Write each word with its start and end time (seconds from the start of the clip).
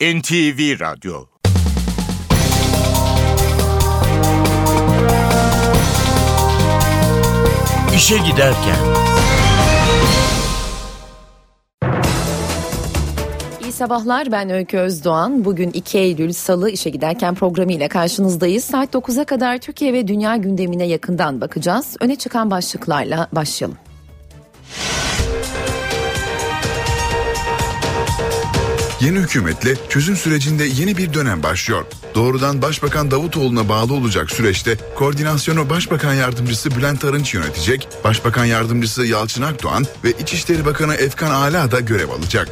NTV 0.00 0.80
Radyo 0.80 1.26
İşe 7.96 8.18
Giderken 8.18 8.76
İyi 13.62 13.72
sabahlar 13.72 14.32
ben 14.32 14.50
Öykü 14.50 14.78
Özdoğan. 14.78 15.44
Bugün 15.44 15.70
2 15.70 15.98
Eylül 15.98 16.32
Salı 16.32 16.70
işe 16.70 16.90
giderken 16.90 17.34
programıyla 17.34 17.88
karşınızdayız. 17.88 18.64
Saat 18.64 18.94
9'a 18.94 19.24
kadar 19.24 19.58
Türkiye 19.58 19.92
ve 19.92 20.08
dünya 20.08 20.36
gündemine 20.36 20.86
yakından 20.86 21.40
bakacağız. 21.40 21.96
Öne 22.00 22.16
çıkan 22.16 22.50
başlıklarla 22.50 23.28
başlayalım. 23.32 23.89
Yeni 29.00 29.18
hükümetle 29.18 29.74
çözüm 29.88 30.16
sürecinde 30.16 30.64
yeni 30.64 30.96
bir 30.96 31.14
dönem 31.14 31.42
başlıyor. 31.42 31.84
Doğrudan 32.14 32.62
Başbakan 32.62 33.10
Davutoğlu'na 33.10 33.68
bağlı 33.68 33.94
olacak 33.94 34.30
süreçte 34.30 34.76
koordinasyonu 34.96 35.70
Başbakan 35.70 36.14
Yardımcısı 36.14 36.70
Bülent 36.70 37.04
Arınç 37.04 37.34
yönetecek, 37.34 37.88
Başbakan 38.04 38.44
Yardımcısı 38.44 39.06
Yalçın 39.06 39.42
Akdoğan 39.42 39.86
ve 40.04 40.12
İçişleri 40.12 40.64
Bakanı 40.64 40.94
Efkan 40.94 41.30
Ala 41.30 41.70
da 41.70 41.80
görev 41.80 42.08
alacak. 42.08 42.48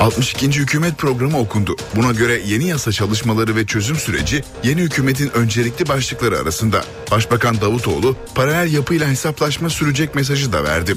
62. 0.00 0.46
hükümet 0.46 0.98
programı 0.98 1.38
okundu. 1.38 1.76
Buna 1.96 2.12
göre 2.12 2.40
yeni 2.46 2.68
yasa 2.68 2.92
çalışmaları 2.92 3.56
ve 3.56 3.66
çözüm 3.66 3.96
süreci 3.96 4.44
yeni 4.62 4.80
hükümetin 4.80 5.30
öncelikli 5.30 5.88
başlıkları 5.88 6.38
arasında. 6.38 6.84
Başbakan 7.10 7.60
Davutoğlu 7.60 8.16
paralel 8.34 8.72
yapıyla 8.72 9.08
hesaplaşma 9.08 9.70
sürecek 9.70 10.14
mesajı 10.14 10.52
da 10.52 10.64
verdi. 10.64 10.96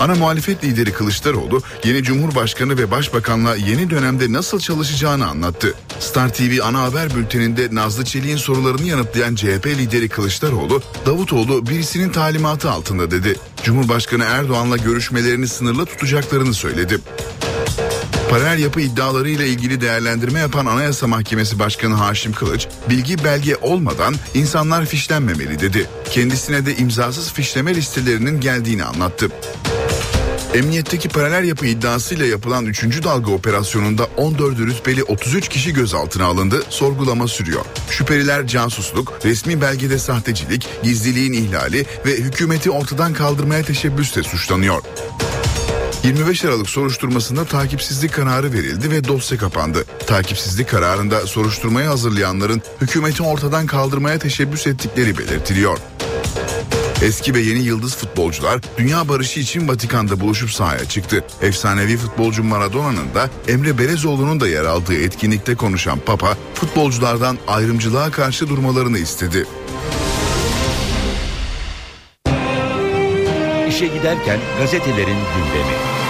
Ana 0.00 0.14
muhalefet 0.14 0.64
lideri 0.64 0.92
Kılıçdaroğlu 0.92 1.62
yeni 1.84 2.02
Cumhurbaşkanı 2.02 2.78
ve 2.78 2.90
Başbakanla 2.90 3.56
yeni 3.56 3.90
dönemde 3.90 4.32
nasıl 4.32 4.60
çalışacağını 4.60 5.26
anlattı. 5.26 5.74
Star 6.00 6.34
TV 6.34 6.58
ana 6.62 6.82
haber 6.82 7.14
bülteninde 7.14 7.68
Nazlı 7.74 8.04
Çelik'in 8.04 8.36
sorularını 8.36 8.82
yanıtlayan 8.82 9.34
CHP 9.34 9.66
lideri 9.66 10.08
Kılıçdaroğlu, 10.08 10.82
Davutoğlu 11.06 11.66
birisinin 11.66 12.10
talimatı 12.10 12.70
altında 12.70 13.10
dedi. 13.10 13.36
Cumhurbaşkanı 13.62 14.24
Erdoğan'la 14.24 14.76
görüşmelerini 14.76 15.48
sınırlı 15.48 15.86
tutacaklarını 15.86 16.54
söyledi. 16.54 16.98
Paralel 18.30 18.58
yapı 18.58 18.80
iddialarıyla 18.80 19.44
ilgili 19.44 19.80
değerlendirme 19.80 20.40
yapan 20.40 20.66
Anayasa 20.66 21.06
Mahkemesi 21.06 21.58
Başkanı 21.58 21.94
Haşim 21.94 22.32
Kılıç, 22.32 22.68
bilgi 22.90 23.24
belge 23.24 23.56
olmadan 23.56 24.14
insanlar 24.34 24.86
fişlenmemeli 24.86 25.60
dedi. 25.60 25.88
Kendisine 26.10 26.66
de 26.66 26.76
imzasız 26.76 27.32
fişleme 27.32 27.74
listelerinin 27.74 28.40
geldiğini 28.40 28.84
anlattı. 28.84 29.28
Emniyetteki 30.54 31.08
paralel 31.08 31.44
yapı 31.44 31.66
iddiasıyla 31.66 32.26
yapılan 32.26 32.66
3. 32.66 33.04
dalga 33.04 33.32
operasyonunda 33.32 34.08
14 34.16 34.58
rütbeli 34.58 35.04
33 35.04 35.48
kişi 35.48 35.72
gözaltına 35.72 36.24
alındı, 36.24 36.62
sorgulama 36.68 37.28
sürüyor. 37.28 37.64
Şüpheliler 37.90 38.46
casusluk, 38.46 39.12
resmi 39.24 39.60
belgede 39.60 39.98
sahtecilik, 39.98 40.68
gizliliğin 40.82 41.32
ihlali 41.32 41.86
ve 42.06 42.16
hükümeti 42.16 42.70
ortadan 42.70 43.12
kaldırmaya 43.12 43.62
teşebbüsle 43.62 44.22
suçlanıyor. 44.22 44.82
25 46.04 46.44
Aralık 46.44 46.68
soruşturmasında 46.68 47.44
takipsizlik 47.44 48.12
kararı 48.12 48.52
verildi 48.52 48.90
ve 48.90 49.04
dosya 49.04 49.38
kapandı. 49.38 49.84
Takipsizlik 50.06 50.68
kararında 50.68 51.26
soruşturmayı 51.26 51.86
hazırlayanların 51.88 52.62
hükümeti 52.80 53.22
ortadan 53.22 53.66
kaldırmaya 53.66 54.18
teşebbüs 54.18 54.66
ettikleri 54.66 55.18
belirtiliyor. 55.18 55.78
Eski 57.02 57.34
ve 57.34 57.40
yeni 57.40 57.58
yıldız 57.58 57.96
futbolcular 57.96 58.60
dünya 58.78 59.08
barışı 59.08 59.40
için 59.40 59.68
Vatikan'da 59.68 60.20
buluşup 60.20 60.50
sahaya 60.50 60.84
çıktı. 60.84 61.24
Efsanevi 61.42 61.96
futbolcu 61.96 62.44
Maradona'nın 62.44 63.14
da 63.14 63.30
Emre 63.48 63.78
Belezoğlu'nun 63.78 64.40
da 64.40 64.48
yer 64.48 64.64
aldığı 64.64 64.94
etkinlikte 64.94 65.54
konuşan 65.54 65.98
Papa 66.06 66.36
futbolculardan 66.54 67.38
ayrımcılığa 67.48 68.10
karşı 68.10 68.48
durmalarını 68.48 68.98
istedi. 68.98 69.46
İşe 73.68 73.86
Giderken 73.86 74.40
gazetelerin 74.58 75.18
gündemi. 75.36 76.01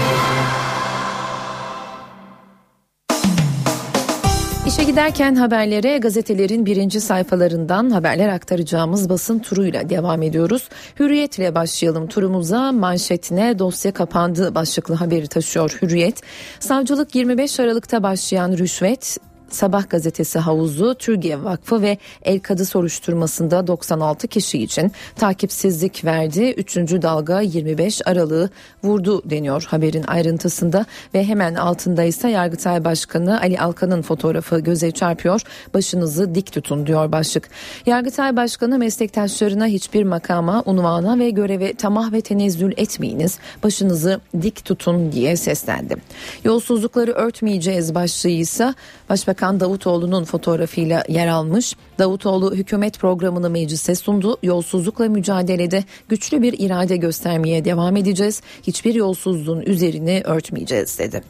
İşe 4.67 4.85
giderken 4.85 5.35
haberlere 5.35 5.99
gazetelerin 5.99 6.67
birinci 6.67 7.01
sayfalarından 7.01 7.91
haberler 7.91 8.29
aktaracağımız 8.29 9.09
basın 9.09 9.39
turuyla 9.39 9.89
devam 9.89 10.23
ediyoruz. 10.23 10.69
Hürriyetle 11.01 11.55
başlayalım 11.55 12.07
turumuza. 12.07 12.73
Manşetine 12.73 13.59
dosya 13.59 13.93
kapandı 13.93 14.55
başlıklı 14.55 14.95
haberi 14.95 15.27
taşıyor 15.27 15.79
Hürriyet. 15.83 16.21
Savcılık 16.61 17.15
25 17.15 17.61
Aralık'ta 17.61 18.03
başlayan 18.03 18.53
rüşvet 18.53 19.19
Sabah 19.53 19.91
gazetesi 19.91 20.39
havuzu, 20.39 20.95
Türkiye 20.95 21.45
Vakfı 21.45 21.83
ve 21.83 21.99
El 22.23 22.41
Kadı 22.41 22.65
soruşturmasında 22.65 23.67
96 23.67 24.29
kişi 24.29 24.63
için 24.63 24.93
takipsizlik 25.17 26.05
verdi. 26.05 26.55
Üçüncü 26.57 27.03
dalga 27.03 27.41
25 27.41 28.01
Aralık'ı 28.07 28.51
vurdu 28.85 29.23
deniyor 29.31 29.67
haberin 29.69 30.05
ayrıntısında 30.07 30.87
ve 31.15 31.25
hemen 31.25 31.55
altında 31.55 32.03
ise 32.03 32.29
Yargıtay 32.29 32.85
Başkanı 32.85 33.41
Ali 33.41 33.61
Alkan'ın 33.61 34.03
fotoğrafı 34.03 34.59
göze 34.59 34.91
çarpıyor. 34.91 35.43
Başınızı 35.75 36.35
dik 36.35 36.53
tutun 36.53 36.87
diyor 36.87 37.13
başlık. 37.13 37.49
Yargıtay 37.87 38.37
Başkanı 38.37 38.79
meslektaşlarına 38.79 39.67
hiçbir 39.67 40.03
makama, 40.05 40.63
unvana 40.67 41.19
ve 41.19 41.31
göreve 41.31 41.75
tamah 41.75 42.13
ve 42.13 42.21
tenezzül 42.21 42.73
etmeyiniz. 42.77 43.39
Başınızı 43.63 44.21
dik 44.43 44.65
tutun 44.65 45.13
diye 45.13 45.37
seslendi. 45.37 45.97
Yolsuzlukları 46.45 47.13
örtmeyeceğiz 47.13 47.95
başlığı 47.95 48.31
ise 48.31 48.75
Başbakan 49.09 49.42
Davutoğlu'nun 49.43 50.25
fotoğrafıyla 50.25 51.05
yer 51.09 51.27
almış. 51.27 51.77
Davutoğlu 51.99 52.55
hükümet 52.55 52.99
programını 52.99 53.51
meclise 53.51 53.95
sundu. 53.95 54.37
Yolsuzlukla 54.43 55.09
mücadelede 55.09 55.85
güçlü 56.09 56.43
bir 56.43 56.55
irade 56.59 56.97
göstermeye 56.97 57.65
devam 57.65 57.97
edeceğiz. 57.97 58.43
Hiçbir 58.63 58.95
yolsuzluğun 58.95 59.61
üzerini 59.61 60.23
örtmeyeceğiz 60.25 60.99
dedi. 60.99 61.23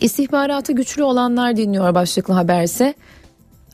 İstihbaratı 0.00 0.72
güçlü 0.72 1.04
olanlar 1.04 1.56
dinliyor 1.56 1.94
başlıklı 1.94 2.34
haberse. 2.34 2.94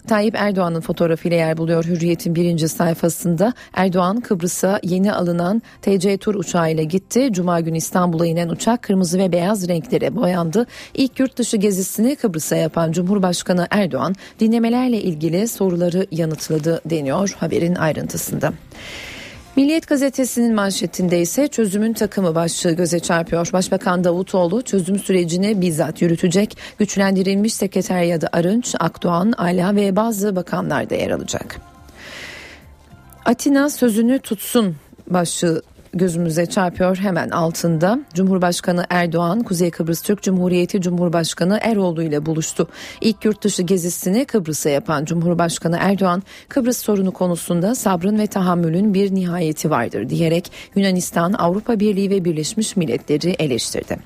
Tayyip 0.06 0.34
Erdoğan'ın 0.38 0.80
fotoğrafıyla 0.80 1.36
yer 1.36 1.56
buluyor 1.56 1.84
Hürriyet'in 1.84 2.34
birinci 2.34 2.68
sayfasında. 2.68 3.52
Erdoğan 3.74 4.20
Kıbrıs'a 4.20 4.80
yeni 4.82 5.12
alınan 5.12 5.62
TC 5.82 6.16
Tur 6.16 6.34
uçağıyla 6.34 6.82
gitti. 6.82 7.28
Cuma 7.32 7.60
günü 7.60 7.76
İstanbul'a 7.76 8.26
inen 8.26 8.48
uçak 8.48 8.82
kırmızı 8.82 9.18
ve 9.18 9.32
beyaz 9.32 9.68
renklere 9.68 10.16
boyandı. 10.16 10.66
İlk 10.94 11.20
yurt 11.20 11.36
dışı 11.36 11.56
gezisini 11.56 12.16
Kıbrıs'a 12.16 12.56
yapan 12.56 12.92
Cumhurbaşkanı 12.92 13.66
Erdoğan 13.70 14.14
dinlemelerle 14.40 15.02
ilgili 15.02 15.48
soruları 15.48 16.06
yanıtladı 16.10 16.80
deniyor 16.84 17.36
haberin 17.38 17.74
ayrıntısında. 17.74 18.52
Milliyet 19.60 19.88
gazetesinin 19.88 20.54
manşetinde 20.54 21.20
ise 21.20 21.48
çözümün 21.48 21.92
takımı 21.92 22.34
başlığı 22.34 22.72
göze 22.72 23.00
çarpıyor. 23.00 23.50
Başbakan 23.52 24.04
Davutoğlu 24.04 24.62
çözüm 24.62 24.98
sürecini 24.98 25.60
bizzat 25.60 26.02
yürütecek. 26.02 26.56
Güçlendirilmiş 26.78 27.54
sekreteriyada 27.54 28.28
Arınç, 28.32 28.74
Akdoğan, 28.80 29.32
Ala 29.32 29.76
ve 29.76 29.96
bazı 29.96 30.36
bakanlar 30.36 30.90
da 30.90 30.94
yer 30.94 31.10
alacak. 31.10 31.60
Atina 33.24 33.70
sözünü 33.70 34.18
tutsun 34.18 34.76
başlığı 35.06 35.62
gözümüze 35.94 36.46
çarpıyor 36.46 36.96
hemen 36.96 37.30
altında. 37.30 37.98
Cumhurbaşkanı 38.14 38.84
Erdoğan 38.90 39.42
Kuzey 39.42 39.70
Kıbrıs 39.70 40.02
Türk 40.02 40.22
Cumhuriyeti 40.22 40.80
Cumhurbaşkanı 40.80 41.58
Eroğlu 41.62 42.02
ile 42.02 42.26
buluştu. 42.26 42.68
İlk 43.00 43.24
yurt 43.24 43.42
dışı 43.42 43.62
gezisini 43.62 44.24
Kıbrıs'a 44.24 44.70
yapan 44.70 45.04
Cumhurbaşkanı 45.04 45.78
Erdoğan 45.80 46.22
Kıbrıs 46.48 46.78
sorunu 46.78 47.10
konusunda 47.10 47.74
sabrın 47.74 48.18
ve 48.18 48.26
tahammülün 48.26 48.94
bir 48.94 49.14
nihayeti 49.14 49.70
vardır 49.70 50.08
diyerek 50.08 50.52
Yunanistan, 50.76 51.32
Avrupa 51.32 51.80
Birliği 51.80 52.10
ve 52.10 52.24
Birleşmiş 52.24 52.76
Milletleri 52.76 53.30
eleştirdi. 53.30 53.96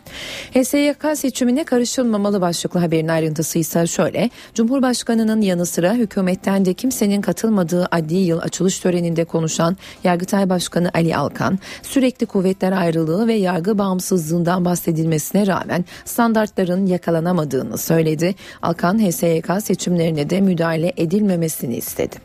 HSYK 0.54 1.18
seçimine 1.18 1.64
karışılmamalı 1.64 2.40
başlıklı 2.40 2.80
haberin 2.80 3.08
ayrıntısı 3.08 3.58
ise 3.58 3.86
şöyle. 3.86 4.30
Cumhurbaşkanının 4.54 5.40
yanı 5.40 5.66
sıra 5.66 5.94
hükümetten 5.94 6.64
de 6.64 6.74
kimsenin 6.74 7.20
katılmadığı 7.20 7.88
adli 7.90 8.16
yıl 8.16 8.38
açılış 8.38 8.78
töreninde 8.78 9.24
konuşan 9.24 9.76
Yargıtay 10.04 10.48
Başkanı 10.48 10.90
Ali 10.94 11.16
Alkan, 11.16 11.58
sürekli 11.82 12.26
kuvvetler 12.26 12.72
ayrılığı 12.72 13.26
ve 13.26 13.34
yargı 13.34 13.78
bağımsızlığından 13.78 14.64
bahsedilmesine 14.64 15.46
rağmen 15.46 15.84
standartların 16.04 16.86
yakalanamadığını 16.86 17.78
söyledi. 17.78 18.34
Alkan 18.62 18.98
HSYK 18.98 19.46
seçimlerine 19.62 20.30
de 20.30 20.40
müdahale 20.40 20.92
edilmemesini 20.96 21.76
istedi. 21.76 22.16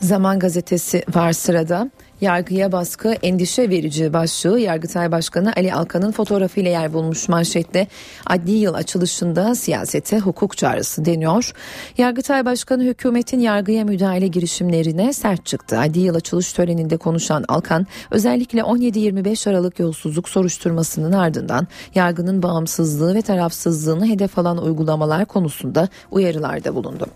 Zaman 0.00 0.38
gazetesi 0.38 1.02
var 1.14 1.32
sırada. 1.32 1.90
Yargıya 2.20 2.72
baskı 2.72 3.08
endişe 3.22 3.70
verici 3.70 4.12
başlığı 4.12 4.60
Yargıtay 4.60 5.12
Başkanı 5.12 5.52
Ali 5.56 5.74
Alkan'ın 5.74 6.12
fotoğrafıyla 6.12 6.70
yer 6.70 6.92
bulmuş 6.92 7.28
manşette 7.28 7.86
adli 8.26 8.52
yıl 8.52 8.74
açılışında 8.74 9.54
siyasete 9.54 10.18
hukuk 10.18 10.56
çağrısı 10.56 11.04
deniyor. 11.04 11.52
Yargıtay 11.98 12.44
Başkanı 12.44 12.82
hükümetin 12.82 13.40
yargıya 13.40 13.84
müdahale 13.84 14.26
girişimlerine 14.26 15.12
sert 15.12 15.46
çıktı. 15.46 15.78
Adli 15.78 16.00
yıl 16.00 16.14
açılış 16.14 16.52
töreninde 16.52 16.96
konuşan 16.96 17.44
Alkan 17.48 17.86
özellikle 18.10 18.60
17-25 18.60 19.50
Aralık 19.50 19.78
yolsuzluk 19.78 20.28
soruşturmasının 20.28 21.12
ardından 21.12 21.66
yargının 21.94 22.42
bağımsızlığı 22.42 23.14
ve 23.14 23.22
tarafsızlığını 23.22 24.06
hedef 24.06 24.38
alan 24.38 24.62
uygulamalar 24.62 25.24
konusunda 25.24 25.88
uyarılarda 26.10 26.74
bulundu. 26.74 27.06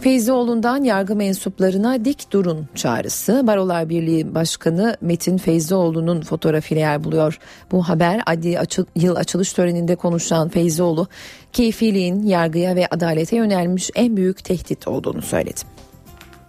Feyzioğlu'ndan 0.00 0.84
yargı 0.84 1.16
mensuplarına 1.16 2.04
dik 2.04 2.32
durun 2.32 2.66
çağrısı. 2.74 3.46
Barolar 3.46 3.88
Birliği 3.88 4.34
Başkanı 4.34 4.96
Metin 5.00 5.38
Feyzioğlu'nun 5.38 6.20
fotoğrafıyla 6.20 6.80
yer 6.80 7.04
buluyor. 7.04 7.38
Bu 7.72 7.82
haber 7.82 8.20
adli 8.26 8.58
açı, 8.58 8.86
yıl 8.96 9.16
açılış 9.16 9.52
töreninde 9.52 9.96
konuşan 9.96 10.48
Feyzioğlu, 10.48 11.06
keyfiliğin 11.52 12.22
yargıya 12.22 12.76
ve 12.76 12.86
adalete 12.90 13.36
yönelmiş 13.36 13.90
en 13.94 14.16
büyük 14.16 14.44
tehdit 14.44 14.88
olduğunu 14.88 15.22
söyledi. 15.22 15.75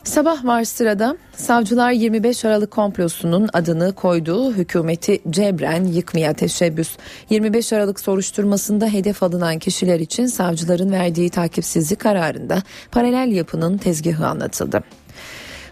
Sabah 0.08 0.46
var 0.46 0.64
sırada 0.64 1.18
savcılar 1.36 1.92
25 1.92 2.46
Aralık 2.46 2.72
komplosunun 2.72 3.50
adını 3.54 3.94
koyduğu 3.94 4.54
hükümeti 4.54 5.22
cebren 5.30 5.86
yıkmaya 5.86 6.34
teşebbüs. 6.34 6.98
25 7.30 7.74
Aralık 7.74 8.00
soruşturmasında 8.00 8.88
hedef 8.88 9.24
alınan 9.24 9.60
kişiler 9.60 10.00
için 10.00 10.26
savcıların 10.26 10.92
verdiği 10.92 11.30
takipsizlik 11.30 12.00
kararında 12.00 12.64
paralel 12.92 13.32
yapının 13.32 13.78
tezgahı 13.78 14.28
anlatıldı. 14.28 14.84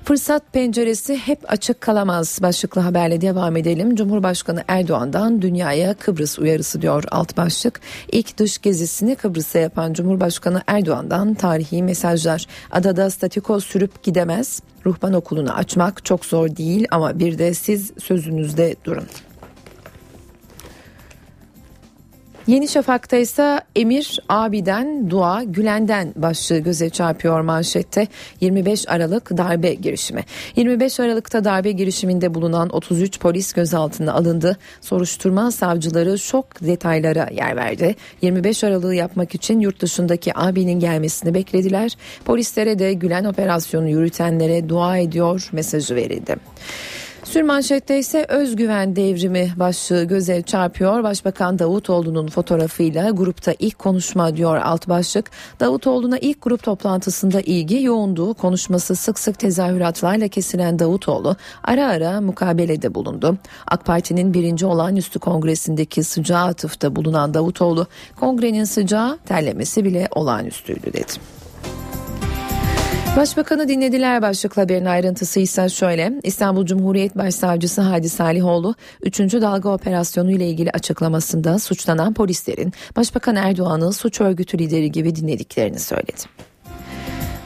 Fırsat 0.05 0.53
penceresi 0.53 1.17
hep 1.17 1.39
açık 1.51 1.81
kalamaz 1.81 2.39
başlıklı 2.41 2.81
haberle 2.81 3.21
devam 3.21 3.57
edelim. 3.57 3.95
Cumhurbaşkanı 3.95 4.63
Erdoğan'dan 4.67 5.41
dünyaya 5.41 5.93
Kıbrıs 5.93 6.39
uyarısı 6.39 6.81
diyor 6.81 7.03
alt 7.11 7.37
başlık. 7.37 7.81
İlk 8.11 8.37
dış 8.37 8.57
gezisini 8.57 9.15
Kıbrıs'a 9.15 9.59
yapan 9.59 9.93
Cumhurbaşkanı 9.93 10.61
Erdoğan'dan 10.67 11.33
tarihi 11.33 11.83
mesajlar. 11.83 12.45
Adada 12.71 13.09
statiko 13.09 13.59
sürüp 13.59 14.03
gidemez. 14.03 14.61
Ruhban 14.85 15.13
okulunu 15.13 15.53
açmak 15.53 16.05
çok 16.05 16.25
zor 16.25 16.55
değil 16.55 16.87
ama 16.91 17.19
bir 17.19 17.37
de 17.37 17.53
siz 17.53 17.91
sözünüzde 17.99 18.75
durun. 18.85 19.05
Yeni 22.47 22.68
Şafak'ta 22.68 23.18
ise 23.18 23.62
Emir 23.75 24.19
abiden 24.30 25.09
dua 25.09 25.44
Gülen'den 25.44 26.13
başlığı 26.15 26.57
göze 26.57 26.89
çarpıyor 26.89 27.42
manşette 27.42 28.07
25 28.42 28.89
Aralık 28.89 29.38
darbe 29.38 29.74
girişimi. 29.74 30.24
25 30.56 31.00
Aralık'ta 31.00 31.44
darbe 31.44 31.71
girişiminde 31.71 32.33
bulunan 32.33 32.69
33 32.69 33.19
polis 33.19 33.53
gözaltına 33.53 34.13
alındı. 34.13 34.57
Soruşturma 34.81 35.51
savcıları 35.51 36.19
şok 36.19 36.62
detaylara 36.62 37.30
yer 37.31 37.56
verdi. 37.56 37.95
25 38.21 38.63
Aralık'ı 38.63 38.95
yapmak 38.95 39.36
için 39.36 39.59
yurt 39.59 39.81
dışındaki 39.81 40.38
abinin 40.38 40.80
gelmesini 40.80 41.33
beklediler. 41.33 41.98
Polislere 42.25 42.80
de 42.80 42.94
Gülen 42.94 43.25
operasyonu 43.25 43.89
yürütenlere 43.89 44.69
dua 44.69 44.98
ediyor 44.98 45.50
mesajı 45.51 45.95
verildi. 45.95 46.36
Sürmanşette 47.35 47.99
ise 47.99 48.25
özgüven 48.29 48.95
devrimi 48.95 49.53
başlığı 49.55 50.03
göze 50.03 50.41
çarpıyor. 50.41 51.03
Başbakan 51.03 51.59
Davutoğlu'nun 51.59 52.27
fotoğrafıyla 52.27 53.09
grupta 53.09 53.53
ilk 53.59 53.79
konuşma 53.79 54.35
diyor 54.37 54.57
alt 54.57 54.89
başlık. 54.89 55.31
Davutoğlu'na 55.59 56.17
ilk 56.17 56.41
grup 56.41 56.63
toplantısında 56.63 57.41
ilgi 57.41 57.83
yoğundu. 57.83 58.33
Konuşması 58.33 58.95
sık 58.95 59.19
sık 59.19 59.39
tezahüratlarla 59.39 60.27
kesilen 60.27 60.79
Davutoğlu 60.79 61.35
ara 61.63 61.87
ara 61.87 62.21
mukabelede 62.21 62.95
bulundu. 62.95 63.38
AK 63.67 63.85
Parti'nin 63.85 64.33
birinci 64.33 64.65
olağanüstü 64.65 65.19
kongresindeki 65.19 66.03
sıcağı 66.03 66.45
atıfta 66.45 66.95
bulunan 66.95 67.33
Davutoğlu 67.33 67.88
kongrenin 68.19 68.63
sıcağı 68.63 69.17
terlemesi 69.17 69.85
bile 69.85 70.07
olağanüstüydü 70.11 70.93
dedi. 70.93 71.34
Başbakanı 73.15 73.67
dinlediler 73.67 74.21
başlıklı 74.21 74.62
haberin 74.62 74.85
ayrıntısı 74.85 75.39
ise 75.39 75.69
şöyle. 75.69 76.19
İstanbul 76.23 76.65
Cumhuriyet 76.65 77.17
Başsavcısı 77.17 77.81
Hadi 77.81 78.09
Salihoğlu 78.09 78.75
3. 79.01 79.19
dalga 79.19 79.69
operasyonu 79.69 80.31
ile 80.31 80.47
ilgili 80.47 80.71
açıklamasında 80.71 81.59
suçlanan 81.59 82.13
polislerin 82.13 82.73
Başbakan 82.95 83.35
Erdoğan'ı 83.35 83.94
suç 83.94 84.21
örgütü 84.21 84.59
lideri 84.59 84.91
gibi 84.91 85.15
dinlediklerini 85.15 85.79
söyledi. 85.79 86.21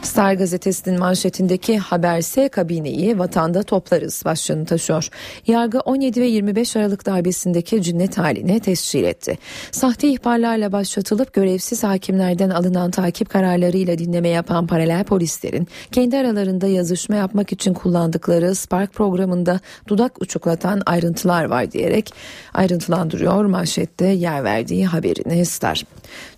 Star 0.02 0.34
gazetesinin 0.34 1.00
manşetindeki 1.00 1.78
haberse 1.78 2.50
kabineyi 2.50 3.20
vatanda 3.20 3.64
toplarız 3.64 4.22
başlığını 4.26 4.66
taşıyor. 4.66 5.10
Yargı 5.48 5.80
17 5.80 6.22
ve 6.22 6.28
25 6.28 6.76
Aralık 6.76 7.06
darbesindeki 7.06 7.82
cinnet 7.82 8.18
haline 8.18 8.60
tescil 8.60 9.04
etti. 9.04 9.38
Sahte 9.72 10.08
ihbarlarla 10.08 10.72
başlatılıp 10.72 11.34
görevsiz 11.34 11.84
hakimlerden 11.84 12.50
alınan 12.50 12.92
takip 12.92 13.30
kararlarıyla 13.30 13.98
dinleme 13.98 14.30
yapan 14.30 14.68
paralel 14.68 15.04
polislerin 15.04 15.68
kendi 15.92 16.18
aralarında 16.18 16.68
yazışma 16.68 17.16
yapmak 17.16 17.52
için 17.52 17.74
kullandıkları 17.74 18.56
Spark 18.56 18.94
programında 18.94 19.60
dudak 19.88 20.22
uçuklatan 20.22 20.82
ayrıntılar 20.86 21.44
var 21.44 21.72
diyerek 21.72 22.14
ayrıntılandırıyor 22.54 23.46
manşette 23.46 24.06
yer 24.06 24.44
verdiği 24.44 24.86
haberini 24.86 25.46
Star. 25.46 25.84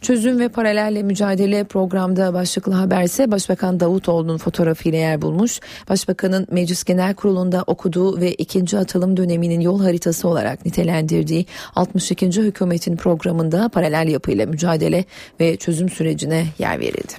Çözüm 0.01 0.39
ve 0.39 0.49
paralelle 0.49 1.03
mücadele 1.03 1.63
programda 1.63 2.33
başlıklı 2.33 2.73
haberse 2.73 3.31
Başbakan 3.31 3.79
Davutoğlu'nun 3.79 4.37
fotoğrafıyla 4.37 4.99
yer 4.99 5.21
bulmuş. 5.21 5.59
Başbakanın 5.89 6.47
Meclis 6.51 6.83
Genel 6.83 7.13
Kurulu'nda 7.13 7.63
okuduğu 7.67 8.21
ve 8.21 8.33
ikinci 8.33 8.77
atılım 8.77 9.17
döneminin 9.17 9.59
yol 9.59 9.81
haritası 9.81 10.27
olarak 10.27 10.65
nitelendirdiği 10.65 11.45
62. 11.75 12.27
hükümetin 12.27 12.95
programında 12.95 13.69
paralel 13.69 14.07
yapıyla 14.07 14.45
mücadele 14.45 15.05
ve 15.39 15.57
çözüm 15.57 15.89
sürecine 15.89 16.45
yer 16.59 16.79
verildi. 16.79 17.13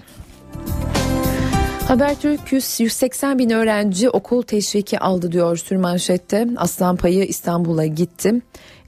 Habertürk 1.88 2.52
180 2.52 3.38
bin 3.38 3.50
öğrenci 3.50 4.10
okul 4.10 4.42
teşviki 4.42 4.98
aldı 4.98 5.32
diyor 5.32 5.56
sürmanşette. 5.56 6.48
Aslan 6.56 6.96
payı 6.96 7.24
İstanbul'a 7.24 7.86
gitti 7.86 8.32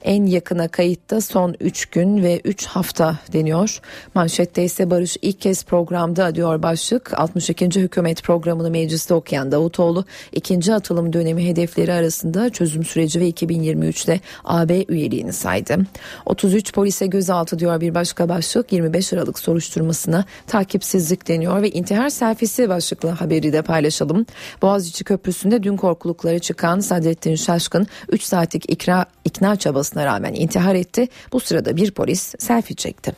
en 0.05 0.25
yakına 0.25 0.67
kayıtta 0.67 1.21
son 1.21 1.55
3 1.59 1.85
gün 1.85 2.23
ve 2.23 2.41
3 2.43 2.65
hafta 2.65 3.19
deniyor. 3.33 3.79
Manşette 4.13 4.63
ise 4.63 4.89
Barış 4.89 5.17
ilk 5.21 5.41
kez 5.41 5.63
programda 5.63 6.35
diyor 6.35 6.63
başlık. 6.63 7.19
62. 7.19 7.65
hükümet 7.65 8.23
programını 8.23 8.71
mecliste 8.71 9.13
okuyan 9.13 9.51
Davutoğlu 9.51 10.05
ikinci 10.31 10.73
atılım 10.73 11.13
dönemi 11.13 11.47
hedefleri 11.47 11.93
arasında 11.93 12.49
çözüm 12.49 12.83
süreci 12.83 13.19
ve 13.19 13.29
2023'te 13.29 14.19
AB 14.43 14.85
üyeliğini 14.87 15.33
saydı. 15.33 15.77
33 16.25 16.73
polise 16.73 17.07
gözaltı 17.07 17.59
diyor 17.59 17.81
bir 17.81 17.95
başka 17.95 18.29
başlık 18.29 18.71
25 18.71 19.13
Aralık 19.13 19.39
soruşturmasına 19.39 20.25
takipsizlik 20.47 21.27
deniyor 21.27 21.61
ve 21.61 21.69
intihar 21.69 22.09
selfisi 22.09 22.69
başlıklı 22.69 23.09
haberi 23.09 23.53
de 23.53 23.61
paylaşalım. 23.61 24.25
Boğaziçi 24.61 25.03
Köprüsü'nde 25.03 25.63
dün 25.63 25.77
korkulukları 25.77 26.39
çıkan 26.39 26.79
Sadrettin 26.79 27.35
Şaşkın 27.35 27.87
3 28.09 28.23
saatlik 28.23 28.71
ikra, 28.71 29.05
ikna 29.25 29.55
çabası 29.55 29.94
olmasına 29.95 30.05
rağmen 30.05 30.33
intihar 30.33 30.75
etti. 30.75 31.07
Bu 31.31 31.39
sırada 31.39 31.75
bir 31.75 31.91
polis 31.91 32.35
selfie 32.39 32.75
çekti. 32.75 33.13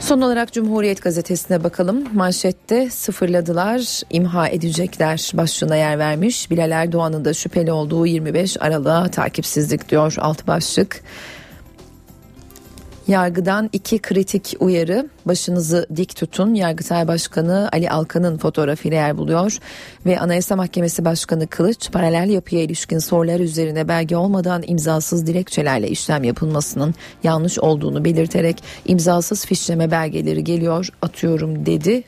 Son 0.00 0.20
olarak 0.20 0.52
Cumhuriyet 0.52 1.02
Gazetesi'ne 1.02 1.64
bakalım. 1.64 2.04
Manşette 2.14 2.90
sıfırladılar, 2.90 4.02
imha 4.10 4.48
edecekler 4.48 5.32
başlığına 5.34 5.76
yer 5.76 5.98
vermiş. 5.98 6.50
Bilal 6.50 6.70
Erdoğan'ın 6.70 7.24
da 7.24 7.34
şüpheli 7.34 7.72
olduğu 7.72 8.06
25 8.06 8.56
Aralık'a 8.60 9.10
takipsizlik 9.10 9.88
diyor 9.88 10.14
alt 10.18 10.46
başlık. 10.46 11.02
Yargıdan 13.08 13.70
iki 13.72 13.98
kritik 13.98 14.56
uyarı 14.60 15.08
başınızı 15.26 15.86
dik 15.96 16.16
tutun. 16.16 16.54
Yargıtay 16.54 17.08
Başkanı 17.08 17.68
Ali 17.72 17.90
Alkan'ın 17.90 18.38
fotoğrafıyla 18.38 18.96
yer 18.96 19.18
buluyor 19.18 19.58
ve 20.06 20.20
Anayasa 20.20 20.56
Mahkemesi 20.56 21.04
Başkanı 21.04 21.46
Kılıç 21.46 21.92
paralel 21.92 22.30
yapıya 22.30 22.62
ilişkin 22.62 22.98
sorular 22.98 23.40
üzerine 23.40 23.88
belge 23.88 24.16
olmadan 24.16 24.62
imzasız 24.66 25.26
dilekçelerle 25.26 25.88
işlem 25.88 26.24
yapılmasının 26.24 26.94
yanlış 27.22 27.58
olduğunu 27.58 28.04
belirterek 28.04 28.62
imzasız 28.86 29.46
fişleme 29.46 29.90
belgeleri 29.90 30.44
geliyor 30.44 30.88
atıyorum 31.02 31.66
dedi. 31.66 32.04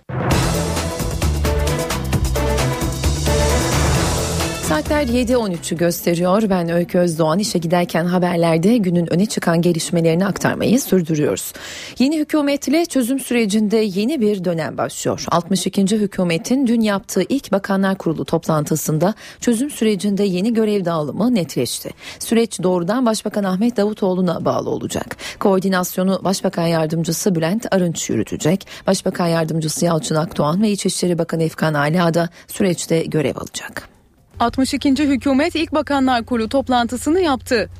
Saatler 4.74 5.06
7.13'ü 5.06 5.76
gösteriyor. 5.76 6.50
Ben 6.50 6.68
Öykü 6.68 6.98
Özdoğan 6.98 7.38
işe 7.38 7.58
giderken 7.58 8.04
haberlerde 8.04 8.76
günün 8.76 9.12
öne 9.12 9.26
çıkan 9.26 9.62
gelişmelerini 9.62 10.26
aktarmayı 10.26 10.80
sürdürüyoruz. 10.80 11.52
Yeni 11.98 12.18
hükümetle 12.18 12.86
çözüm 12.86 13.18
sürecinde 13.18 13.76
yeni 13.76 14.20
bir 14.20 14.44
dönem 14.44 14.78
başlıyor. 14.78 15.24
62. 15.30 15.82
hükümetin 15.82 16.66
dün 16.66 16.80
yaptığı 16.80 17.22
ilk 17.28 17.52
Bakanlar 17.52 17.98
Kurulu 17.98 18.24
toplantısında 18.24 19.14
çözüm 19.40 19.70
sürecinde 19.70 20.24
yeni 20.24 20.54
görev 20.54 20.84
dağılımı 20.84 21.34
netleşti. 21.34 21.90
Süreç 22.18 22.62
doğrudan 22.62 23.06
Başbakan 23.06 23.44
Ahmet 23.44 23.76
Davutoğlu'na 23.76 24.44
bağlı 24.44 24.70
olacak. 24.70 25.16
Koordinasyonu 25.40 26.20
Başbakan 26.24 26.66
Yardımcısı 26.66 27.34
Bülent 27.34 27.66
Arınç 27.70 28.10
yürütecek. 28.10 28.66
Başbakan 28.86 29.26
Yardımcısı 29.26 29.84
Yalçın 29.84 30.14
Akdoğan 30.14 30.62
ve 30.62 30.70
İçişleri 30.70 31.18
Bakanı 31.18 31.42
Efkan 31.42 31.74
Ala 31.74 32.14
da 32.14 32.28
süreçte 32.46 33.02
görev 33.02 33.36
alacak. 33.36 33.93
62. 34.40 35.08
hükümet 35.08 35.54
İlk 35.54 35.72
Bakanlar 35.74 36.24
Kurulu 36.24 36.48
toplantısını 36.48 37.20
yaptı. 37.20 37.70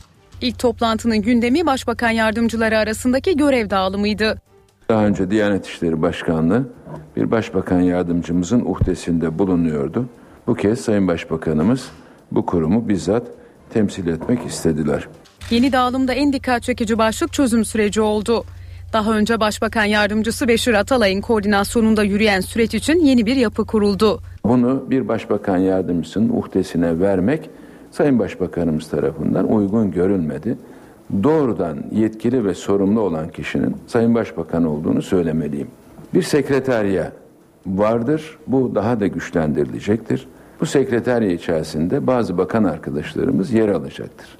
İlk 0.41 0.59
toplantının 0.59 1.23
gündemi 1.23 1.67
başbakan 1.67 2.11
yardımcıları 2.11 2.79
arasındaki 2.79 3.37
görev 3.37 3.71
dağılımıydı. 3.71 4.39
Daha 4.89 5.07
önce 5.07 5.31
Diyanet 5.31 5.67
İşleri 5.67 6.03
Başkanlığı 6.03 6.69
bir 7.17 7.31
başbakan 7.31 7.81
yardımcımızın 7.81 8.61
uhdesinde 8.61 9.39
bulunuyordu. 9.39 10.09
Bu 10.47 10.55
kez 10.55 10.81
Sayın 10.81 11.09
Başbakanımız 11.09 11.89
bu 12.33 12.47
kurumu 12.47 12.89
bizzat 12.89 13.27
temsil 13.71 14.07
etmek 14.07 14.47
istediler. 14.47 15.09
Yeni 15.51 15.73
dağılımda 15.73 16.13
en 16.13 16.33
dikkat 16.33 16.63
çekici 16.63 16.99
başlık 16.99 17.33
çözüm 17.33 17.65
süreci 17.65 18.01
oldu. 18.01 18.45
Daha 18.95 19.13
önce 19.13 19.41
Başbakan 19.41 19.85
Yardımcısı 19.85 20.49
Beşir 20.49 20.75
Atalay'ın 20.75 21.21
koordinasyonunda 21.21 22.03
yürüyen 22.03 22.41
süreç 22.41 22.75
için 22.75 23.01
yeni 23.01 23.27
bir 23.27 23.37
yapı 23.37 23.67
kuruldu. 23.67 24.21
Bunu 24.45 24.85
bir 24.91 25.09
başbakan 25.09 25.57
yardımcısının 25.57 26.29
uhdesine 26.29 27.01
vermek 27.01 27.51
Sayın 27.91 28.19
Başbakanımız 28.19 28.89
tarafından 28.89 29.53
uygun 29.53 29.91
görülmedi. 29.91 30.59
Doğrudan 31.23 31.79
yetkili 31.93 32.45
ve 32.45 32.55
sorumlu 32.55 33.01
olan 33.01 33.29
kişinin 33.29 33.77
Sayın 33.87 34.15
Başbakan 34.15 34.65
olduğunu 34.65 35.03
söylemeliyim. 35.03 35.69
Bir 36.15 36.23
sekreterya 36.23 37.13
vardır. 37.67 38.39
Bu 38.47 38.75
daha 38.75 39.01
da 39.01 39.07
güçlendirilecektir. 39.07 40.27
Bu 40.61 40.67
sekreterya 40.67 41.33
içerisinde 41.33 42.07
bazı 42.07 42.39
bakan 42.39 42.65
arkadaşlarımız 42.65 43.53
yer 43.53 43.69
alacaktır. 43.69 44.39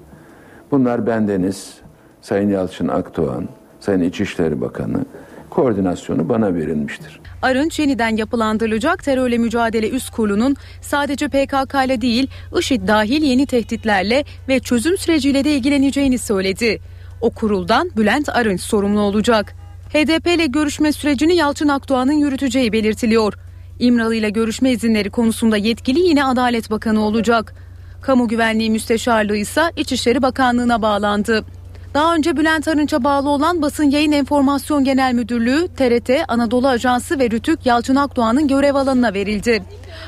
Bunlar 0.71 1.07
bendeniz, 1.07 1.73
Sayın 2.21 2.49
Yalçın 2.49 2.87
Akdoğan, 2.87 3.47
Sayın 3.85 4.01
İçişleri 4.01 4.61
Bakanı 4.61 5.05
koordinasyonu 5.49 6.29
bana 6.29 6.55
verilmiştir. 6.55 7.19
Arınç 7.41 7.79
yeniden 7.79 8.17
yapılandırılacak 8.17 9.03
terörle 9.03 9.37
mücadele 9.37 9.89
üst 9.89 10.09
kurulunun 10.09 10.55
sadece 10.81 11.27
PKK 11.27 11.85
ile 11.85 12.01
değil 12.01 12.27
IŞİD 12.59 12.87
dahil 12.87 13.21
yeni 13.23 13.45
tehditlerle 13.45 14.23
ve 14.47 14.59
çözüm 14.59 14.97
süreciyle 14.97 15.43
de 15.43 15.55
ilgileneceğini 15.55 16.17
söyledi. 16.17 16.79
O 17.21 17.29
kuruldan 17.29 17.91
Bülent 17.97 18.29
Arınç 18.29 18.61
sorumlu 18.61 18.99
olacak. 18.99 19.55
HDP 19.89 20.27
ile 20.27 20.45
görüşme 20.45 20.91
sürecini 20.91 21.35
Yalçın 21.35 21.67
Akdoğan'ın 21.67 22.13
yürüteceği 22.13 22.73
belirtiliyor. 22.73 23.33
İmralı 23.79 24.15
ile 24.15 24.29
görüşme 24.29 24.71
izinleri 24.71 25.09
konusunda 25.09 25.57
yetkili 25.57 25.99
yine 25.99 26.25
Adalet 26.25 26.71
Bakanı 26.71 27.01
olacak. 27.01 27.55
Kamu 28.01 28.27
Güvenliği 28.27 28.71
Müsteşarlığı 28.71 29.37
ise 29.37 29.61
İçişleri 29.77 30.21
Bakanlığı'na 30.21 30.81
bağlandı. 30.81 31.45
Daha 31.95 32.15
önce 32.15 32.37
Bülent 32.37 32.67
Arınç'a 32.67 33.03
bağlı 33.03 33.29
olan 33.29 33.61
Basın 33.61 33.83
Yayın 33.83 34.11
Enformasyon 34.11 34.83
Genel 34.83 35.13
Müdürlüğü, 35.13 35.67
TRT, 35.67 36.09
Anadolu 36.27 36.67
Ajansı 36.67 37.19
ve 37.19 37.31
Rütük 37.31 37.65
Yalçın 37.65 37.95
Akdoğan'ın 37.95 38.47
görev 38.47 38.75
alanına 38.75 39.13
verildi. 39.13 39.63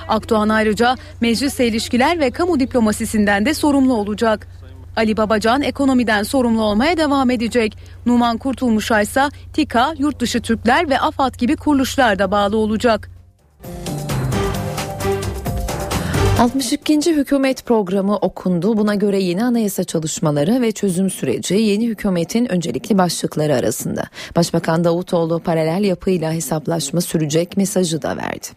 Akdoğan 0.08 0.50
ayrıca 0.50 0.96
meclisle 1.22 1.68
ilişkiler 1.68 2.20
ve 2.20 2.32
kamu 2.32 2.60
diplomasisinden 2.60 3.46
de 3.46 3.54
sorumlu 3.54 3.94
olacak. 3.94 4.48
Ali 4.96 5.18
Babacan 5.18 5.62
ekonomiden 5.62 6.24
sorumlu 6.24 6.64
olmaya 6.64 6.98
devam 6.98 7.30
edecek. 7.30 7.78
Numan 8.06 8.38
Kurtulmuş'a 8.38 9.02
ise 9.02 9.24
TİKA, 9.54 9.94
Yurtdışı 9.98 10.42
Türkler 10.42 10.90
ve 10.90 11.00
AFAD 11.00 11.36
gibi 11.36 11.56
kuruluşlar 11.56 12.20
da 12.20 12.32
bağlı 12.32 12.58
olacak. 12.58 13.17
62. 16.40 17.16
hükümet 17.16 17.66
programı 17.66 18.16
okundu. 18.16 18.78
Buna 18.78 18.96
göre 18.96 19.20
yeni 19.20 19.44
anayasa 19.44 19.84
çalışmaları 19.84 20.62
ve 20.62 20.72
çözüm 20.72 21.10
süreci 21.10 21.56
yeni 21.56 21.88
hükümetin 21.88 22.52
öncelikli 22.52 22.98
başlıkları 22.98 23.56
arasında. 23.56 24.04
Başbakan 24.36 24.84
Davutoğlu 24.84 25.40
paralel 25.40 25.84
yapıyla 25.84 26.34
hesaplaşma 26.34 27.02
sürecek 27.02 27.58
mesajı 27.58 28.02
da 28.02 28.18
verdi. 28.18 28.48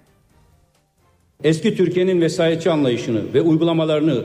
Eski 1.45 1.77
Türkiye'nin 1.77 2.21
vesayetçi 2.21 2.71
anlayışını 2.71 3.35
ve 3.35 3.41
uygulamalarını 3.41 4.25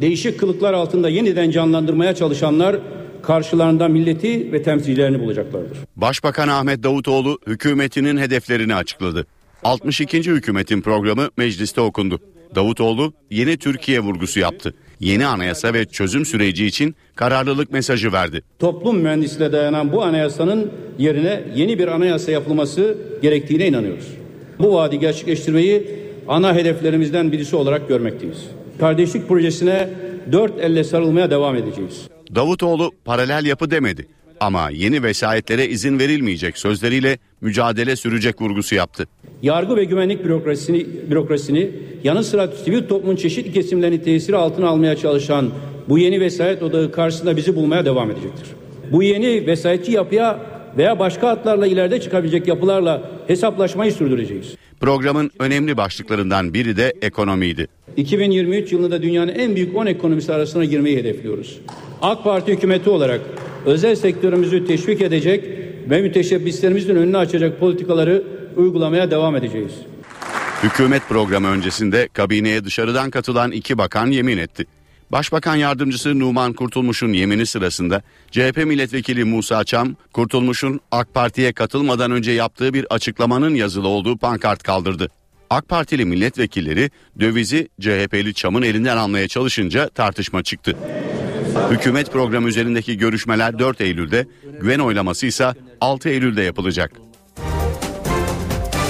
değişik 0.00 0.40
kılıklar 0.40 0.72
altında 0.72 1.08
yeniden 1.08 1.50
canlandırmaya 1.50 2.14
çalışanlar 2.14 2.76
karşılarında 3.22 3.88
milleti 3.88 4.52
ve 4.52 4.62
temsilcilerini 4.62 5.20
bulacaklardır. 5.20 5.78
Başbakan 5.96 6.48
Ahmet 6.48 6.82
Davutoğlu 6.82 7.38
hükümetinin 7.46 8.16
hedeflerini 8.16 8.74
açıkladı. 8.74 9.26
62. 9.64 10.18
hükümetin 10.18 10.80
programı 10.80 11.30
mecliste 11.36 11.80
okundu. 11.80 12.20
Davutoğlu 12.54 13.12
yeni 13.30 13.56
Türkiye 13.56 14.00
vurgusu 14.00 14.40
yaptı. 14.40 14.74
Yeni 15.00 15.26
anayasa 15.26 15.74
ve 15.74 15.84
çözüm 15.84 16.24
süreci 16.24 16.66
için 16.66 16.94
kararlılık 17.14 17.72
mesajı 17.72 18.12
verdi. 18.12 18.42
Toplum 18.58 18.98
mühendisliğe 18.98 19.52
dayanan 19.52 19.92
bu 19.92 20.02
anayasanın 20.02 20.72
yerine 20.98 21.44
yeni 21.54 21.78
bir 21.78 21.88
anayasa 21.88 22.32
yapılması 22.32 22.96
gerektiğine 23.22 23.66
inanıyoruz. 23.66 24.06
Bu 24.58 24.74
vaadi 24.74 24.98
gerçekleştirmeyi 24.98 25.86
ana 26.28 26.54
hedeflerimizden 26.54 27.32
birisi 27.32 27.56
olarak 27.56 27.88
görmekteyiz. 27.88 28.38
Kardeşlik 28.80 29.28
projesine 29.28 29.88
dört 30.32 30.60
elle 30.60 30.84
sarılmaya 30.84 31.30
devam 31.30 31.56
edeceğiz. 31.56 32.08
Davutoğlu 32.34 32.92
paralel 33.04 33.44
yapı 33.44 33.70
demedi 33.70 34.06
ama 34.40 34.70
yeni 34.70 35.02
vesayetlere 35.02 35.68
izin 35.68 35.98
verilmeyecek 35.98 36.58
sözleriyle 36.58 37.18
mücadele 37.40 37.96
sürecek 37.96 38.42
vurgusu 38.42 38.74
yaptı. 38.74 39.06
Yargı 39.42 39.76
ve 39.76 39.84
güvenlik 39.84 40.24
bürokrasisini, 40.24 40.86
bürokrasisini 41.10 41.70
yanı 42.04 42.24
sıra 42.24 42.48
sivil 42.48 42.88
toplumun 42.88 43.16
çeşitli 43.16 43.52
kesimlerini 43.52 44.02
tesiri 44.02 44.36
altına 44.36 44.68
almaya 44.68 44.96
çalışan 44.96 45.50
bu 45.88 45.98
yeni 45.98 46.20
vesayet 46.20 46.62
odağı 46.62 46.92
karşısında 46.92 47.36
bizi 47.36 47.56
bulmaya 47.56 47.84
devam 47.84 48.10
edecektir. 48.10 48.48
Bu 48.92 49.02
yeni 49.02 49.46
vesayetçi 49.46 49.92
yapıya 49.92 50.40
veya 50.76 50.98
başka 50.98 51.28
hatlarla 51.28 51.66
ileride 51.66 52.00
çıkabilecek 52.00 52.48
yapılarla 52.48 53.10
hesaplaşmayı 53.26 53.92
sürdüreceğiz. 53.92 54.56
Programın 54.80 55.30
önemli 55.38 55.76
başlıklarından 55.76 56.54
biri 56.54 56.76
de 56.76 56.94
ekonomiydi. 57.02 57.66
2023 57.96 58.72
yılında 58.72 59.02
dünyanın 59.02 59.32
en 59.32 59.56
büyük 59.56 59.76
10 59.76 59.86
ekonomisi 59.86 60.32
arasına 60.34 60.64
girmeyi 60.64 60.96
hedefliyoruz. 60.96 61.60
AK 62.02 62.24
Parti 62.24 62.52
hükümeti 62.52 62.90
olarak 62.90 63.20
özel 63.66 63.94
sektörümüzü 63.94 64.66
teşvik 64.66 65.02
edecek 65.02 65.44
ve 65.90 66.02
müteşebbislerimizin 66.02 66.96
önünü 66.96 67.16
açacak 67.16 67.60
politikaları 67.60 68.22
uygulamaya 68.56 69.10
devam 69.10 69.36
edeceğiz. 69.36 69.72
Hükümet 70.62 71.08
programı 71.08 71.48
öncesinde 71.48 72.08
kabineye 72.12 72.64
dışarıdan 72.64 73.10
katılan 73.10 73.52
iki 73.52 73.78
bakan 73.78 74.06
yemin 74.06 74.38
etti. 74.38 74.66
Başbakan 75.12 75.56
yardımcısı 75.56 76.18
Numan 76.18 76.52
Kurtulmuş'un 76.52 77.12
yemini 77.12 77.46
sırasında 77.46 78.02
CHP 78.30 78.56
milletvekili 78.56 79.24
Musa 79.24 79.64
Çam, 79.64 79.96
Kurtulmuş'un 80.12 80.80
AK 80.90 81.14
Parti'ye 81.14 81.52
katılmadan 81.52 82.10
önce 82.10 82.32
yaptığı 82.32 82.74
bir 82.74 82.86
açıklamanın 82.90 83.54
yazılı 83.54 83.88
olduğu 83.88 84.16
pankart 84.16 84.62
kaldırdı. 84.62 85.08
AK 85.50 85.68
Partili 85.68 86.04
milletvekilleri 86.04 86.90
dövizi 87.20 87.68
CHP'li 87.80 88.34
Çam'ın 88.34 88.62
elinden 88.62 88.96
almaya 88.96 89.28
çalışınca 89.28 89.88
tartışma 89.88 90.42
çıktı. 90.42 90.76
Hükümet 91.70 92.12
programı 92.12 92.48
üzerindeki 92.48 92.98
görüşmeler 92.98 93.58
4 93.58 93.80
Eylül'de, 93.80 94.26
güven 94.60 94.78
oylaması 94.78 95.26
ise 95.26 95.54
6 95.80 96.08
Eylül'de 96.08 96.42
yapılacak. 96.42 96.92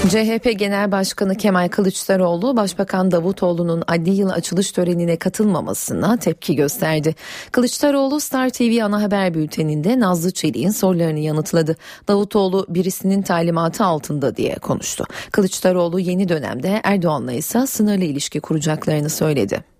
CHP 0.08 0.58
Genel 0.58 0.92
Başkanı 0.92 1.34
Kemal 1.36 1.68
Kılıçdaroğlu, 1.68 2.56
Başbakan 2.56 3.10
Davutoğlu'nun 3.10 3.82
adli 3.86 4.10
yıl 4.10 4.30
açılış 4.30 4.72
törenine 4.72 5.16
katılmamasına 5.16 6.16
tepki 6.16 6.56
gösterdi. 6.56 7.14
Kılıçdaroğlu 7.52 8.20
Star 8.20 8.50
TV 8.50 8.82
ana 8.82 9.02
haber 9.02 9.34
bülteninde 9.34 10.00
Nazlı 10.00 10.30
Çelik'in 10.30 10.70
sorularını 10.70 11.18
yanıtladı. 11.18 11.76
Davutoğlu 12.08 12.66
birisinin 12.68 13.22
talimatı 13.22 13.84
altında 13.84 14.36
diye 14.36 14.54
konuştu. 14.54 15.04
Kılıçdaroğlu 15.32 16.00
yeni 16.00 16.28
dönemde 16.28 16.80
Erdoğan'la 16.84 17.32
ise 17.32 17.66
sınırlı 17.66 18.04
ilişki 18.04 18.40
kuracaklarını 18.40 19.10
söyledi. 19.10 19.75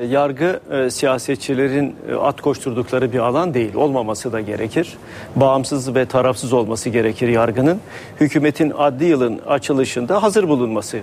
Yargı 0.00 0.60
e, 0.70 0.90
siyasetçilerin 0.90 1.96
e, 2.08 2.14
at 2.14 2.40
koşturdukları 2.40 3.12
bir 3.12 3.18
alan 3.18 3.54
değil. 3.54 3.74
Olmaması 3.74 4.32
da 4.32 4.40
gerekir. 4.40 4.96
Bağımsız 5.36 5.94
ve 5.94 6.06
tarafsız 6.06 6.52
olması 6.52 6.90
gerekir 6.90 7.28
yargının. 7.28 7.80
Hükümetin 8.20 8.72
adli 8.78 9.04
yılın 9.04 9.38
açılışında 9.38 10.22
hazır 10.22 10.48
bulunması 10.48 11.00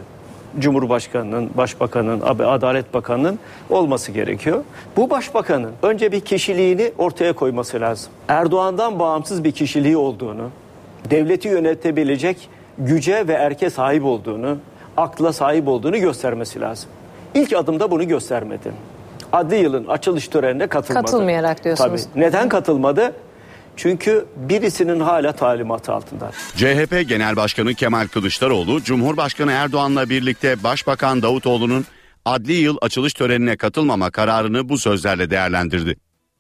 Cumhurbaşkanının, 0.60 1.50
Başbakanın, 1.58 2.22
Adalet 2.22 2.93
Bakanı'nın 2.93 3.39
olması 3.69 4.12
gerekiyor. 4.12 4.63
Bu 4.98 5.10
başbakanın 5.10 5.72
önce 5.84 6.12
bir 6.12 6.22
kişiliğini 6.22 6.91
ortaya 6.98 7.34
koyması 7.34 7.81
lazım. 7.81 8.12
Erdoğan'dan 8.27 9.00
bağımsız 9.00 9.43
bir 9.43 9.51
kişiliği 9.51 9.98
olduğunu, 9.98 10.50
devleti 11.10 11.48
yönetebilecek 11.48 12.50
güce 12.77 13.27
ve 13.27 13.34
erke 13.34 13.69
sahip 13.69 14.05
olduğunu, 14.05 14.58
akla 14.98 15.34
sahip 15.34 15.67
olduğunu 15.67 15.98
göstermesi 15.98 16.62
lazım. 16.62 16.89
İlk 17.33 17.53
adımda 17.53 17.91
bunu 17.91 18.07
göstermedi. 18.07 18.71
Adli 19.33 19.55
yılın 19.55 19.88
açılış 19.88 20.27
törenine 20.27 20.67
katılmadı. 20.67 21.05
Katılmayarak 21.05 21.63
diyorsunuz. 21.63 22.03
Tabii. 22.13 22.21
Neden 22.24 22.50
katılmadı? 22.50 23.13
Çünkü 23.75 24.25
birisinin 24.36 25.00
hala 25.00 25.31
talimatı 25.31 25.93
altında. 25.93 26.31
CHP 26.55 27.09
Genel 27.09 27.36
Başkanı 27.36 27.74
Kemal 27.74 28.07
Kılıçdaroğlu, 28.07 28.83
Cumhurbaşkanı 28.83 29.51
Erdoğan'la 29.51 30.09
birlikte 30.09 30.63
Başbakan 30.63 31.21
Davutoğlu'nun 31.21 31.86
adli 32.25 32.53
yıl 32.53 32.77
açılış 32.81 33.13
törenine 33.13 33.57
katılmama 33.57 34.12
kararını 34.12 34.69
bu 34.69 34.77
sözlerle 34.77 35.29
değerlendirdi. 35.29 35.95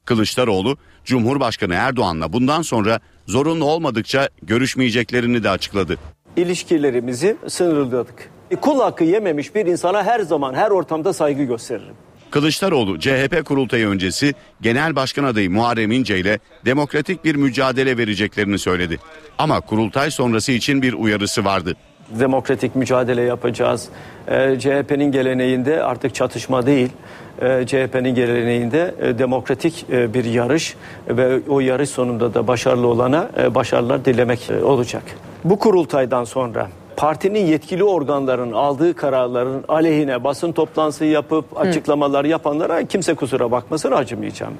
Kılıçdaroğlu, 0.05 0.77
Cumhurbaşkanı 1.05 1.73
Erdoğan'la 1.73 2.33
bundan 2.33 2.61
sonra 2.61 2.99
zorunlu 3.27 3.65
olmadıkça 3.65 4.29
görüşmeyeceklerini 4.41 5.43
de 5.43 5.49
açıkladı. 5.49 5.97
İlişkilerimizi 6.37 7.37
sınırladık. 7.47 8.29
Kul 8.55 8.79
hakkı 8.79 9.03
yememiş 9.03 9.55
bir 9.55 9.65
insana 9.65 10.03
her 10.03 10.19
zaman 10.19 10.53
her 10.53 10.71
ortamda 10.71 11.13
saygı 11.13 11.43
gösteririm. 11.43 11.93
Kılıçdaroğlu 12.31 12.99
CHP 12.99 13.45
kurultayı 13.45 13.87
öncesi 13.87 14.33
Genel 14.61 14.95
Başkan 14.95 15.23
adayı 15.23 15.51
Muharrem 15.51 15.91
İnce 15.91 16.19
ile 16.19 16.39
demokratik 16.65 17.25
bir 17.25 17.35
mücadele 17.35 17.97
vereceklerini 17.97 18.59
söyledi. 18.59 18.99
Ama 19.37 19.61
kurultay 19.61 20.11
sonrası 20.11 20.51
için 20.51 20.81
bir 20.81 20.93
uyarısı 20.93 21.45
vardı. 21.45 21.75
Demokratik 22.09 22.75
mücadele 22.75 23.21
yapacağız. 23.21 23.89
Ee, 24.27 24.55
CHP'nin 24.59 25.11
geleneğinde 25.11 25.83
artık 25.83 26.15
çatışma 26.15 26.65
değil. 26.65 26.89
Ee, 27.41 27.63
CHP'nin 27.67 28.15
geleneğinde 28.15 28.95
e, 29.01 29.19
demokratik 29.19 29.85
e, 29.91 30.13
bir 30.13 30.25
yarış 30.25 30.75
ve 31.07 31.39
o 31.49 31.59
yarış 31.59 31.89
sonunda 31.89 32.33
da 32.33 32.47
başarılı 32.47 32.87
olana 32.87 33.29
e, 33.41 33.55
başarılar 33.55 34.05
dilemek 34.05 34.49
e, 34.49 34.63
olacak. 34.63 35.03
Bu 35.43 35.59
kurultaydan 35.59 36.23
sonra 36.23 36.69
partinin 36.99 37.45
yetkili 37.45 37.83
organların 37.83 38.51
aldığı 38.51 38.93
kararların 38.95 39.63
aleyhine 39.67 40.23
basın 40.23 40.51
toplantısı 40.51 41.05
yapıp 41.05 41.45
açıklamalar 41.59 42.25
yapanlara 42.25 42.83
kimse 42.87 43.13
kusura 43.13 43.51
bakmasın 43.51 43.91
acımayacağım. 43.91 44.53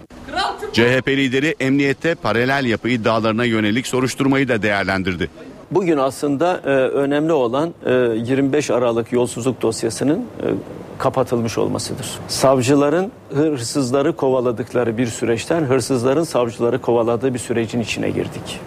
CHP 0.73 1.07
lideri 1.07 1.55
emniyette 1.59 2.15
paralel 2.15 2.65
yapı 2.65 2.89
iddialarına 2.89 3.45
yönelik 3.45 3.87
soruşturmayı 3.87 4.47
da 4.47 4.61
değerlendirdi. 4.61 5.29
Bugün 5.71 5.97
aslında 5.97 6.61
e, 6.65 6.69
önemli 6.69 7.31
olan 7.31 7.73
e, 7.85 7.91
25 7.91 8.71
Aralık 8.71 9.11
yolsuzluk 9.11 9.61
dosyasının 9.61 10.17
e, 10.17 10.45
kapatılmış 10.97 11.57
olmasıdır. 11.57 12.07
Savcıların 12.27 13.11
hırsızları 13.33 14.15
kovaladıkları 14.15 14.97
bir 14.97 15.07
süreçten 15.07 15.61
hırsızların 15.61 16.23
savcıları 16.23 16.81
kovaladığı 16.81 17.33
bir 17.33 17.39
sürecin 17.39 17.79
içine 17.79 18.09
girdik. 18.09 18.59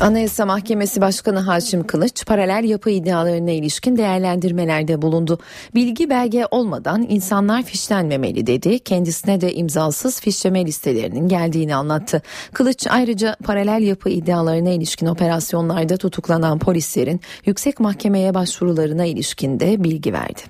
Anayasa 0.00 0.46
Mahkemesi 0.46 1.00
Başkanı 1.00 1.38
Haşim 1.38 1.86
Kılıç 1.86 2.26
paralel 2.26 2.64
yapı 2.64 2.90
iddialarına 2.90 3.50
ilişkin 3.50 3.96
değerlendirmelerde 3.96 5.02
bulundu. 5.02 5.38
Bilgi 5.74 6.10
belge 6.10 6.46
olmadan 6.50 7.06
insanlar 7.08 7.62
fişlenmemeli 7.62 8.46
dedi. 8.46 8.78
Kendisine 8.78 9.40
de 9.40 9.54
imzasız 9.54 10.20
fişleme 10.20 10.66
listelerinin 10.66 11.28
geldiğini 11.28 11.74
anlattı. 11.74 12.22
Kılıç 12.52 12.86
ayrıca 12.90 13.36
paralel 13.44 13.82
yapı 13.82 14.10
iddialarına 14.10 14.70
ilişkin 14.70 15.06
operasyonlarda 15.06 15.96
tutuklanan 15.96 16.58
polislerin 16.58 17.20
yüksek 17.46 17.80
mahkemeye 17.80 18.34
başvurularına 18.34 19.04
ilişkin 19.04 19.60
de 19.60 19.84
bilgi 19.84 20.12
verdi. 20.12 20.40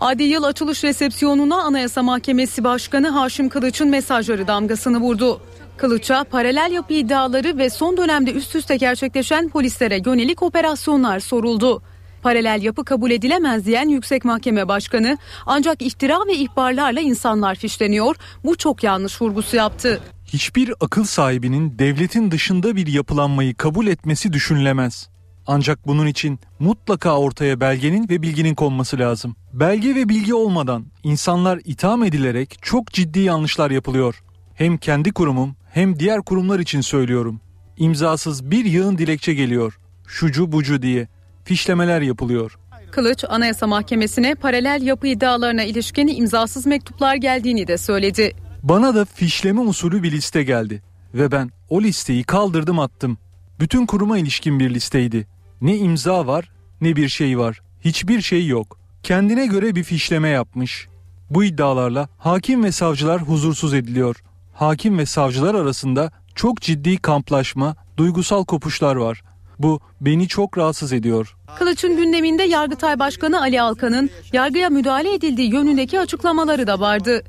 Adi 0.00 0.22
yıl 0.22 0.42
açılış 0.42 0.84
resepsiyonuna 0.84 1.62
Anayasa 1.62 2.02
Mahkemesi 2.02 2.64
Başkanı 2.64 3.08
Haşim 3.08 3.48
Kılıç'ın 3.48 3.88
mesajları 3.88 4.46
damgasını 4.46 5.00
vurdu. 5.00 5.40
Kılıç'a 5.76 6.24
paralel 6.24 6.72
yapı 6.72 6.94
iddiaları 6.94 7.58
ve 7.58 7.70
son 7.70 7.96
dönemde 7.96 8.32
üst 8.32 8.54
üste 8.56 8.76
gerçekleşen 8.76 9.48
polislere 9.48 10.00
yönelik 10.06 10.42
operasyonlar 10.42 11.20
soruldu. 11.20 11.82
Paralel 12.22 12.62
yapı 12.62 12.84
kabul 12.84 13.10
edilemez 13.10 13.66
diyen 13.66 13.88
Yüksek 13.88 14.24
Mahkeme 14.24 14.68
Başkanı 14.68 15.18
ancak 15.46 15.82
iftira 15.82 16.18
ve 16.28 16.34
ihbarlarla 16.34 17.00
insanlar 17.00 17.54
fişleniyor. 17.54 18.16
Bu 18.44 18.56
çok 18.56 18.84
yanlış 18.84 19.22
vurgusu 19.22 19.56
yaptı. 19.56 20.00
Hiçbir 20.26 20.72
akıl 20.80 21.04
sahibinin 21.04 21.78
devletin 21.78 22.30
dışında 22.30 22.76
bir 22.76 22.86
yapılanmayı 22.86 23.54
kabul 23.54 23.86
etmesi 23.86 24.32
düşünülemez. 24.32 25.08
Ancak 25.46 25.86
bunun 25.86 26.06
için 26.06 26.38
mutlaka 26.58 27.18
ortaya 27.18 27.60
belgenin 27.60 28.08
ve 28.08 28.22
bilginin 28.22 28.54
konması 28.54 28.98
lazım. 28.98 29.36
Belge 29.52 29.94
ve 29.94 30.08
bilgi 30.08 30.34
olmadan 30.34 30.86
insanlar 31.02 31.60
itham 31.64 32.04
edilerek 32.04 32.58
çok 32.62 32.92
ciddi 32.92 33.20
yanlışlar 33.20 33.70
yapılıyor. 33.70 34.22
Hem 34.54 34.76
kendi 34.76 35.12
kurumum 35.12 35.56
hem 35.74 35.98
diğer 35.98 36.22
kurumlar 36.22 36.58
için 36.58 36.80
söylüyorum. 36.80 37.40
İmzasız 37.76 38.50
bir 38.50 38.64
yığın 38.64 38.98
dilekçe 38.98 39.34
geliyor. 39.34 39.78
Şucu 40.06 40.52
bucu 40.52 40.82
diye. 40.82 41.08
Fişlemeler 41.44 42.00
yapılıyor. 42.00 42.58
Kılıç 42.90 43.24
Anayasa 43.28 43.66
Mahkemesi'ne 43.66 44.34
paralel 44.34 44.82
yapı 44.82 45.06
iddialarına 45.06 45.62
ilişkin 45.62 46.08
imzasız 46.08 46.66
mektuplar 46.66 47.14
geldiğini 47.14 47.66
de 47.66 47.78
söyledi. 47.78 48.32
Bana 48.62 48.94
da 48.94 49.04
fişleme 49.04 49.60
usulü 49.60 50.02
bir 50.02 50.12
liste 50.12 50.42
geldi 50.42 50.82
ve 51.14 51.32
ben 51.32 51.50
o 51.68 51.82
listeyi 51.82 52.24
kaldırdım 52.24 52.78
attım. 52.78 53.18
Bütün 53.60 53.86
kuruma 53.86 54.18
ilişkin 54.18 54.58
bir 54.58 54.74
listeydi. 54.74 55.26
Ne 55.60 55.76
imza 55.76 56.26
var 56.26 56.50
ne 56.80 56.96
bir 56.96 57.08
şey 57.08 57.38
var. 57.38 57.60
Hiçbir 57.84 58.22
şey 58.22 58.46
yok. 58.46 58.78
Kendine 59.02 59.46
göre 59.46 59.74
bir 59.74 59.84
fişleme 59.84 60.28
yapmış. 60.28 60.88
Bu 61.30 61.44
iddialarla 61.44 62.08
hakim 62.18 62.64
ve 62.64 62.72
savcılar 62.72 63.22
huzursuz 63.22 63.74
ediliyor. 63.74 64.16
Hakim 64.54 64.98
ve 64.98 65.06
savcılar 65.06 65.54
arasında 65.54 66.10
çok 66.34 66.60
ciddi 66.60 66.96
kamplaşma, 66.96 67.76
duygusal 67.96 68.44
kopuşlar 68.44 68.96
var. 68.96 69.22
Bu 69.58 69.80
beni 70.00 70.28
çok 70.28 70.58
rahatsız 70.58 70.92
ediyor. 70.92 71.36
Kılıç'ın 71.58 71.96
gündeminde 71.96 72.42
Yargıtay 72.42 72.98
Başkanı 72.98 73.40
Ali 73.40 73.62
Alkan'ın 73.62 74.10
yargıya 74.32 74.70
müdahale 74.70 75.14
edildiği 75.14 75.52
yönündeki 75.52 76.00
açıklamaları 76.00 76.66
da 76.66 76.80
vardı. 76.80 77.22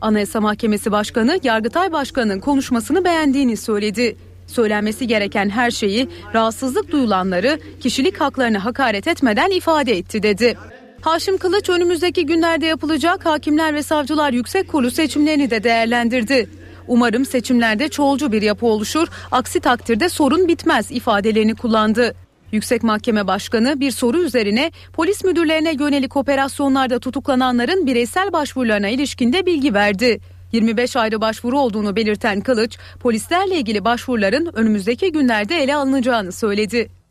Anayasa 0.00 0.40
Mahkemesi 0.40 0.92
Başkanı 0.92 1.40
Yargıtay 1.42 1.92
Başkanı'nın 1.92 2.40
konuşmasını 2.40 3.04
beğendiğini 3.04 3.56
söyledi. 3.56 4.16
Söylenmesi 4.46 5.06
gereken 5.06 5.48
her 5.48 5.70
şeyi, 5.70 6.08
rahatsızlık 6.34 6.92
duyulanları, 6.92 7.60
kişilik 7.80 8.20
haklarını 8.20 8.58
hakaret 8.58 9.06
etmeden 9.06 9.50
ifade 9.50 9.92
etti 9.92 10.22
dedi. 10.22 10.58
Haşim 11.00 11.38
Kılıç 11.38 11.70
önümüzdeki 11.70 12.26
günlerde 12.26 12.66
yapılacak 12.66 13.26
Hakimler 13.26 13.74
ve 13.74 13.82
Savcılar 13.82 14.32
Yüksek 14.32 14.68
Kurulu 14.68 14.90
seçimlerini 14.90 15.50
de 15.50 15.64
değerlendirdi. 15.64 16.61
Umarım 16.88 17.24
seçimlerde 17.24 17.88
çoğulcu 17.88 18.32
bir 18.32 18.42
yapı 18.42 18.66
oluşur, 18.66 19.08
aksi 19.30 19.60
takdirde 19.60 20.08
sorun 20.08 20.48
bitmez 20.48 20.90
ifadelerini 20.90 21.54
kullandı. 21.54 22.14
Yüksek 22.52 22.82
Mahkeme 22.82 23.26
Başkanı 23.26 23.80
bir 23.80 23.90
soru 23.90 24.22
üzerine 24.22 24.72
polis 24.92 25.24
müdürlerine 25.24 25.74
yönelik 25.80 26.16
operasyonlarda 26.16 26.98
tutuklananların 26.98 27.86
bireysel 27.86 28.32
başvurularına 28.32 28.88
ilişkinde 28.88 29.46
bilgi 29.46 29.74
verdi. 29.74 30.20
25 30.52 30.96
ayrı 30.96 31.20
başvuru 31.20 31.58
olduğunu 31.58 31.96
belirten 31.96 32.40
Kılıç, 32.40 32.78
polislerle 33.00 33.56
ilgili 33.56 33.84
başvuruların 33.84 34.50
önümüzdeki 34.54 35.12
günlerde 35.12 35.56
ele 35.62 35.76
alınacağını 35.76 36.32
söyledi. 36.32 37.01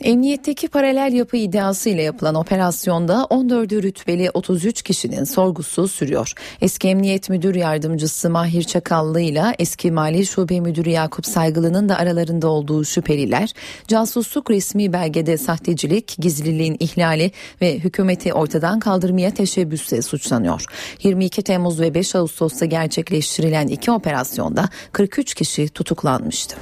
Emniyetteki 0.00 0.68
paralel 0.68 1.12
yapı 1.12 1.36
iddiasıyla 1.36 2.02
yapılan 2.02 2.34
operasyonda 2.34 3.24
14 3.24 3.72
rütbeli 3.72 4.30
33 4.34 4.82
kişinin 4.82 5.24
sorgusu 5.24 5.88
sürüyor. 5.88 6.32
Eski 6.60 6.88
Emniyet 6.88 7.30
Müdür 7.30 7.54
Yardımcısı 7.54 8.30
Mahir 8.30 8.62
Çakallı 8.62 9.20
ile 9.20 9.44
eski 9.58 9.90
Mali 9.90 10.26
Şube 10.26 10.60
Müdürü 10.60 10.90
Yakup 10.90 11.26
Saygılı'nın 11.26 11.88
da 11.88 11.98
aralarında 11.98 12.48
olduğu 12.48 12.84
şüpheliler 12.84 13.52
casusluk 13.88 14.50
resmi 14.50 14.92
belgede 14.92 15.38
sahtecilik, 15.38 16.16
gizliliğin 16.18 16.76
ihlali 16.80 17.30
ve 17.60 17.78
hükümeti 17.78 18.32
ortadan 18.32 18.80
kaldırmaya 18.80 19.34
teşebbüsle 19.34 20.02
suçlanıyor. 20.02 20.64
22 21.02 21.42
Temmuz 21.42 21.80
ve 21.80 21.94
5 21.94 22.14
Ağustos'ta 22.14 22.66
gerçekleştirilen 22.66 23.66
iki 23.66 23.90
operasyonda 23.90 24.68
43 24.92 25.34
kişi 25.34 25.68
tutuklanmıştı. 25.68 26.56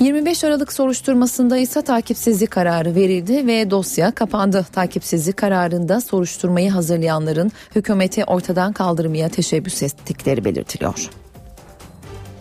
25 0.00 0.44
Aralık 0.44 0.72
soruşturmasında 0.72 1.56
ise 1.56 1.82
takipsizlik 1.82 2.50
kararı 2.50 2.94
verildi 2.94 3.46
ve 3.46 3.70
dosya 3.70 4.10
kapandı. 4.10 4.66
Takipsizlik 4.72 5.36
kararında 5.36 6.00
soruşturmayı 6.00 6.70
hazırlayanların 6.70 7.52
hükümeti 7.76 8.24
ortadan 8.24 8.72
kaldırmaya 8.72 9.28
teşebbüs 9.28 9.82
ettikleri 9.82 10.44
belirtiliyor. 10.44 11.10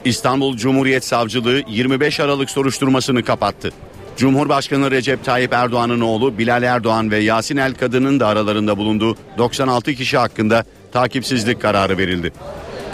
İstanbul 0.05 0.57
Cumhuriyet 0.57 1.05
Savcılığı 1.05 1.61
25 1.67 2.19
Aralık 2.19 2.49
soruşturmasını 2.49 3.23
kapattı. 3.23 3.71
Cumhurbaşkanı 4.17 4.91
Recep 4.91 5.25
Tayyip 5.25 5.53
Erdoğan'ın 5.53 6.01
oğlu 6.01 6.37
Bilal 6.37 6.63
Erdoğan 6.63 7.11
ve 7.11 7.17
Yasin 7.17 7.57
El 7.57 7.73
Kadın'ın 7.73 8.19
da 8.19 8.27
aralarında 8.27 8.77
bulunduğu 8.77 9.15
96 9.37 9.93
kişi 9.93 10.17
hakkında 10.17 10.63
takipsizlik 10.91 11.61
kararı 11.61 11.97
verildi. 11.97 12.33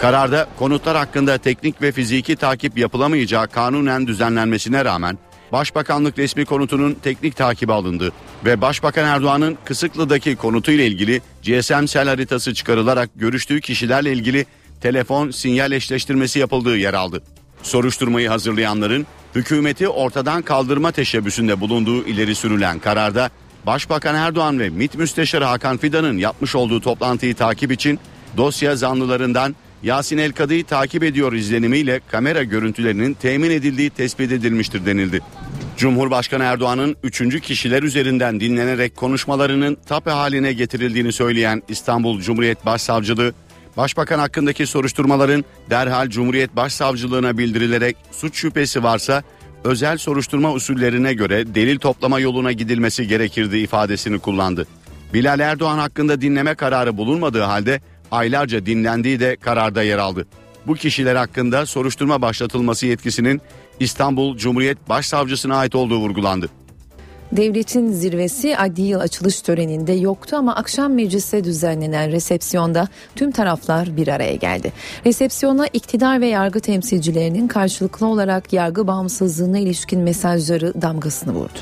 Kararda 0.00 0.48
konutlar 0.58 0.96
hakkında 0.96 1.38
teknik 1.38 1.82
ve 1.82 1.92
fiziki 1.92 2.36
takip 2.36 2.78
yapılamayacağı 2.78 3.48
kanunen 3.48 4.06
düzenlenmesine 4.06 4.84
rağmen 4.84 5.18
Başbakanlık 5.52 6.18
resmi 6.18 6.44
konutunun 6.44 6.94
teknik 7.02 7.36
takibi 7.36 7.72
alındı 7.72 8.12
ve 8.44 8.60
Başbakan 8.60 9.04
Erdoğan'ın 9.04 9.58
Kısıklı'daki 9.64 10.36
konutu 10.36 10.72
ile 10.72 10.86
ilgili 10.86 11.22
GSM 11.42 11.86
sel 11.86 12.08
haritası 12.08 12.54
çıkarılarak 12.54 13.10
görüştüğü 13.16 13.60
kişilerle 13.60 14.12
ilgili 14.12 14.46
telefon 14.80 15.30
sinyal 15.30 15.72
eşleştirmesi 15.72 16.38
yapıldığı 16.38 16.76
yer 16.76 16.94
aldı. 16.94 17.22
Soruşturmayı 17.62 18.28
hazırlayanların 18.28 19.06
hükümeti 19.34 19.88
ortadan 19.88 20.42
kaldırma 20.42 20.92
teşebbüsünde 20.92 21.60
bulunduğu 21.60 22.04
ileri 22.04 22.34
sürülen 22.34 22.78
kararda 22.78 23.30
Başbakan 23.66 24.14
Erdoğan 24.14 24.58
ve 24.58 24.70
MİT 24.70 24.94
Müsteşarı 24.94 25.44
Hakan 25.44 25.76
Fidan'ın 25.76 26.18
yapmış 26.18 26.54
olduğu 26.54 26.80
toplantıyı 26.80 27.34
takip 27.34 27.72
için 27.72 28.00
dosya 28.36 28.76
zanlılarından 28.76 29.56
Yasin 29.82 30.18
El 30.18 30.32
Kadı'yı 30.32 30.64
takip 30.64 31.02
ediyor 31.02 31.32
izlenimiyle 31.32 32.00
kamera 32.10 32.42
görüntülerinin 32.42 33.14
temin 33.14 33.50
edildiği 33.50 33.90
tespit 33.90 34.32
edilmiştir 34.32 34.86
denildi. 34.86 35.20
Cumhurbaşkanı 35.76 36.44
Erdoğan'ın 36.44 36.96
üçüncü 37.02 37.40
kişiler 37.40 37.82
üzerinden 37.82 38.40
dinlenerek 38.40 38.96
konuşmalarının 38.96 39.78
tape 39.86 40.10
haline 40.10 40.52
getirildiğini 40.52 41.12
söyleyen 41.12 41.62
İstanbul 41.68 42.20
Cumhuriyet 42.20 42.66
Başsavcılığı, 42.66 43.32
Başbakan 43.76 44.18
hakkındaki 44.18 44.66
soruşturmaların 44.66 45.44
derhal 45.70 46.08
Cumhuriyet 46.08 46.56
Başsavcılığına 46.56 47.38
bildirilerek 47.38 47.96
suç 48.12 48.36
şüphesi 48.36 48.82
varsa 48.82 49.22
özel 49.64 49.98
soruşturma 49.98 50.52
usullerine 50.52 51.14
göre 51.14 51.54
delil 51.54 51.78
toplama 51.78 52.20
yoluna 52.20 52.52
gidilmesi 52.52 53.08
gerekirdi 53.08 53.58
ifadesini 53.58 54.18
kullandı. 54.18 54.66
Bilal 55.14 55.40
Erdoğan 55.40 55.78
hakkında 55.78 56.20
dinleme 56.20 56.54
kararı 56.54 56.96
bulunmadığı 56.96 57.42
halde 57.42 57.80
aylarca 58.10 58.66
dinlendiği 58.66 59.20
de 59.20 59.36
kararda 59.36 59.82
yer 59.82 59.98
aldı. 59.98 60.26
Bu 60.66 60.74
kişiler 60.74 61.16
hakkında 61.16 61.66
soruşturma 61.66 62.22
başlatılması 62.22 62.86
yetkisinin 62.86 63.40
İstanbul 63.80 64.36
Cumhuriyet 64.36 64.88
Başsavcısına 64.88 65.56
ait 65.56 65.74
olduğu 65.74 65.98
vurgulandı. 65.98 66.48
Devletin 67.32 67.92
zirvesi 67.92 68.56
adli 68.56 68.82
yıl 68.82 69.00
açılış 69.00 69.40
töreninde 69.40 69.92
yoktu 69.92 70.36
ama 70.36 70.56
akşam 70.56 70.94
mecliste 70.94 71.44
düzenlenen 71.44 72.12
resepsiyonda 72.12 72.88
tüm 73.16 73.30
taraflar 73.30 73.96
bir 73.96 74.08
araya 74.08 74.34
geldi. 74.34 74.72
Resepsiyona 75.06 75.66
iktidar 75.66 76.20
ve 76.20 76.26
yargı 76.26 76.60
temsilcilerinin 76.60 77.48
karşılıklı 77.48 78.06
olarak 78.06 78.52
yargı 78.52 78.86
bağımsızlığına 78.86 79.58
ilişkin 79.58 80.00
mesajları 80.00 80.82
damgasını 80.82 81.32
vurdu. 81.32 81.58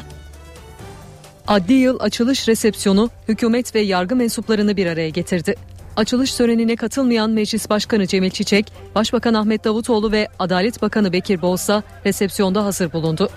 Adli 1.47 1.73
yıl 1.73 2.01
açılış 2.01 2.49
resepsiyonu 2.49 3.11
hükümet 3.29 3.75
ve 3.75 3.81
yargı 3.81 4.17
mensuplarını 4.17 4.77
bir 4.77 4.87
araya 4.87 5.09
getirdi. 5.09 5.55
Açılış 5.99 6.35
törenine 6.35 6.77
katılmayan 6.77 7.31
Meclis 7.31 7.71
Başkanı 7.71 8.07
Cemil 8.07 8.31
Çiçek, 8.31 8.73
Başbakan 8.95 9.35
Ahmet 9.35 9.65
Davutoğlu 9.65 10.13
ve 10.13 10.29
Adalet 10.39 10.83
Bakanı 10.83 11.13
Bekir 11.13 11.43
Boğsa 11.43 11.83
resepsiyonda 12.07 12.65
hazır 12.65 12.93
bulundu. 12.93 13.29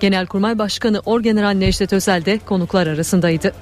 Genelkurmay 0.00 0.58
Başkanı 0.58 1.00
Orgeneral 1.06 1.50
Necdet 1.50 1.92
Özel 1.92 2.24
de 2.24 2.38
konuklar 2.38 2.86
arasındaydı. 2.86 3.52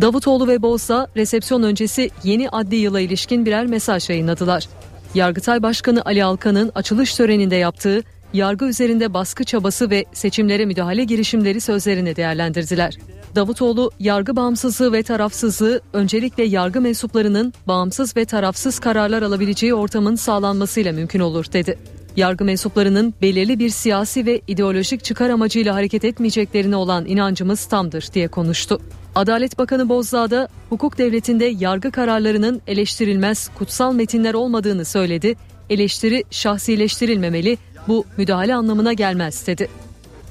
Davutoğlu 0.00 0.48
ve 0.48 0.62
Boğsa 0.62 1.06
resepsiyon 1.16 1.62
öncesi 1.62 2.10
yeni 2.24 2.48
adli 2.48 2.76
yıla 2.76 3.00
ilişkin 3.00 3.46
birer 3.46 3.66
mesaj 3.66 4.10
yayınladılar. 4.10 4.68
Yargıtay 5.14 5.62
Başkanı 5.62 6.02
Ali 6.04 6.24
Alkan'ın 6.24 6.72
açılış 6.74 7.14
töreninde 7.14 7.56
yaptığı 7.56 8.02
yargı 8.32 8.64
üzerinde 8.64 9.14
baskı 9.14 9.44
çabası 9.44 9.90
ve 9.90 10.04
seçimlere 10.12 10.66
müdahale 10.66 11.04
girişimleri 11.04 11.60
sözlerini 11.60 12.16
değerlendirdiler. 12.16 12.98
Davutoğlu 13.34 13.90
yargı 14.00 14.36
bağımsızlığı 14.36 14.92
ve 14.92 15.02
tarafsızlığı 15.02 15.80
öncelikle 15.92 16.44
yargı 16.44 16.80
mensuplarının 16.80 17.52
bağımsız 17.68 18.16
ve 18.16 18.24
tarafsız 18.24 18.78
kararlar 18.78 19.22
alabileceği 19.22 19.74
ortamın 19.74 20.14
sağlanmasıyla 20.14 20.92
mümkün 20.92 21.20
olur 21.20 21.46
dedi. 21.52 21.78
Yargı 22.16 22.44
mensuplarının 22.44 23.14
belirli 23.22 23.58
bir 23.58 23.68
siyasi 23.68 24.26
ve 24.26 24.40
ideolojik 24.48 25.04
çıkar 25.04 25.30
amacıyla 25.30 25.74
hareket 25.74 26.04
etmeyeceklerine 26.04 26.76
olan 26.76 27.06
inancımız 27.06 27.64
tamdır 27.64 28.08
diye 28.14 28.28
konuştu. 28.28 28.80
Adalet 29.14 29.58
Bakanı 29.58 29.88
Bozdağ 29.88 30.30
da 30.30 30.48
hukuk 30.68 30.98
devletinde 30.98 31.44
yargı 31.44 31.90
kararlarının 31.90 32.62
eleştirilmez 32.66 33.50
kutsal 33.58 33.92
metinler 33.92 34.34
olmadığını 34.34 34.84
söyledi. 34.84 35.34
Eleştiri 35.70 36.24
şahsileştirilmemeli, 36.30 37.58
bu 37.88 38.04
müdahale 38.16 38.54
anlamına 38.54 38.92
gelmez 38.92 39.46
dedi. 39.46 39.68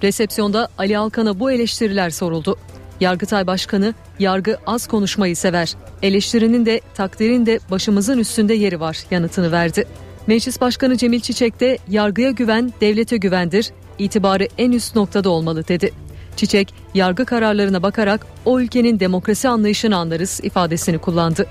Resepsiyonda 0.04 0.68
Ali 0.78 0.98
Alkan'a 0.98 1.39
bu 1.39 1.52
eleştiriler 1.52 2.10
soruldu. 2.10 2.58
Yargıtay 3.04 3.48
Başkanı 3.48 3.94
yargı 4.20 4.58
az 4.68 4.88
konuşmayı 4.88 5.36
sever. 5.36 5.74
Eleştirinin 6.02 6.66
de 6.66 6.82
takdirin 6.96 7.46
de 7.46 7.60
başımızın 7.72 8.18
üstünde 8.18 8.54
yeri 8.54 8.80
var 8.80 8.98
yanıtını 9.12 9.52
verdi. 9.52 9.86
Meclis 10.28 10.62
Başkanı 10.62 10.98
Cemil 10.98 11.20
Çiçek 11.20 11.60
de 11.60 11.78
yargıya 11.89 12.32
güven 12.32 12.74
devlete 12.82 13.18
güvendir. 13.18 13.72
İtibarı 14.00 14.48
en 14.58 14.72
üst 14.72 14.96
noktada 14.96 15.30
olmalı 15.30 15.68
dedi. 15.68 15.92
Çiçek 16.36 16.74
yargı 16.94 17.26
kararlarına 17.26 17.84
bakarak 17.84 18.28
o 18.46 18.60
ülkenin 18.60 19.00
demokrasi 19.00 19.50
anlayışını 19.50 19.98
anlarız 19.98 20.39
ifadesini 20.44 20.98
kullandı. 20.98 21.48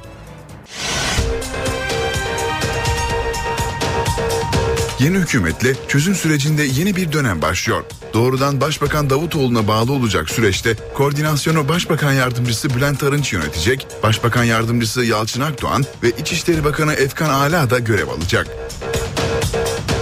Yeni 5.04 5.18
hükümetle 5.18 5.74
çözüm 5.88 6.14
sürecinde 6.14 6.62
yeni 6.62 6.96
bir 6.96 7.12
dönem 7.12 7.42
başlıyor. 7.42 7.84
Doğrudan 8.14 8.60
Başbakan 8.60 9.10
Davutoğlu'na 9.10 9.68
bağlı 9.68 9.92
olacak 9.92 10.30
süreçte 10.30 10.76
koordinasyonu 10.94 11.68
Başbakan 11.68 12.12
Yardımcısı 12.12 12.70
Bülent 12.70 13.02
Arınç 13.02 13.32
yönetecek, 13.32 13.86
Başbakan 14.02 14.44
Yardımcısı 14.44 15.04
Yalçın 15.04 15.40
Akdoğan 15.40 15.84
ve 16.02 16.10
İçişleri 16.10 16.64
Bakanı 16.64 16.92
Efkan 16.92 17.28
Ala 17.28 17.70
da 17.70 17.78
görev 17.78 18.08
alacak. 18.08 18.46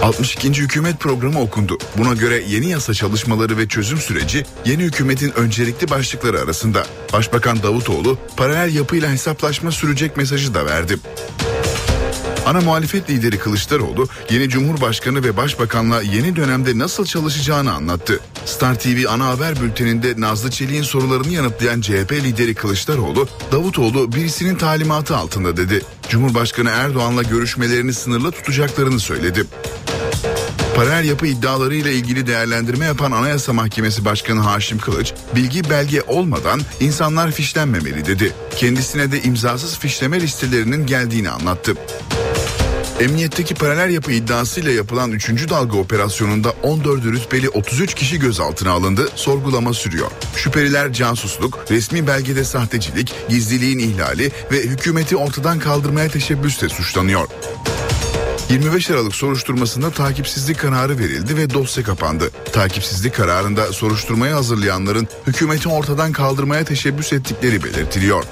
62. 0.01 0.53
hükümet 0.53 0.99
programı 0.99 1.41
okundu. 1.41 1.77
Buna 1.97 2.13
göre 2.13 2.43
yeni 2.47 2.69
yasa 2.69 2.93
çalışmaları 2.93 3.57
ve 3.57 3.67
çözüm 3.67 3.97
süreci 3.97 4.45
yeni 4.65 4.83
hükümetin 4.83 5.31
öncelikli 5.35 5.89
başlıkları 5.89 6.39
arasında. 6.39 6.85
Başbakan 7.13 7.63
Davutoğlu 7.63 8.17
paralel 8.37 8.75
yapıyla 8.75 9.11
hesaplaşma 9.11 9.71
sürecek 9.71 10.17
mesajı 10.17 10.53
da 10.53 10.65
verdi. 10.65 10.97
Ana 12.45 12.61
muhalefet 12.61 13.09
lideri 13.09 13.39
Kılıçdaroğlu 13.39 14.07
yeni 14.29 14.49
Cumhurbaşkanı 14.49 15.23
ve 15.23 15.37
Başbakanla 15.37 16.01
yeni 16.01 16.35
dönemde 16.35 16.77
nasıl 16.77 17.05
çalışacağını 17.05 17.73
anlattı. 17.73 18.19
Star 18.45 18.79
TV 18.79 19.05
ana 19.09 19.25
haber 19.25 19.61
bülteninde 19.61 20.13
Nazlı 20.17 20.51
Çelik'in 20.51 20.83
sorularını 20.83 21.31
yanıtlayan 21.31 21.81
CHP 21.81 22.11
lideri 22.11 22.55
Kılıçdaroğlu, 22.55 23.27
Davutoğlu 23.51 24.11
birisinin 24.11 24.55
talimatı 24.55 25.17
altında 25.17 25.57
dedi. 25.57 25.81
Cumhurbaşkanı 26.09 26.69
Erdoğan'la 26.69 27.23
görüşmelerini 27.23 27.93
sınırlı 27.93 28.31
tutacaklarını 28.31 28.99
söyledi. 28.99 29.45
Paralel 30.75 31.09
yapı 31.09 31.27
iddialarıyla 31.27 31.91
ilgili 31.91 32.27
değerlendirme 32.27 32.85
yapan 32.85 33.11
Anayasa 33.11 33.53
Mahkemesi 33.53 34.05
Başkanı 34.05 34.39
Haşim 34.39 34.77
Kılıç, 34.77 35.13
bilgi 35.35 35.69
belge 35.69 36.01
olmadan 36.01 36.61
insanlar 36.79 37.31
fişlenmemeli 37.31 38.05
dedi. 38.05 38.33
Kendisine 38.55 39.11
de 39.11 39.21
imzasız 39.21 39.79
fişleme 39.79 40.21
listelerinin 40.21 40.85
geldiğini 40.85 41.29
anlattı. 41.29 41.73
Emniyetteki 43.01 43.55
paralel 43.55 43.93
yapı 43.93 44.11
iddiasıyla 44.11 44.71
yapılan 44.71 45.11
3. 45.11 45.49
dalga 45.49 45.77
operasyonunda 45.77 46.53
14 46.63 47.03
rütbeli 47.03 47.49
33 47.49 47.93
kişi 47.93 48.19
gözaltına 48.19 48.71
alındı, 48.71 49.09
sorgulama 49.15 49.73
sürüyor. 49.73 50.11
Şüpheliler 50.35 50.93
casusluk, 50.93 51.65
resmi 51.71 52.07
belgede 52.07 52.43
sahtecilik, 52.43 53.13
gizliliğin 53.29 53.79
ihlali 53.79 54.31
ve 54.51 54.57
hükümeti 54.63 55.15
ortadan 55.15 55.59
kaldırmaya 55.59 56.09
teşebbüsle 56.09 56.69
suçlanıyor. 56.69 57.27
25 58.49 58.91
Aralık 58.91 59.15
soruşturmasında 59.15 59.91
takipsizlik 59.91 60.59
kararı 60.59 60.99
verildi 60.99 61.37
ve 61.37 61.49
dosya 61.49 61.83
kapandı. 61.83 62.31
Takipsizlik 62.53 63.15
kararında 63.15 63.73
soruşturmayı 63.73 64.33
hazırlayanların 64.33 65.07
hükümeti 65.27 65.69
ortadan 65.69 66.11
kaldırmaya 66.11 66.63
teşebbüs 66.63 67.13
ettikleri 67.13 67.63
belirtiliyor. 67.63 68.23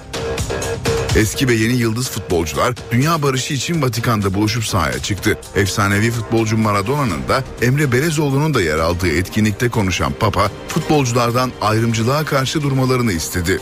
Eski 1.15 1.47
ve 1.47 1.53
yeni 1.53 1.73
yıldız 1.73 2.09
futbolcular 2.09 2.75
dünya 2.91 3.21
barışı 3.21 3.53
için 3.53 3.81
Vatikan'da 3.81 4.33
buluşup 4.33 4.65
sahaya 4.65 4.99
çıktı. 4.99 5.37
Efsanevi 5.55 6.11
futbolcu 6.11 6.57
Maradona'nın 6.57 7.27
da 7.27 7.43
Emre 7.61 7.91
Belezoğlu'nun 7.91 8.53
da 8.53 8.61
yer 8.61 8.79
aldığı 8.79 9.07
etkinlikte 9.07 9.69
konuşan 9.69 10.13
Papa 10.19 10.51
futbolculardan 10.67 11.51
ayrımcılığa 11.61 12.25
karşı 12.25 12.61
durmalarını 12.61 13.11
istedi. 13.11 13.59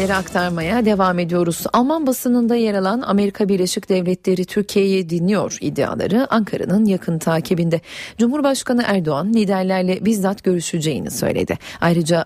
Gelişmeleri 0.00 0.18
aktarmaya 0.18 0.84
devam 0.84 1.18
ediyoruz. 1.18 1.64
Alman 1.72 2.06
basınında 2.06 2.56
yer 2.56 2.74
alan 2.74 3.02
Amerika 3.02 3.48
Birleşik 3.48 3.88
Devletleri 3.88 4.44
Türkiye'yi 4.44 5.10
dinliyor 5.10 5.58
iddiaları 5.60 6.26
Ankara'nın 6.30 6.84
yakın 6.84 7.18
takibinde. 7.18 7.80
Cumhurbaşkanı 8.18 8.82
Erdoğan 8.86 9.34
liderlerle 9.34 10.04
bizzat 10.04 10.44
görüşeceğini 10.44 11.10
söyledi. 11.10 11.58
Ayrıca 11.80 12.24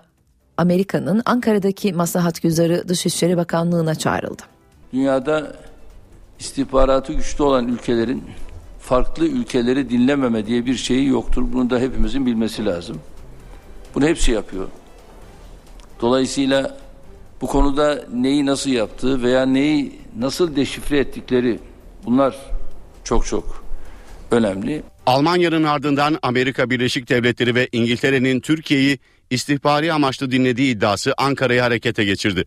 Amerika'nın 0.57 1.21
Ankara'daki 1.25 1.93
maslahat 1.93 2.41
güzarı 2.41 2.87
Dışişleri 2.87 3.37
Bakanlığı'na 3.37 3.95
çağrıldı. 3.95 4.43
Dünyada 4.93 5.53
istihbaratı 6.39 7.13
güçlü 7.13 7.43
olan 7.43 7.67
ülkelerin 7.67 8.23
farklı 8.79 9.25
ülkeleri 9.25 9.89
dinlememe 9.89 10.45
diye 10.45 10.65
bir 10.65 10.75
şeyi 10.75 11.07
yoktur. 11.07 11.43
Bunu 11.53 11.69
da 11.69 11.79
hepimizin 11.79 12.25
bilmesi 12.25 12.65
lazım. 12.65 13.01
Bunu 13.95 14.05
hepsi 14.05 14.31
yapıyor. 14.31 14.67
Dolayısıyla 16.01 16.84
bu 17.45 17.49
konuda 17.49 18.05
neyi 18.13 18.45
nasıl 18.45 18.69
yaptığı 18.69 19.23
veya 19.23 19.45
neyi 19.45 19.91
nasıl 20.17 20.55
deşifre 20.55 20.99
ettikleri 20.99 21.59
bunlar 22.05 22.35
çok 23.03 23.25
çok 23.25 23.65
önemli. 24.31 24.83
Almanya'nın 25.05 25.63
ardından 25.63 26.19
Amerika 26.21 26.69
Birleşik 26.69 27.09
Devletleri 27.09 27.55
ve 27.55 27.69
İngiltere'nin 27.71 28.39
Türkiye'yi 28.39 28.99
istihbari 29.29 29.93
amaçlı 29.93 30.31
dinlediği 30.31 30.75
iddiası 30.75 31.13
Ankara'yı 31.17 31.61
harekete 31.61 32.05
geçirdi. 32.05 32.45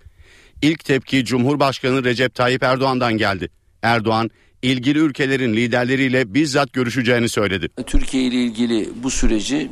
İlk 0.62 0.84
tepki 0.84 1.24
Cumhurbaşkanı 1.24 2.04
Recep 2.04 2.34
Tayyip 2.34 2.62
Erdoğan'dan 2.62 3.18
geldi. 3.18 3.50
Erdoğan 3.82 4.30
ilgili 4.62 4.98
ülkelerin 4.98 5.52
liderleriyle 5.52 6.34
bizzat 6.34 6.72
görüşeceğini 6.72 7.28
söyledi. 7.28 7.68
Türkiye 7.87 8.22
ile 8.22 8.37
ilgili 8.37 8.88
bu 9.02 9.11
süreci 9.11 9.70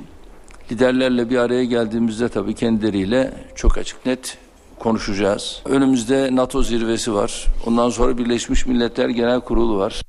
liderlerle 0.73 1.31
bir 1.31 1.37
araya 1.37 1.65
geldiğimizde 1.65 2.29
tabii 2.29 2.55
kendileriyle 2.55 3.35
çok 3.57 3.79
açık 3.79 4.07
net 4.07 4.39
konuşacağız. 4.79 5.63
Önümüzde 5.65 6.29
NATO 6.33 6.63
zirvesi 6.63 7.15
var. 7.15 7.47
Ondan 7.67 7.91
sonra 7.91 8.19
Birleşmiş 8.19 8.67
Milletler 8.67 9.09
Genel 9.09 9.41
Kurulu 9.41 9.79
var. 9.79 10.03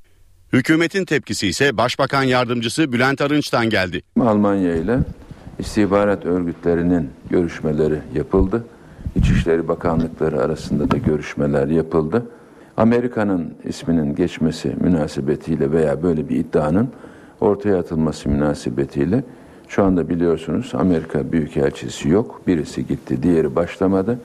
Hükümetin 0.53 1.05
tepkisi 1.05 1.47
ise 1.47 1.77
Başbakan 1.77 2.23
Yardımcısı 2.23 2.93
Bülent 2.93 3.21
Arınç'tan 3.21 3.69
geldi. 3.69 4.01
Almanya 4.19 4.75
ile 4.75 4.99
istihbarat 5.59 6.25
örgütlerinin 6.25 7.09
görüşmeleri 7.29 7.99
yapıldı. 8.15 8.63
İçişleri 9.15 9.67
Bakanlıkları 9.67 10.41
arasında 10.41 10.91
da 10.91 10.97
görüşmeler 10.97 11.67
yapıldı. 11.67 12.25
Amerika'nın 12.77 13.53
isminin 13.63 14.15
geçmesi 14.15 14.75
münasebetiyle 14.81 15.71
veya 15.71 16.03
böyle 16.03 16.29
bir 16.29 16.35
iddianın 16.35 16.89
ortaya 17.41 17.79
atılması 17.79 18.29
münasebetiyle 18.29 19.23
şu 19.67 19.83
anda 19.83 20.09
biliyorsunuz 20.09 20.71
Amerika 20.73 21.31
Büyükelçisi 21.31 22.09
yok. 22.09 22.41
Birisi 22.47 22.87
gitti, 22.87 23.23
diğeri 23.23 23.55
başlamadı. 23.55 24.19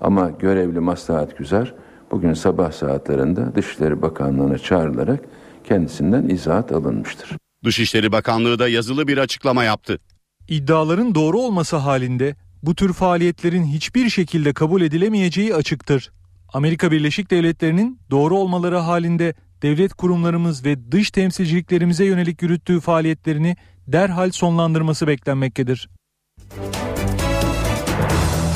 Ama 0.00 0.30
görevli 0.30 0.80
Maslahat 0.80 1.38
Güzer 1.38 1.74
bugün 2.10 2.34
sabah 2.34 2.72
saatlerinde 2.72 3.54
Dışişleri 3.54 4.02
Bakanlığı'na 4.02 4.58
çağrılarak 4.58 5.20
kendisinden 5.64 6.28
izahat 6.28 6.72
alınmıştır. 6.72 7.30
Dışişleri 7.64 8.12
Bakanlığı 8.12 8.58
da 8.58 8.68
yazılı 8.68 9.08
bir 9.08 9.18
açıklama 9.18 9.64
yaptı. 9.64 9.98
İddiaların 10.48 11.14
doğru 11.14 11.38
olması 11.38 11.76
halinde 11.76 12.36
bu 12.62 12.74
tür 12.74 12.92
faaliyetlerin 12.92 13.64
hiçbir 13.64 14.10
şekilde 14.10 14.52
kabul 14.52 14.82
edilemeyeceği 14.82 15.54
açıktır. 15.54 16.10
Amerika 16.52 16.90
Birleşik 16.90 17.30
Devletleri'nin 17.30 17.98
doğru 18.10 18.36
olmaları 18.36 18.76
halinde 18.76 19.34
devlet 19.62 19.94
kurumlarımız 19.94 20.64
ve 20.64 20.92
dış 20.92 21.10
temsilciliklerimize 21.10 22.04
yönelik 22.04 22.42
yürüttüğü 22.42 22.80
faaliyetlerini 22.80 23.56
derhal 23.86 24.30
sonlandırması 24.30 25.06
beklenmektedir. 25.06 25.88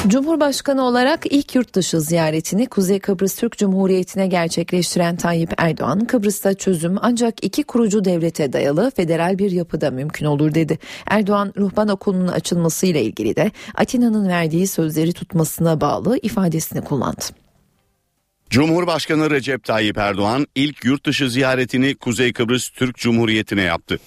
Cumhurbaşkanı 0.09 0.83
olarak 0.85 1.27
ilk 1.31 1.55
yurt 1.55 1.75
dışı 1.75 2.01
ziyaretini 2.01 2.67
Kuzey 2.67 3.01
Kıbrıs 3.01 3.37
Türk 3.37 3.59
Cumhuriyeti'ne 3.59 4.27
gerçekleştiren 4.27 5.17
Tayyip 5.17 5.53
Erdoğan, 5.59 6.05
Kıbrıs'ta 6.05 6.55
çözüm 6.55 6.97
ancak 7.01 7.45
iki 7.45 7.63
kurucu 7.63 8.05
devlete 8.05 8.53
dayalı 8.53 8.93
federal 8.97 9.39
bir 9.39 9.51
yapıda 9.51 9.91
mümkün 9.91 10.27
olur 10.27 10.55
dedi. 10.55 10.79
Erdoğan, 11.07 11.53
ruhban 11.57 11.89
okulunun 11.89 12.29
açılmasıyla 12.29 13.01
ilgili 13.01 13.37
de 13.37 13.51
Atina'nın 13.75 14.29
verdiği 14.29 14.67
sözleri 14.67 15.13
tutmasına 15.13 15.81
bağlı 15.81 16.19
ifadesini 16.23 16.81
kullandı. 16.81 17.25
Cumhurbaşkanı 18.51 19.31
Recep 19.31 19.65
Tayyip 19.65 19.99
Erdoğan 19.99 20.47
ilk 20.55 20.85
yurt 20.85 21.07
dışı 21.07 21.31
ziyaretini 21.31 21.95
Kuzey 21.95 22.33
Kıbrıs 22.33 22.69
Türk 22.69 22.97
Cumhuriyeti'ne 22.97 23.63
yaptı. 23.63 23.99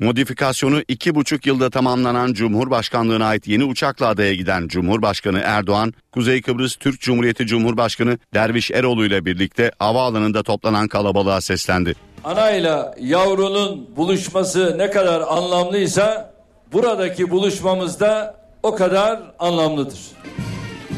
Modifikasyonu 0.00 0.82
iki 0.88 1.14
buçuk 1.14 1.46
yılda 1.46 1.70
tamamlanan 1.70 2.32
Cumhurbaşkanlığına 2.32 3.26
ait 3.26 3.48
yeni 3.48 3.64
uçakla 3.64 4.06
adaya 4.06 4.34
giden 4.34 4.68
Cumhurbaşkanı 4.68 5.40
Erdoğan, 5.44 5.94
Kuzey 6.12 6.42
Kıbrıs 6.42 6.76
Türk 6.76 7.00
Cumhuriyeti 7.00 7.46
Cumhurbaşkanı 7.46 8.18
Derviş 8.34 8.70
Eroğlu 8.70 9.06
ile 9.06 9.24
birlikte 9.24 9.70
havaalanında 9.78 10.42
toplanan 10.42 10.88
kalabalığa 10.88 11.40
seslendi. 11.40 11.94
Anayla 12.24 12.94
yavrunun 13.00 13.96
buluşması 13.96 14.78
ne 14.78 14.90
kadar 14.90 15.20
anlamlıysa 15.20 16.34
buradaki 16.72 17.30
buluşmamız 17.30 18.00
da 18.00 18.36
o 18.62 18.74
kadar 18.74 19.20
anlamlıdır. 19.38 19.98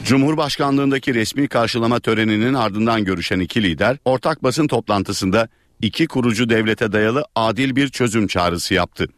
Cumhurbaşkanlığındaki 0.04 1.14
resmi 1.14 1.48
karşılama 1.48 2.00
töreninin 2.00 2.54
ardından 2.54 3.04
görüşen 3.04 3.40
iki 3.40 3.62
lider 3.62 3.96
ortak 4.04 4.42
basın 4.42 4.66
toplantısında 4.66 5.48
iki 5.83 6.07
kurucu 6.07 6.49
devlete 6.49 6.92
dayalı 6.92 7.25
adil 7.35 7.77
bir 7.77 7.88
çözüm 7.88 8.27
çağrısı 8.27 8.75
yaptı. 8.75 9.09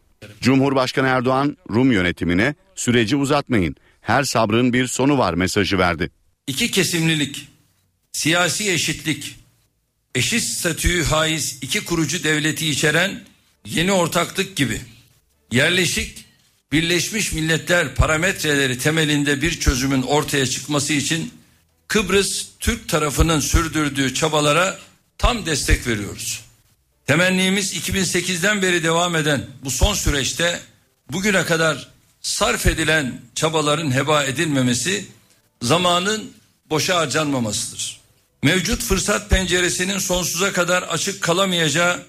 Cumhurbaşkanı 0.41 1.09
Erdoğan 1.09 1.57
Rum 1.71 1.93
yönetimine 1.93 2.55
süreci 2.75 3.17
uzatmayın 3.17 3.77
her 4.01 4.25
sabrın 4.25 4.73
bir 4.73 4.87
sonu 4.87 5.19
var 5.19 5.35
mesajı 5.35 5.79
verdi. 5.79 6.11
İki 6.47 6.71
kesimlilik, 6.71 7.49
siyasi 8.13 8.73
eşitlik, 8.73 9.37
eşit 10.15 10.43
statüyü 10.43 11.05
haiz 11.05 11.59
iki 11.63 11.85
kurucu 11.85 12.25
devleti 12.25 12.71
içeren 12.71 13.25
yeni 13.67 13.93
ortaklık 13.93 14.57
gibi 14.57 14.81
yerleşik 15.53 16.25
Birleşmiş 16.73 17.33
Milletler 17.33 17.95
parametreleri 17.95 18.79
temelinde 18.79 19.43
bir 19.43 19.61
çözümün 19.61 20.03
ortaya 20.03 20.47
çıkması 20.47 20.93
için 20.93 21.31
Kıbrıs 21.89 22.47
Türk 22.61 22.89
tarafının 22.89 23.41
sürdürdüğü 23.41 24.15
çabalara 24.15 24.79
tam 25.19 25.47
destek 25.47 25.87
veriyoruz. 25.87 26.44
Temennimiz 27.07 27.75
2008'den 27.77 28.63
beri 28.63 28.85
devam 28.85 29.17
eden 29.17 29.47
bu 29.65 29.71
son 29.71 29.95
süreçte 29.95 30.61
bugüne 31.13 31.45
kadar 31.45 31.89
sarf 32.21 32.67
edilen 32.67 33.21
çabaların 33.35 33.91
heba 33.95 34.25
edilmemesi, 34.25 35.05
zamanın 35.63 36.33
boşa 36.71 36.97
harcanmamasıdır. 36.97 38.01
Mevcut 38.43 38.83
fırsat 38.83 39.31
penceresinin 39.31 39.99
sonsuza 39.99 40.53
kadar 40.53 40.83
açık 40.83 41.23
kalamayacağı 41.23 42.03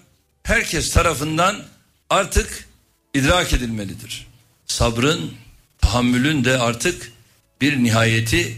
herkes 0.44 0.94
tarafından 0.94 1.64
artık 2.10 2.68
idrak 3.14 3.54
edilmelidir. 3.54 4.28
Sabrın, 4.66 5.32
tahammülün 5.82 6.44
de 6.44 6.58
artık 6.58 7.12
bir 7.62 7.84
nihayeti 7.84 8.58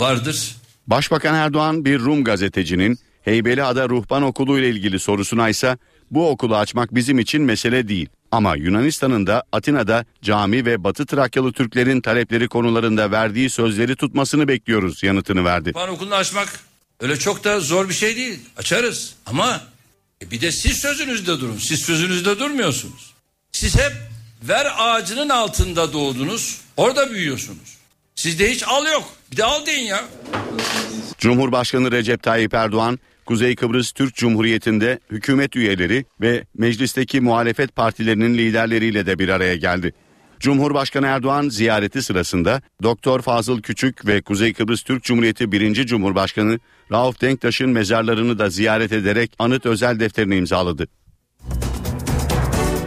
vardır. 0.00 0.56
Başbakan 0.86 1.34
Erdoğan 1.34 1.84
bir 1.84 1.98
Rum 1.98 2.24
gazetecinin 2.24 2.98
Heybeliada 3.28 3.88
Ruhban 3.88 4.22
Okulu 4.22 4.58
ile 4.58 4.68
ilgili 4.68 4.98
sorusuna 4.98 5.48
ise 5.48 5.78
bu 6.10 6.30
okulu 6.30 6.56
açmak 6.56 6.94
bizim 6.94 7.18
için 7.18 7.42
mesele 7.42 7.88
değil. 7.88 8.08
Ama 8.30 8.56
Yunanistan'ın 8.56 9.26
da 9.26 9.44
Atina'da 9.52 10.04
cami 10.22 10.66
ve 10.66 10.84
Batı 10.84 11.06
Trakyalı 11.06 11.52
Türklerin 11.52 12.00
talepleri 12.00 12.48
konularında 12.48 13.10
verdiği 13.10 13.50
sözleri 13.50 13.96
tutmasını 13.96 14.48
bekliyoruz 14.48 15.02
yanıtını 15.02 15.44
verdi. 15.44 15.70
Ruhban 15.70 15.88
Okulu'nu 15.88 16.14
açmak 16.14 16.60
öyle 17.00 17.16
çok 17.16 17.44
da 17.44 17.60
zor 17.60 17.88
bir 17.88 17.94
şey 17.94 18.16
değil. 18.16 18.38
Açarız 18.56 19.14
ama 19.26 19.60
e 20.22 20.30
bir 20.30 20.40
de 20.40 20.52
siz 20.52 20.76
sözünüzde 20.76 21.40
durun. 21.40 21.56
Siz 21.56 21.80
sözünüzde 21.80 22.38
durmuyorsunuz. 22.38 23.14
Siz 23.52 23.76
hep 23.76 23.92
ver 24.42 24.66
ağacının 24.78 25.28
altında 25.28 25.92
doğdunuz. 25.92 26.60
Orada 26.76 27.10
büyüyorsunuz. 27.10 27.78
Sizde 28.14 28.50
hiç 28.50 28.62
al 28.66 28.86
yok. 28.86 29.04
Bir 29.32 29.36
de 29.36 29.44
al 29.44 29.66
deyin 29.66 29.86
ya. 29.86 30.04
Cumhurbaşkanı 31.18 31.92
Recep 31.92 32.22
Tayyip 32.22 32.54
Erdoğan, 32.54 32.98
Kuzey 33.28 33.56
Kıbrıs 33.56 33.92
Türk 33.92 34.14
Cumhuriyeti'nde 34.14 34.98
hükümet 35.10 35.56
üyeleri 35.56 36.04
ve 36.20 36.44
meclisteki 36.58 37.20
muhalefet 37.20 37.76
partilerinin 37.76 38.38
liderleriyle 38.38 39.06
de 39.06 39.18
bir 39.18 39.28
araya 39.28 39.56
geldi. 39.56 39.92
Cumhurbaşkanı 40.40 41.06
Erdoğan 41.06 41.48
ziyareti 41.48 42.02
sırasında 42.02 42.62
Doktor 42.82 43.22
Fazıl 43.22 43.62
Küçük 43.62 44.06
ve 44.06 44.20
Kuzey 44.22 44.52
Kıbrıs 44.52 44.82
Türk 44.82 45.02
Cumhuriyeti 45.02 45.52
1. 45.52 45.86
Cumhurbaşkanı 45.86 46.58
Rauf 46.92 47.20
Denktaş'ın 47.20 47.70
mezarlarını 47.70 48.38
da 48.38 48.50
ziyaret 48.50 48.92
ederek 48.92 49.32
anıt 49.38 49.66
özel 49.66 50.00
defterini 50.00 50.36
imzaladı. 50.36 50.88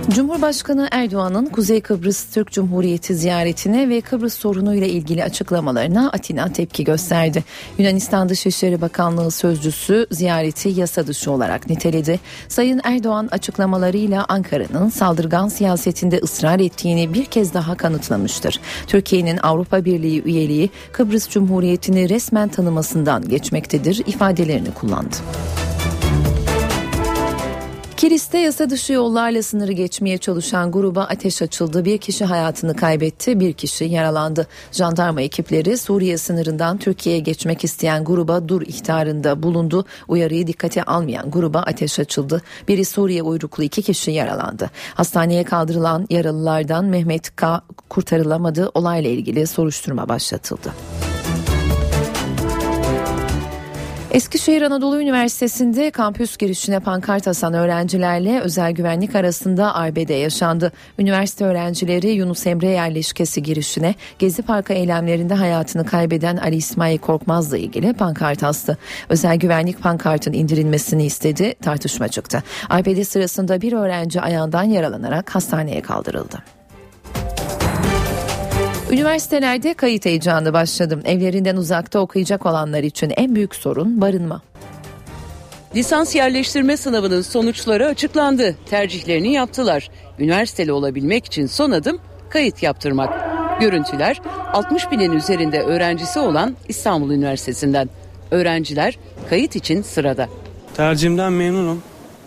Cumhurbaşkanı 0.09 0.87
Erdoğan'ın 0.91 1.45
Kuzey 1.45 1.81
Kıbrıs 1.81 2.25
Türk 2.33 2.51
Cumhuriyeti 2.51 3.15
ziyaretine 3.15 3.89
ve 3.89 4.01
Kıbrıs 4.01 4.33
sorunuyla 4.33 4.87
ilgili 4.87 5.23
açıklamalarına 5.23 6.09
Atina 6.09 6.53
tepki 6.53 6.83
gösterdi. 6.83 7.43
Yunanistan 7.77 8.29
Dışişleri 8.29 8.81
Bakanlığı 8.81 9.31
sözcüsü 9.31 10.07
ziyareti 10.11 10.69
yasa 10.69 11.07
dışı 11.07 11.31
olarak 11.31 11.69
niteledi. 11.69 12.19
Sayın 12.47 12.81
Erdoğan 12.83 13.27
açıklamalarıyla 13.31 14.25
Ankara'nın 14.29 14.89
saldırgan 14.89 15.47
siyasetinde 15.47 16.17
ısrar 16.17 16.59
ettiğini 16.59 17.13
bir 17.13 17.25
kez 17.25 17.53
daha 17.53 17.75
kanıtlamıştır. 17.75 18.59
Türkiye'nin 18.87 19.37
Avrupa 19.37 19.85
Birliği 19.85 20.23
üyeliği 20.23 20.69
Kıbrıs 20.91 21.29
Cumhuriyeti'ni 21.29 22.09
resmen 22.09 22.49
tanımasından 22.49 23.29
geçmektedir 23.29 24.03
ifadelerini 24.07 24.73
kullandı. 24.73 25.15
Kilis'te 28.01 28.37
yasa 28.37 28.69
dışı 28.69 28.93
yollarla 28.93 29.43
sınırı 29.43 29.71
geçmeye 29.71 30.17
çalışan 30.17 30.71
gruba 30.71 31.03
ateş 31.03 31.41
açıldı. 31.41 31.85
Bir 31.85 31.97
kişi 31.97 32.25
hayatını 32.25 32.75
kaybetti, 32.75 33.39
bir 33.39 33.53
kişi 33.53 33.85
yaralandı. 33.85 34.47
Jandarma 34.71 35.21
ekipleri 35.21 35.77
Suriye 35.77 36.17
sınırından 36.17 36.77
Türkiye'ye 36.77 37.21
geçmek 37.21 37.63
isteyen 37.63 38.03
gruba 38.03 38.47
dur 38.47 38.61
ihtarında 38.61 39.43
bulundu. 39.43 39.85
Uyarıyı 40.07 40.47
dikkate 40.47 40.83
almayan 40.83 41.31
gruba 41.31 41.59
ateş 41.59 41.99
açıldı. 41.99 42.41
Biri 42.67 42.85
Suriye 42.85 43.23
uyruklu 43.23 43.63
iki 43.63 43.81
kişi 43.81 44.11
yaralandı. 44.11 44.69
Hastaneye 44.93 45.43
kaldırılan 45.43 46.07
yaralılardan 46.09 46.85
Mehmet 46.85 47.35
K. 47.35 47.61
kurtarılamadı. 47.89 48.71
Olayla 48.73 49.09
ilgili 49.09 49.47
soruşturma 49.47 50.09
başlatıldı. 50.09 50.73
Eskişehir 54.11 54.61
Anadolu 54.61 55.01
Üniversitesi'nde 55.01 55.91
kampüs 55.91 56.37
girişine 56.37 56.79
pankart 56.79 57.27
asan 57.27 57.53
öğrencilerle 57.53 58.41
özel 58.41 58.71
güvenlik 58.71 59.15
arasında 59.15 59.75
arbede 59.75 60.13
yaşandı. 60.13 60.71
Üniversite 60.99 61.45
öğrencileri 61.45 62.09
Yunus 62.09 62.47
Emre 62.47 62.67
yerleşkesi 62.67 63.43
girişine 63.43 63.95
Gezi 64.19 64.41
Parkı 64.41 64.73
eylemlerinde 64.73 65.33
hayatını 65.33 65.85
kaybeden 65.85 66.37
Ali 66.37 66.55
İsmail 66.55 66.97
Korkmaz'la 66.97 67.57
ilgili 67.57 67.93
pankart 67.93 68.43
astı. 68.43 68.77
Özel 69.09 69.35
güvenlik 69.35 69.81
pankartın 69.81 70.33
indirilmesini 70.33 71.05
istedi, 71.05 71.55
tartışma 71.61 72.07
çıktı. 72.07 72.43
Arbede 72.69 73.05
sırasında 73.05 73.61
bir 73.61 73.73
öğrenci 73.73 74.21
ayağından 74.21 74.63
yaralanarak 74.63 75.35
hastaneye 75.35 75.81
kaldırıldı. 75.81 76.43
Üniversitelerde 78.91 79.73
kayıt 79.73 80.05
heyecanı 80.05 80.53
başladı. 80.53 81.01
Evlerinden 81.05 81.57
uzakta 81.57 81.99
okuyacak 81.99 82.45
olanlar 82.45 82.83
için 82.83 83.13
en 83.17 83.35
büyük 83.35 83.55
sorun 83.55 84.01
barınma. 84.01 84.41
Lisans 85.75 86.15
yerleştirme 86.15 86.77
sınavının 86.77 87.21
sonuçları 87.21 87.87
açıklandı. 87.87 88.55
Tercihlerini 88.69 89.33
yaptılar. 89.33 89.89
Üniversiteli 90.19 90.71
olabilmek 90.71 91.25
için 91.25 91.45
son 91.45 91.71
adım 91.71 91.99
kayıt 92.29 92.63
yaptırmak. 92.63 93.31
Görüntüler 93.61 94.21
60 94.53 94.91
binin 94.91 95.11
üzerinde 95.11 95.61
öğrencisi 95.61 96.19
olan 96.19 96.55
İstanbul 96.67 97.11
Üniversitesi'nden. 97.11 97.89
Öğrenciler 98.31 98.97
kayıt 99.29 99.55
için 99.55 99.81
sırada. 99.81 100.27
Tercihimden 100.73 101.33
memnunum. 101.33 101.83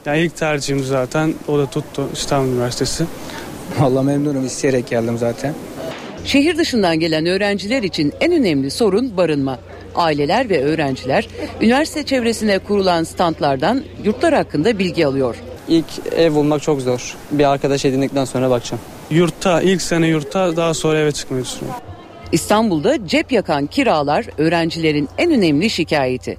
Ya 0.06 0.14
ilk 0.14 0.36
tercihim 0.36 0.84
zaten 0.84 1.34
o 1.48 1.58
da 1.58 1.66
tuttu 1.66 2.08
İstanbul 2.12 2.52
Üniversitesi. 2.52 3.06
Valla 3.80 4.02
memnunum 4.02 4.46
isteyerek 4.46 4.86
geldim 4.86 5.18
zaten. 5.18 5.54
Şehir 6.24 6.56
dışından 6.56 7.00
gelen 7.00 7.26
öğrenciler 7.26 7.82
için 7.82 8.12
en 8.20 8.32
önemli 8.32 8.70
sorun 8.70 9.16
barınma. 9.16 9.58
Aileler 9.94 10.48
ve 10.50 10.64
öğrenciler 10.64 11.28
üniversite 11.60 12.02
çevresine 12.02 12.58
kurulan 12.58 13.04
standlardan 13.04 13.82
yurtlar 14.04 14.34
hakkında 14.34 14.78
bilgi 14.78 15.06
alıyor. 15.06 15.36
İlk 15.68 15.86
ev 16.16 16.34
bulmak 16.34 16.62
çok 16.62 16.80
zor. 16.80 17.16
Bir 17.30 17.52
arkadaş 17.52 17.84
edindikten 17.84 18.24
sonra 18.24 18.50
bakacağım. 18.50 18.80
Yurtta, 19.10 19.62
ilk 19.62 19.82
sene 19.82 20.06
yurtta 20.06 20.56
daha 20.56 20.74
sonra 20.74 20.98
eve 20.98 21.12
çıkmayı 21.12 21.44
düşünüyorum. 21.44 21.80
İstanbul'da 22.32 23.06
cep 23.06 23.32
yakan 23.32 23.66
kiralar 23.66 24.26
öğrencilerin 24.38 25.08
en 25.18 25.32
önemli 25.32 25.70
şikayeti. 25.70 26.38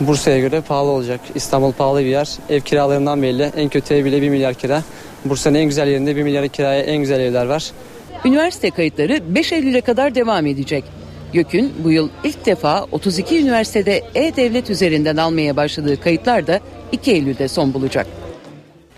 Bursa'ya 0.00 0.38
göre 0.38 0.60
pahalı 0.60 0.90
olacak. 0.90 1.20
İstanbul 1.34 1.72
pahalı 1.72 2.00
bir 2.00 2.06
yer. 2.06 2.28
Ev 2.50 2.60
kiralarından 2.60 3.22
belli. 3.22 3.50
En 3.56 3.68
kötü 3.68 3.94
ev 3.94 4.04
bile 4.04 4.22
1 4.22 4.28
milyar 4.28 4.54
kira. 4.54 4.82
Bursa'nın 5.24 5.54
en 5.58 5.64
güzel 5.64 5.88
yerinde 5.88 6.16
1 6.16 6.22
milyar 6.22 6.48
kiraya 6.48 6.82
en 6.82 6.96
güzel 6.96 7.20
evler 7.20 7.46
var. 7.46 7.70
Üniversite 8.24 8.70
kayıtları 8.70 9.34
5 9.34 9.52
Eylül'e 9.52 9.80
kadar 9.80 10.14
devam 10.14 10.46
edecek. 10.46 10.84
YÖK'ün 11.32 11.72
bu 11.84 11.90
yıl 11.90 12.08
ilk 12.24 12.46
defa 12.46 12.84
32 12.92 13.38
üniversitede 13.38 14.02
E-Devlet 14.14 14.70
üzerinden 14.70 15.16
almaya 15.16 15.56
başladığı 15.56 16.00
kayıtlar 16.00 16.46
da 16.46 16.60
2 16.92 17.12
Eylül'de 17.12 17.48
son 17.48 17.74
bulacak. 17.74 18.06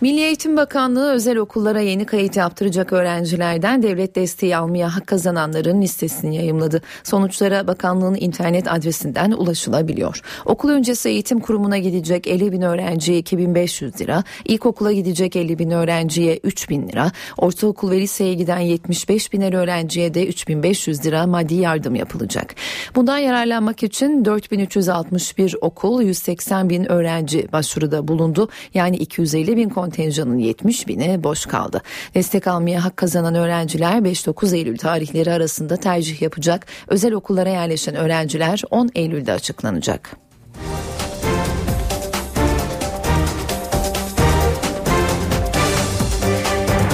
Milli 0.00 0.20
Eğitim 0.20 0.56
Bakanlığı 0.56 1.12
özel 1.12 1.36
okullara 1.36 1.80
yeni 1.80 2.06
kayıt 2.06 2.36
yaptıracak 2.36 2.92
öğrencilerden 2.92 3.82
devlet 3.82 4.16
desteği 4.16 4.56
almaya 4.56 4.96
hak 4.96 5.06
kazananların 5.06 5.82
listesini 5.82 6.36
yayımladı. 6.36 6.82
Sonuçlara 7.02 7.66
bakanlığın 7.66 8.16
internet 8.20 8.72
adresinden 8.72 9.30
ulaşılabiliyor. 9.30 10.20
Okul 10.44 10.68
öncesi 10.68 11.08
eğitim 11.08 11.40
kurumuna 11.40 11.78
gidecek 11.78 12.26
50 12.26 12.52
bin 12.52 12.62
öğrenciye 12.62 13.18
2500 13.18 14.00
lira, 14.00 14.24
ilkokula 14.44 14.92
gidecek 14.92 15.36
50 15.36 15.58
bin 15.58 15.70
öğrenciye 15.70 16.40
3000 16.44 16.88
lira, 16.88 17.12
ortaokul 17.36 17.90
ve 17.90 18.00
liseye 18.00 18.34
giden 18.34 18.58
75 18.58 19.32
biner 19.32 19.52
öğrenciye 19.52 20.14
de 20.14 20.26
3500 20.26 21.06
lira 21.06 21.26
maddi 21.26 21.54
yardım 21.54 21.94
yapılacak. 21.94 22.54
Bundan 22.94 23.18
yararlanmak 23.18 23.82
için 23.82 24.24
4361 24.24 25.56
okul 25.60 26.02
180 26.02 26.70
bin 26.70 26.92
öğrenci 26.92 27.52
başvuruda 27.52 28.08
bulundu. 28.08 28.48
Yani 28.74 28.96
250 28.96 29.56
bin 29.56 29.68
kontenjanın 29.86 30.38
70 30.38 30.88
bini 30.88 31.24
boş 31.24 31.46
kaldı. 31.46 31.82
Destek 32.14 32.46
almaya 32.46 32.84
hak 32.84 32.96
kazanan 32.96 33.34
öğrenciler 33.34 33.98
5-9 33.98 34.56
Eylül 34.56 34.78
tarihleri 34.78 35.32
arasında 35.32 35.76
tercih 35.76 36.22
yapacak. 36.22 36.66
Özel 36.88 37.12
okullara 37.12 37.48
yerleşen 37.48 37.94
öğrenciler 37.94 38.62
10 38.70 38.90
Eylül'de 38.94 39.32
açıklanacak. 39.32 40.16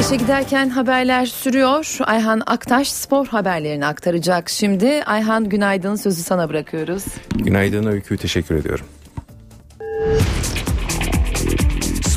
İşe 0.01 0.17
giderken 0.17 0.69
haberler 0.69 1.27
sürüyor. 1.27 1.97
Ayhan 2.01 2.43
Aktaş 2.47 2.93
spor 2.93 3.27
haberlerini 3.27 3.87
aktaracak. 3.87 4.51
Şimdi 4.51 5.03
Ayhan 5.07 5.49
günaydın 5.49 5.97
sözü 5.97 6.23
sana 6.23 6.49
bırakıyoruz. 6.49 7.05
Günaydın 7.35 7.87
Öykü 7.87 8.17
teşekkür 8.17 8.55
ediyorum. 8.55 8.87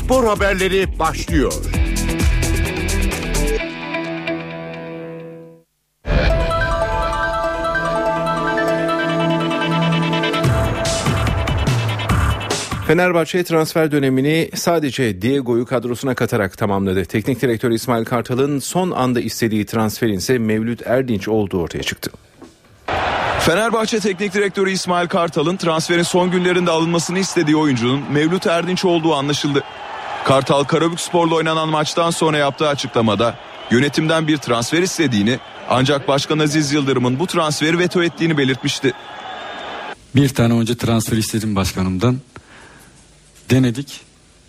Spor 0.06 0.24
haberleri 0.24 0.98
başlıyor. 0.98 1.52
Fenerbahçe 12.86 13.44
transfer 13.44 13.92
dönemini 13.92 14.50
sadece 14.54 15.22
Diego'yu 15.22 15.66
kadrosuna 15.66 16.14
katarak 16.14 16.58
tamamladı. 16.58 17.04
Teknik 17.04 17.42
direktör 17.42 17.70
İsmail 17.70 18.04
Kartal'ın 18.04 18.58
son 18.58 18.90
anda 18.90 19.20
istediği 19.20 19.66
transferin 19.66 20.18
ise 20.18 20.38
Mevlüt 20.38 20.86
Erdinç 20.86 21.28
olduğu 21.28 21.60
ortaya 21.60 21.82
çıktı. 21.82 22.10
Fenerbahçe 23.40 24.00
Teknik 24.00 24.34
Direktörü 24.34 24.70
İsmail 24.70 25.08
Kartal'ın 25.08 25.56
transferin 25.56 26.02
son 26.02 26.30
günlerinde 26.30 26.70
alınmasını 26.70 27.18
istediği 27.18 27.56
oyuncunun 27.56 28.12
Mevlüt 28.12 28.46
Erdinç 28.46 28.84
olduğu 28.84 29.14
anlaşıldı. 29.14 29.62
Kartal 30.26 30.64
Karabükspor'la 30.64 31.34
oynanan 31.34 31.68
maçtan 31.68 32.10
sonra 32.10 32.36
yaptığı 32.36 32.68
açıklamada 32.68 33.38
yönetimden 33.70 34.28
bir 34.28 34.36
transfer 34.36 34.82
istediğini 34.82 35.38
ancak 35.70 36.08
Başkan 36.08 36.38
Aziz 36.38 36.72
Yıldırım'ın 36.72 37.18
bu 37.18 37.26
transferi 37.26 37.78
veto 37.78 38.02
ettiğini 38.02 38.38
belirtmişti. 38.38 38.92
Bir 40.16 40.28
tane 40.28 40.54
oyuncu 40.54 40.76
transfer 40.76 41.16
istedim 41.16 41.56
başkanımdan. 41.56 42.18
Denedik, 43.50 44.00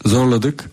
zorladık. 0.05 0.71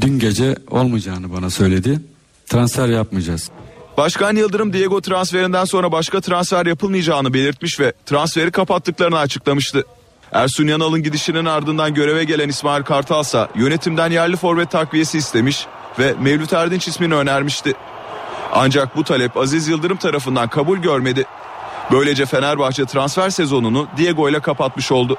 Dün 0.00 0.18
gece 0.18 0.56
olmayacağını 0.70 1.32
bana 1.32 1.50
söyledi. 1.50 2.00
Transfer 2.46 2.88
yapmayacağız. 2.88 3.50
Başkan 3.96 4.36
Yıldırım 4.36 4.72
Diego 4.72 5.00
transferinden 5.00 5.64
sonra 5.64 5.92
başka 5.92 6.20
transfer 6.20 6.66
yapılmayacağını 6.66 7.34
belirtmiş 7.34 7.80
ve 7.80 7.92
transferi 8.06 8.50
kapattıklarını 8.50 9.18
açıklamıştı. 9.18 9.84
Ersun 10.32 10.66
Yanal'ın 10.66 11.02
gidişinin 11.02 11.44
ardından 11.44 11.94
göreve 11.94 12.24
gelen 12.24 12.48
İsmail 12.48 12.82
Kartal 12.82 13.22
ise 13.22 13.48
yönetimden 13.54 14.10
yerli 14.10 14.36
forvet 14.36 14.70
takviyesi 14.70 15.18
istemiş 15.18 15.66
ve 15.98 16.14
Mevlüt 16.20 16.52
Erdinç 16.52 16.88
ismini 16.88 17.14
önermişti. 17.14 17.72
Ancak 18.52 18.96
bu 18.96 19.04
talep 19.04 19.36
Aziz 19.36 19.68
Yıldırım 19.68 19.96
tarafından 19.96 20.48
kabul 20.48 20.78
görmedi. 20.78 21.24
Böylece 21.92 22.26
Fenerbahçe 22.26 22.84
transfer 22.84 23.30
sezonunu 23.30 23.88
Diego 23.96 24.28
ile 24.28 24.40
kapatmış 24.40 24.92
oldu. 24.92 25.16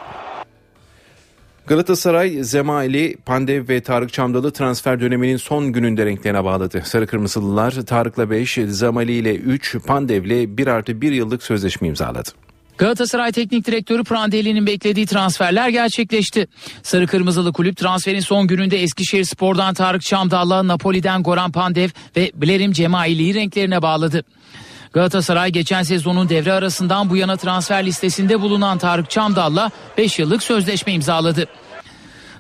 Galatasaray, 1.68 2.30
Zemaili, 2.30 3.18
Pandev 3.26 3.70
ve 3.70 3.82
Tarık 3.82 4.14
Çamdalı 4.14 4.52
transfer 4.52 5.02
döneminin 5.02 5.38
son 5.38 5.72
gününde 5.72 6.06
renklerine 6.06 6.44
bağladı. 6.44 6.82
Sarı 6.86 7.08
Kırmızılılar 7.08 7.72
Tarık'la 7.72 8.30
5, 8.30 8.60
Zemali 8.68 9.12
ile 9.12 9.36
3, 9.36 9.78
Pandev'le 9.88 10.58
1 10.58 10.68
artı 10.68 11.02
1 11.02 11.12
yıllık 11.12 11.44
sözleşme 11.44 11.88
imzaladı. 11.88 12.43
Galatasaray 12.78 13.32
Teknik 13.32 13.68
Direktörü 13.68 14.04
Prandelli'nin 14.04 14.68
beklediği 14.68 15.06
transferler 15.06 15.70
gerçekleşti. 15.70 16.48
Sarı 16.84 17.08
Kırmızılı 17.08 17.54
kulüp 17.54 17.78
transferin 17.78 18.20
son 18.20 18.48
gününde 18.48 18.82
Eskişehir 18.84 19.24
Spor'dan 19.24 19.74
Tarık 19.74 20.02
Çamdal'la 20.02 20.68
Napoli'den 20.68 21.24
Goran 21.24 21.52
Pandev 21.52 21.90
ve 22.16 22.32
Blerim 22.36 22.72
Cemaili'yi 22.72 23.36
renklerine 23.36 23.82
bağladı. 23.82 24.24
Galatasaray 24.94 25.52
geçen 25.52 25.84
sezonun 25.84 26.30
devre 26.30 26.54
arasından 26.54 27.10
bu 27.10 27.18
yana 27.18 27.38
transfer 27.38 27.86
listesinde 27.86 28.42
bulunan 28.42 28.78
Tarık 28.78 29.10
Çamdal'la 29.10 29.72
5 29.98 30.20
yıllık 30.20 30.44
sözleşme 30.44 30.94
imzaladı. 30.94 31.48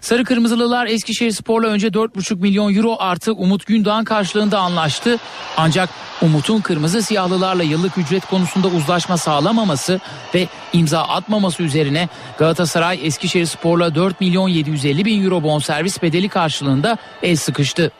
Sarı 0.03 0.23
Kırmızılılar 0.23 0.87
Eskişehir 0.87 1.31
Spor'la 1.31 1.67
önce 1.67 1.87
4,5 1.87 2.35
milyon 2.35 2.75
euro 2.75 2.95
artı 2.99 3.33
Umut 3.33 3.65
Gündoğan 3.65 4.03
karşılığında 4.03 4.59
anlaştı. 4.59 5.17
Ancak 5.57 5.89
Umut'un 6.21 6.61
Kırmızı 6.61 7.03
Siyahlılarla 7.03 7.63
yıllık 7.63 7.97
ücret 7.97 8.25
konusunda 8.25 8.67
uzlaşma 8.67 9.17
sağlamaması 9.17 9.99
ve 10.35 10.47
imza 10.73 11.01
atmaması 11.01 11.63
üzerine 11.63 12.09
Galatasaray 12.37 12.99
Eskişehir 13.03 13.45
Spor'la 13.45 13.95
4 13.95 14.21
milyon 14.21 14.49
750 14.49 15.05
bin 15.05 15.23
euro 15.23 15.43
bonservis 15.43 16.01
bedeli 16.01 16.29
karşılığında 16.29 16.97
el 17.21 17.35
sıkıştı. 17.35 17.91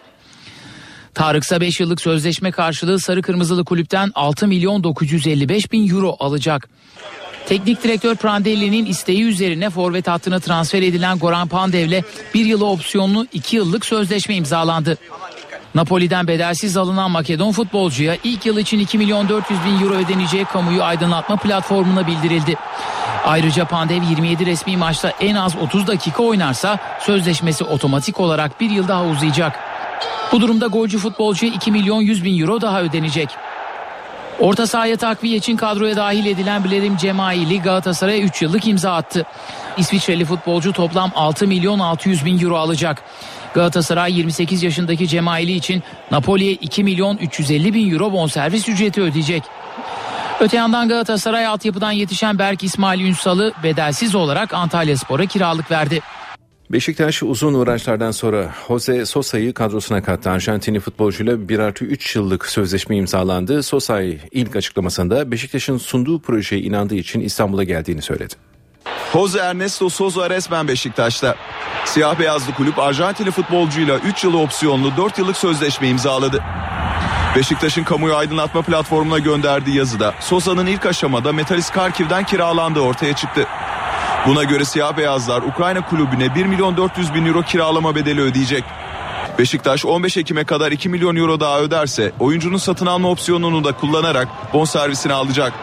Tarık 1.14 1.44
ise 1.44 1.62
5 1.62 1.80
yıllık 1.80 2.02
sözleşme 2.02 2.52
karşılığı 2.52 3.00
Sarı 3.00 3.22
Kırmızılı 3.22 3.66
kulüpten 3.66 4.12
6 4.16 4.48
milyon 4.48 4.84
955 4.84 5.72
bin 5.72 5.90
euro 5.90 6.16
alacak. 6.20 6.70
Teknik 7.48 7.84
direktör 7.84 8.16
Prandelli'nin 8.16 8.86
isteği 8.86 9.24
üzerine 9.24 9.70
forvet 9.70 10.08
hattına 10.08 10.40
transfer 10.40 10.82
edilen 10.82 11.20
Goran 11.20 11.48
Pandev'le 11.48 12.04
bir 12.34 12.46
yılı 12.46 12.66
opsiyonlu 12.66 13.28
2 13.34 13.56
yıllık 13.56 13.86
sözleşme 13.86 14.36
imzalandı. 14.36 14.98
Napoli'den 15.76 16.28
bedelsiz 16.28 16.78
alınan 16.78 17.12
Makedon 17.12 17.52
futbolcuya 17.52 18.18
ilk 18.24 18.46
yıl 18.46 18.58
için 18.58 18.80
2 18.80 18.98
milyon 18.98 19.30
400 19.30 19.60
bin 19.66 19.82
euro 19.82 19.94
ödeneceği 19.94 20.46
kamuyu 20.46 20.84
aydınlatma 20.84 21.36
platformuna 21.36 22.08
bildirildi. 22.08 22.56
Ayrıca 23.26 23.66
Pandev 23.66 24.04
27 24.04 24.46
resmi 24.46 24.78
maçta 24.78 25.14
en 25.20 25.36
az 25.36 25.56
30 25.56 25.88
dakika 25.88 26.24
oynarsa 26.24 26.80
sözleşmesi 27.00 27.64
otomatik 27.64 28.20
olarak 28.20 28.62
bir 28.62 28.70
yıl 28.70 28.88
daha 28.88 29.06
uzayacak. 29.06 29.60
Bu 30.32 30.42
durumda 30.42 30.68
golcü 30.68 30.98
futbolcuya 30.98 31.54
2 31.54 31.72
milyon 31.72 32.02
100 32.02 32.24
bin 32.24 32.42
euro 32.42 32.62
daha 32.62 32.82
ödenecek. 32.82 33.30
Orta 34.40 34.68
sahaya 34.68 34.98
takviye 34.98 35.38
için 35.38 35.58
kadroya 35.58 35.96
dahil 35.96 36.26
edilen 36.26 36.64
Blerim 36.64 36.98
Cemaili 36.98 37.62
Galatasaray'a 37.62 38.24
3 38.24 38.42
yıllık 38.42 38.68
imza 38.68 38.96
attı. 38.96 39.26
İsviçreli 39.78 40.26
futbolcu 40.26 40.74
toplam 40.74 41.12
6 41.16 41.48
milyon 41.48 41.80
600 41.80 42.26
bin 42.26 42.44
euro 42.44 42.58
alacak. 42.58 43.04
Galatasaray 43.54 44.18
28 44.18 44.64
yaşındaki 44.64 45.08
Cemaili 45.08 45.52
için 45.52 45.84
Napoli'ye 46.12 46.52
2 46.52 46.84
milyon 46.84 47.18
350 47.18 47.74
bin 47.74 47.94
euro 47.94 48.12
bonservis 48.12 48.70
ücreti 48.70 49.02
ödeyecek. 49.02 49.44
Öte 50.40 50.58
yandan 50.58 50.90
Galatasaray 50.90 51.48
altyapıdan 51.48 51.92
yetişen 51.92 52.40
Berk 52.40 52.64
İsmail 52.64 53.02
Ünsal'ı 53.02 53.54
bedelsiz 53.64 54.16
olarak 54.16 54.54
Antalya 54.54 54.98
Spor'a 54.98 55.26
kiralık 55.26 55.72
verdi. 55.72 56.02
Beşiktaş 56.74 57.24
uzun 57.24 57.54
uğraşlardan 57.54 58.12
sonra 58.12 58.52
Jose 58.68 59.06
Sosa'yı 59.06 59.54
kadrosuna 59.54 60.04
kattı. 60.04 60.30
Arjantinli 60.30 60.80
futbolcuyla 60.80 61.50
1 61.50 61.60
artı 61.60 61.86
3 61.86 62.16
yıllık 62.16 62.46
sözleşme 62.46 62.98
imzalandı. 62.98 63.64
Sosa 63.64 64.02
ilk 64.32 64.56
açıklamasında 64.56 65.32
Beşiktaş'ın 65.32 65.78
sunduğu 65.78 66.22
projeye 66.22 66.62
inandığı 66.62 66.96
için 66.96 67.20
İstanbul'a 67.20 67.64
geldiğini 67.64 68.02
söyledi. 68.02 68.34
Jose 69.14 69.40
Ernesto 69.40 69.90
Sosa 69.90 70.30
resmen 70.30 70.68
Beşiktaş'ta. 70.68 71.36
Siyah 71.86 72.20
beyazlı 72.20 72.54
kulüp 72.54 72.80
Arjantinli 72.80 73.32
futbolcuyla 73.32 73.98
3 73.98 74.24
yılı 74.24 74.38
opsiyonlu 74.38 74.98
4 74.98 75.20
yıllık 75.20 75.38
sözleşme 75.38 75.88
imzaladı. 75.88 76.44
Beşiktaş'ın 77.36 77.84
kamuyu 77.84 78.16
aydınlatma 78.16 78.62
platformuna 78.62 79.20
gönderdiği 79.20 79.78
yazıda 79.78 80.14
Sosa'nın 80.20 80.66
ilk 80.66 80.86
aşamada 80.86 81.34
Metalist 81.34 81.72
Karkiv'den 81.72 82.24
kiralandığı 82.24 82.82
ortaya 82.82 83.16
çıktı. 83.16 83.48
Buna 84.28 84.44
göre 84.44 84.66
siyah 84.66 84.98
beyazlar 84.98 85.42
Ukrayna 85.42 85.86
kulübüne 85.86 86.36
1 86.36 86.46
milyon 86.46 86.78
400 86.78 87.14
bin 87.14 87.26
euro 87.26 87.42
kiralama 87.42 87.96
bedeli 87.96 88.22
ödeyecek. 88.22 88.64
Beşiktaş 89.40 89.86
15 89.86 90.18
Ekim'e 90.18 90.44
kadar 90.44 90.72
2 90.72 90.90
milyon 90.90 91.16
euro 91.16 91.40
daha 91.40 91.60
öderse 91.60 92.12
oyuncunun 92.20 92.58
satın 92.58 92.86
alma 92.86 93.10
opsiyonunu 93.10 93.64
da 93.64 93.72
kullanarak 93.72 94.28
bonservisini 94.54 95.14
alacak. 95.14 95.54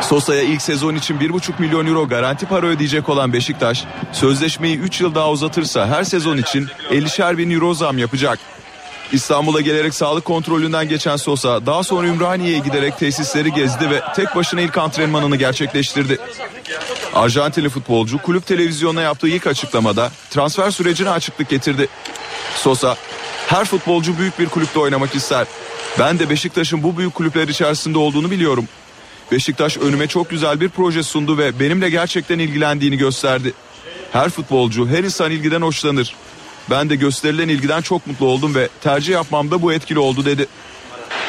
Sosa'ya 0.00 0.42
ilk 0.42 0.62
sezon 0.62 0.94
için 0.94 1.18
1,5 1.18 1.52
milyon 1.58 1.86
euro 1.86 2.08
garanti 2.08 2.46
para 2.46 2.66
ödeyecek 2.66 3.08
olan 3.08 3.32
Beşiktaş, 3.32 3.84
sözleşmeyi 4.12 4.78
3 4.78 5.00
yıl 5.00 5.14
daha 5.14 5.30
uzatırsa 5.30 5.86
her 5.86 6.04
sezon 6.04 6.36
için 6.36 6.66
50'şer 6.90 7.38
bin 7.38 7.50
euro 7.50 7.74
zam 7.74 7.98
yapacak. 7.98 8.38
İstanbul'a 9.12 9.60
gelerek 9.60 9.94
sağlık 9.94 10.24
kontrolünden 10.24 10.88
geçen 10.88 11.16
Sosa 11.16 11.66
daha 11.66 11.84
sonra 11.84 12.06
Ümraniye'ye 12.06 12.58
giderek 12.58 12.98
tesisleri 12.98 13.52
gezdi 13.52 13.90
ve 13.90 14.02
tek 14.16 14.36
başına 14.36 14.60
ilk 14.60 14.78
antrenmanını 14.78 15.36
gerçekleştirdi. 15.36 16.18
Arjantinli 17.14 17.68
futbolcu 17.68 18.22
kulüp 18.22 18.46
televizyonuna 18.46 19.02
yaptığı 19.02 19.28
ilk 19.28 19.46
açıklamada 19.46 20.12
transfer 20.30 20.70
sürecine 20.70 21.10
açıklık 21.10 21.48
getirdi. 21.48 21.88
Sosa, 22.56 22.96
her 23.46 23.64
futbolcu 23.64 24.18
büyük 24.18 24.38
bir 24.38 24.46
kulüpte 24.46 24.78
oynamak 24.78 25.14
ister. 25.14 25.46
Ben 25.98 26.18
de 26.18 26.30
Beşiktaş'ın 26.30 26.82
bu 26.82 26.98
büyük 26.98 27.14
kulüpler 27.14 27.48
içerisinde 27.48 27.98
olduğunu 27.98 28.30
biliyorum. 28.30 28.68
Beşiktaş 29.32 29.76
önüme 29.76 30.06
çok 30.06 30.30
güzel 30.30 30.60
bir 30.60 30.68
proje 30.68 31.02
sundu 31.02 31.38
ve 31.38 31.60
benimle 31.60 31.90
gerçekten 31.90 32.38
ilgilendiğini 32.38 32.96
gösterdi. 32.96 33.52
Her 34.12 34.30
futbolcu, 34.30 34.88
her 34.88 35.04
insan 35.04 35.30
ilgiden 35.30 35.62
hoşlanır. 35.62 36.14
Ben 36.70 36.90
de 36.90 36.96
gösterilen 36.96 37.48
ilgiden 37.48 37.82
çok 37.82 38.06
mutlu 38.06 38.26
oldum 38.26 38.54
ve 38.54 38.68
tercih 38.82 39.12
yapmamda 39.12 39.62
bu 39.62 39.72
etkili 39.72 39.98
oldu 39.98 40.24
dedi. 40.24 40.46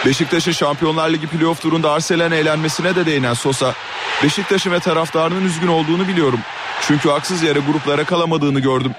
Beşiktaş'ın 0.05 0.51
Şampiyonlar 0.51 1.09
Ligi 1.09 1.27
playoff 1.27 1.61
turunda 1.61 1.91
Arsenal'e 1.91 2.37
eğlenmesine 2.37 2.95
de 2.95 3.05
değinen 3.05 3.33
Sosa, 3.33 3.73
Beşiktaş'ın 4.23 4.71
ve 4.71 4.79
taraftarının 4.79 5.45
üzgün 5.45 5.67
olduğunu 5.67 6.07
biliyorum. 6.07 6.39
Çünkü 6.81 7.09
haksız 7.09 7.43
yere 7.43 7.59
gruplara 7.59 8.03
kalamadığını 8.03 8.59
gördüm. 8.59 8.91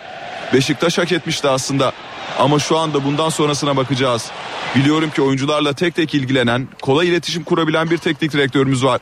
Beşiktaş 0.54 0.98
hak 0.98 1.12
etmişti 1.12 1.48
aslında. 1.48 1.92
Ama 2.38 2.58
şu 2.58 2.78
anda 2.78 3.04
bundan 3.04 3.28
sonrasına 3.28 3.76
bakacağız. 3.76 4.30
Biliyorum 4.76 5.10
ki 5.10 5.22
oyuncularla 5.22 5.72
tek 5.72 5.94
tek 5.94 6.14
ilgilenen, 6.14 6.68
kolay 6.82 7.08
iletişim 7.08 7.44
kurabilen 7.44 7.90
bir 7.90 7.98
teknik 7.98 8.32
direktörümüz 8.32 8.84
var. 8.84 9.00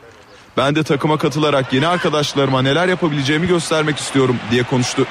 Ben 0.57 0.75
de 0.75 0.83
takıma 0.83 1.19
katılarak 1.19 1.73
yeni 1.73 1.87
arkadaşlarıma 1.87 2.63
neler 2.63 2.89
yapabileceğimi 2.89 3.47
göstermek 3.47 3.99
istiyorum 3.99 4.37
diye 4.51 4.63
konuştu. 4.63 5.07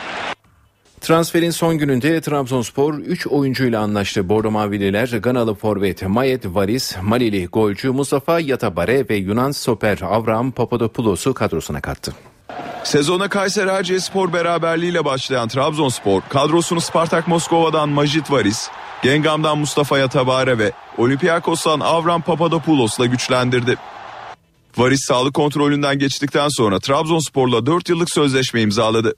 Transferin 1.05 1.51
son 1.51 1.77
gününde 1.77 2.21
Trabzonspor 2.21 2.93
3 2.93 3.27
oyuncuyla 3.27 3.81
anlaştı. 3.81 4.29
Bordo 4.29 4.51
Mavililer 4.51 5.07
Ganalı 5.07 5.55
forvet 5.55 6.01
Mayet 6.01 6.45
Varis, 6.45 6.95
Malili 7.01 7.45
golcü 7.45 7.89
Mustafa 7.89 8.39
Yatabare 8.39 9.09
ve 9.09 9.15
Yunan 9.15 9.51
stoper 9.51 10.01
Avram 10.01 10.51
Papadopoulos'u 10.51 11.33
kadrosuna 11.33 11.81
kattı. 11.81 12.13
Sezona 12.83 13.29
Kayseri 13.29 13.69
Erciyesspor 13.69 14.33
beraberliğiyle 14.33 15.05
başlayan 15.05 15.47
Trabzonspor 15.47 16.21
kadrosunu 16.29 16.81
Spartak 16.81 17.27
Moskova'dan 17.27 17.89
Majit 17.89 18.31
Varis, 18.31 18.69
Gengam'dan 19.03 19.57
Mustafa 19.57 19.97
Yatabare 19.97 20.57
ve 20.57 20.71
Olympiakos'tan 20.97 21.79
Avram 21.79 22.21
Papadopoulos'la 22.21 23.05
güçlendirdi. 23.05 23.75
Varis 24.77 25.05
sağlık 25.05 25.33
kontrolünden 25.33 25.99
geçtikten 25.99 26.47
sonra 26.49 26.79
Trabzonspor'la 26.79 27.65
4 27.65 27.89
yıllık 27.89 28.13
sözleşme 28.13 28.61
imzaladı. 28.61 29.13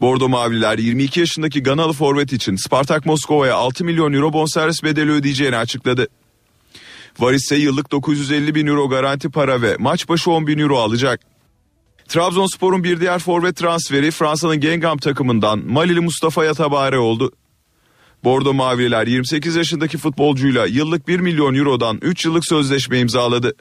Bordo 0.00 0.28
Mavililer 0.28 0.78
22 0.78 1.20
yaşındaki 1.20 1.62
Ganalı 1.62 1.92
forvet 1.92 2.32
için 2.32 2.56
Spartak 2.56 3.06
Moskova'ya 3.06 3.54
6 3.54 3.84
milyon 3.84 4.12
euro 4.12 4.32
bonservis 4.32 4.82
bedeli 4.84 5.10
ödeyeceğini 5.10 5.56
açıkladı. 5.56 6.08
Varis 7.18 7.44
ise 7.44 7.56
yıllık 7.56 7.92
950 7.92 8.54
bin 8.54 8.66
euro 8.66 8.88
garanti 8.88 9.30
para 9.30 9.62
ve 9.62 9.76
maç 9.78 10.08
başı 10.08 10.30
10 10.30 10.46
bin 10.46 10.58
euro 10.58 10.78
alacak. 10.78 11.20
Trabzonspor'un 12.08 12.84
bir 12.84 13.00
diğer 13.00 13.18
forvet 13.18 13.56
transferi 13.56 14.10
Fransa'nın 14.10 14.60
Gengam 14.60 14.98
takımından 14.98 15.58
Malili 15.66 16.00
Mustafa 16.00 16.44
Yatabare 16.44 16.98
oldu. 16.98 17.32
Bordo 18.24 18.54
Mavililer 18.54 19.06
28 19.06 19.56
yaşındaki 19.56 19.98
futbolcuyla 19.98 20.66
yıllık 20.66 21.08
1 21.08 21.20
milyon 21.20 21.54
eurodan 21.54 21.98
3 22.02 22.24
yıllık 22.24 22.46
sözleşme 22.46 22.98
imzaladı. 22.98 23.54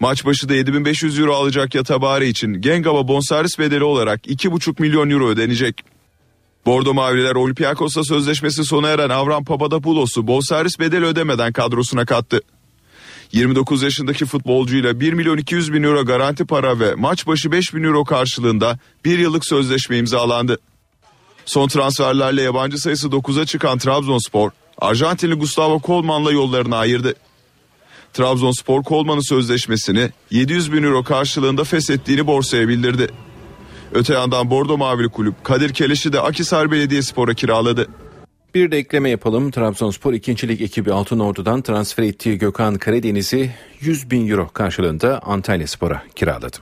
Maç 0.00 0.24
başı 0.24 0.48
da 0.48 0.54
7500 0.54 1.18
euro 1.18 1.34
alacak 1.34 1.74
Yatabare 1.74 2.28
için 2.28 2.52
Gengam'a 2.54 3.08
bonservis 3.08 3.58
bedeli 3.58 3.84
olarak 3.84 4.26
2,5 4.26 4.82
milyon 4.82 5.10
euro 5.10 5.28
ödenecek. 5.28 5.84
Bordo 6.66 6.94
Mavililer 6.94 7.34
Olympiakos'la 7.34 8.04
sözleşmesi 8.04 8.64
sona 8.64 8.88
eren 8.88 9.08
Avram 9.08 9.44
Papadopoulos'u 9.44 10.26
bonservis 10.26 10.78
bedeli 10.78 11.04
ödemeden 11.04 11.52
kadrosuna 11.52 12.04
kattı. 12.04 12.40
29 13.32 13.82
yaşındaki 13.82 14.26
futbolcuyla 14.26 15.00
1 15.00 15.12
milyon 15.12 15.38
200 15.38 15.72
bin 15.72 15.82
euro 15.82 16.04
garanti 16.04 16.44
para 16.44 16.80
ve 16.80 16.94
maç 16.94 17.26
başı 17.26 17.52
5 17.52 17.74
bin 17.74 17.82
euro 17.82 18.04
karşılığında 18.04 18.78
bir 19.04 19.18
yıllık 19.18 19.46
sözleşme 19.46 19.98
imzalandı. 19.98 20.58
Son 21.46 21.68
transferlerle 21.68 22.42
yabancı 22.42 22.78
sayısı 22.78 23.08
9'a 23.08 23.46
çıkan 23.46 23.78
Trabzonspor, 23.78 24.50
Arjantinli 24.78 25.34
Gustavo 25.34 25.78
Kolman'la 25.78 26.32
yollarını 26.32 26.76
ayırdı. 26.76 27.14
Trabzonspor 28.12 28.82
Kolman'ın 28.82 29.28
sözleşmesini 29.28 30.10
700 30.30 30.72
bin 30.72 30.82
euro 30.82 31.02
karşılığında 31.02 31.64
feshettiğini 31.64 32.26
borsaya 32.26 32.68
bildirdi. 32.68 33.08
Öte 33.94 34.14
yandan 34.14 34.50
Bordo 34.50 34.78
Mavili 34.78 35.08
Kulüp 35.08 35.44
Kadir 35.44 35.74
Keleş'i 35.74 36.12
de 36.12 36.20
Akisar 36.20 36.70
Belediyespor'a 36.70 37.34
kiraladı. 37.34 37.88
Bir 38.54 38.70
de 38.70 38.78
ekleme 38.78 39.10
yapalım. 39.10 39.50
Trabzonspor 39.50 40.12
2. 40.12 40.48
Lig 40.48 40.62
ekibi 40.62 40.92
Altın 40.92 41.18
Ordu'dan 41.18 41.62
transfer 41.62 42.02
ettiği 42.02 42.38
Gökhan 42.38 42.74
Karadeniz'i 42.74 43.50
100 43.80 44.10
bin 44.10 44.28
euro 44.28 44.48
karşılığında 44.48 45.18
Antalya 45.22 45.66
Spor'a 45.66 46.02
kiraladı. 46.16 46.56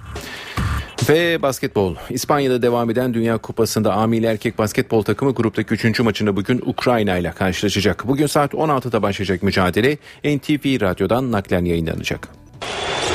Ve 1.08 1.42
basketbol. 1.42 1.94
İspanya'da 2.10 2.62
devam 2.62 2.90
eden 2.90 3.14
Dünya 3.14 3.38
Kupası'nda 3.38 3.92
Amili 3.92 4.26
erkek 4.26 4.58
basketbol 4.58 5.02
takımı 5.02 5.34
gruptaki 5.34 5.74
3. 5.74 6.00
maçında 6.00 6.36
bugün 6.36 6.62
Ukrayna 6.66 7.16
ile 7.16 7.30
karşılaşacak. 7.30 8.08
Bugün 8.08 8.26
saat 8.26 8.54
16'da 8.54 9.02
başlayacak 9.02 9.42
mücadele 9.42 9.98
NTV 10.24 10.80
Radyo'dan 10.80 11.32
naklen 11.32 11.64
yayınlanacak. 11.64 12.28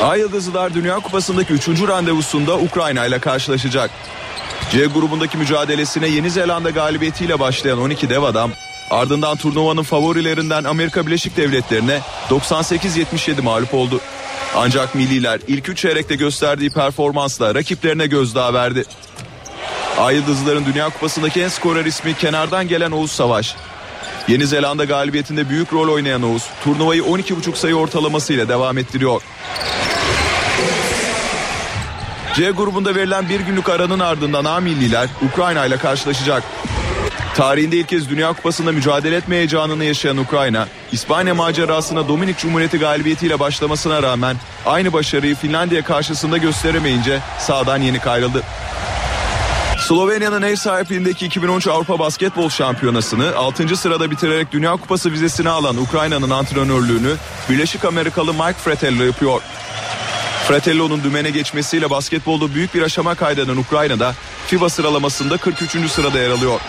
Ay 0.01 0.19
Yıldızlılar 0.19 0.73
Dünya 0.73 0.95
Kupası'ndaki 0.95 1.53
3. 1.53 1.67
randevusunda 1.67 2.57
Ukrayna 2.57 3.05
ile 3.05 3.19
karşılaşacak. 3.19 3.91
C 4.71 4.85
grubundaki 4.85 5.37
mücadelesine 5.37 6.07
Yeni 6.07 6.29
Zelanda 6.29 6.69
galibiyetiyle 6.69 7.39
başlayan 7.39 7.79
12 7.79 8.09
dev 8.09 8.23
adam 8.23 8.51
ardından 8.89 9.37
turnuvanın 9.37 9.83
favorilerinden 9.83 10.63
Amerika 10.63 11.07
Birleşik 11.07 11.37
Devletleri'ne 11.37 11.99
98-77 12.29 13.41
mağlup 13.41 13.73
oldu. 13.73 14.01
Ancak 14.55 14.95
milliler 14.95 15.39
ilk 15.47 15.69
3 15.69 15.77
çeyrekte 15.77 16.15
gösterdiği 16.15 16.69
performansla 16.69 17.55
rakiplerine 17.55 18.07
gözdağı 18.07 18.53
verdi. 18.53 18.83
Ay 19.99 20.15
Yıldızlıların 20.15 20.65
Dünya 20.65 20.89
Kupası'ndaki 20.89 21.41
en 21.41 21.47
skorer 21.47 21.85
ismi 21.85 22.13
kenardan 22.13 22.67
gelen 22.67 22.91
Oğuz 22.91 23.11
Savaş. 23.11 23.55
Yeni 24.27 24.47
Zelanda 24.47 24.85
galibiyetinde 24.85 25.49
büyük 25.49 25.73
rol 25.73 25.93
oynayan 25.93 26.23
Oğuz 26.23 26.43
turnuvayı 26.63 27.01
12,5 27.01 27.55
sayı 27.55 27.75
ortalamasıyla 27.75 28.49
devam 28.49 28.77
ettiriyor. 28.77 29.21
C 32.35 32.51
grubunda 32.51 32.95
verilen 32.95 33.29
bir 33.29 33.39
günlük 33.39 33.69
aranın 33.69 33.99
ardından 33.99 34.45
A 34.45 34.59
milliler 34.59 35.09
Ukrayna 35.31 35.65
ile 35.65 35.77
karşılaşacak. 35.77 36.43
Tarihinde 37.35 37.77
ilk 37.77 37.89
kez 37.89 38.09
Dünya 38.09 38.33
Kupası'nda 38.33 38.71
mücadele 38.71 39.15
etme 39.15 39.35
heyecanını 39.35 39.83
yaşayan 39.83 40.17
Ukrayna, 40.17 40.67
İspanya 40.91 41.35
macerasına 41.35 42.07
Dominik 42.07 42.37
Cumhuriyeti 42.37 42.79
galibiyetiyle 42.79 43.39
başlamasına 43.39 44.03
rağmen 44.03 44.35
aynı 44.65 44.93
başarıyı 44.93 45.35
Finlandiya 45.35 45.83
karşısında 45.83 46.37
gösteremeyince 46.37 47.19
sağdan 47.39 47.77
yenik 47.77 48.07
ayrıldı. 48.07 48.43
Slovenya'nın 49.87 50.41
ev 50.41 50.55
sahipliğindeki 50.55 51.25
2013 51.25 51.67
Avrupa 51.67 51.99
Basketbol 51.99 52.49
Şampiyonası'nı 52.49 53.35
6. 53.35 53.77
sırada 53.77 54.11
bitirerek 54.11 54.51
Dünya 54.51 54.71
Kupası 54.71 55.11
vizesini 55.11 55.49
alan 55.49 55.77
Ukrayna'nın 55.77 56.29
antrenörlüğünü 56.29 57.15
Birleşik 57.49 57.85
Amerikalı 57.85 58.33
Mike 58.33 58.53
Fratello 58.53 59.03
yapıyor. 59.03 59.41
Fratello'nun 60.47 61.03
dümene 61.03 61.29
geçmesiyle 61.29 61.89
basketbolda 61.89 62.53
büyük 62.55 62.75
bir 62.75 62.81
aşama 62.81 63.15
kaydeden 63.15 63.57
Ukrayna'da 63.57 64.15
FIBA 64.47 64.69
sıralamasında 64.69 65.37
43. 65.37 65.91
sırada 65.91 66.19
yer 66.19 66.29
alıyor. 66.29 66.59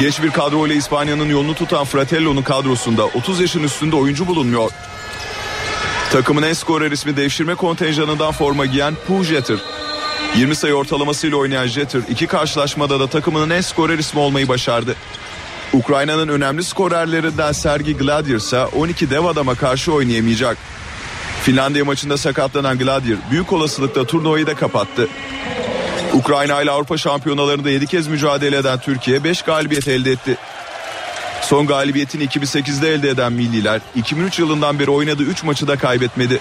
Geç 0.00 0.22
bir 0.22 0.30
kadro 0.30 0.66
ile 0.66 0.74
İspanya'nın 0.74 1.28
yolunu 1.28 1.54
tutan 1.54 1.84
Fratello'nun 1.84 2.42
kadrosunda 2.42 3.04
30 3.06 3.40
yaşın 3.40 3.62
üstünde 3.62 3.96
oyuncu 3.96 4.26
bulunmuyor. 4.26 4.70
Takımın 6.12 6.42
en 6.42 6.52
skorer 6.52 6.90
ismi 6.90 7.16
devşirme 7.16 7.54
kontenjanından 7.54 8.32
forma 8.32 8.66
giyen 8.66 8.94
Pooh 9.08 9.24
Jeter. 9.24 9.56
20 10.36 10.56
sayı 10.56 10.74
ortalamasıyla 10.74 11.36
oynayan 11.36 11.66
Jeter 11.66 12.00
iki 12.08 12.26
karşılaşmada 12.26 13.00
da 13.00 13.06
takımının 13.06 13.50
en 13.50 13.60
skorer 13.60 13.98
ismi 13.98 14.20
olmayı 14.20 14.48
başardı. 14.48 14.96
Ukrayna'nın 15.72 16.28
önemli 16.28 16.64
skorerlerinden 16.64 17.52
Sergi 17.52 17.96
Gladier 17.96 18.36
ise 18.36 18.64
12 18.64 19.10
dev 19.10 19.24
adama 19.24 19.54
karşı 19.54 19.92
oynayamayacak. 19.92 20.56
Finlandiya 21.42 21.84
maçında 21.84 22.16
sakatlanan 22.16 22.78
Gladier 22.78 23.18
büyük 23.30 23.52
olasılıkla 23.52 24.04
turnuvayı 24.04 24.46
da 24.46 24.54
kapattı. 24.54 25.08
Ukrayna 26.16 26.62
ile 26.62 26.70
Avrupa 26.70 26.98
şampiyonalarında 26.98 27.70
7 27.70 27.86
kez 27.86 28.08
mücadele 28.08 28.56
eden 28.56 28.78
Türkiye 28.78 29.24
5 29.24 29.42
galibiyet 29.42 29.88
elde 29.88 30.10
etti. 30.10 30.36
Son 31.42 31.66
galibiyetini 31.66 32.24
2008'de 32.24 32.94
elde 32.94 33.08
eden 33.08 33.32
milliler 33.32 33.80
2003 33.96 34.38
yılından 34.38 34.78
beri 34.78 34.90
oynadığı 34.90 35.22
3 35.22 35.42
maçı 35.42 35.68
da 35.68 35.78
kaybetmedi. 35.78 36.40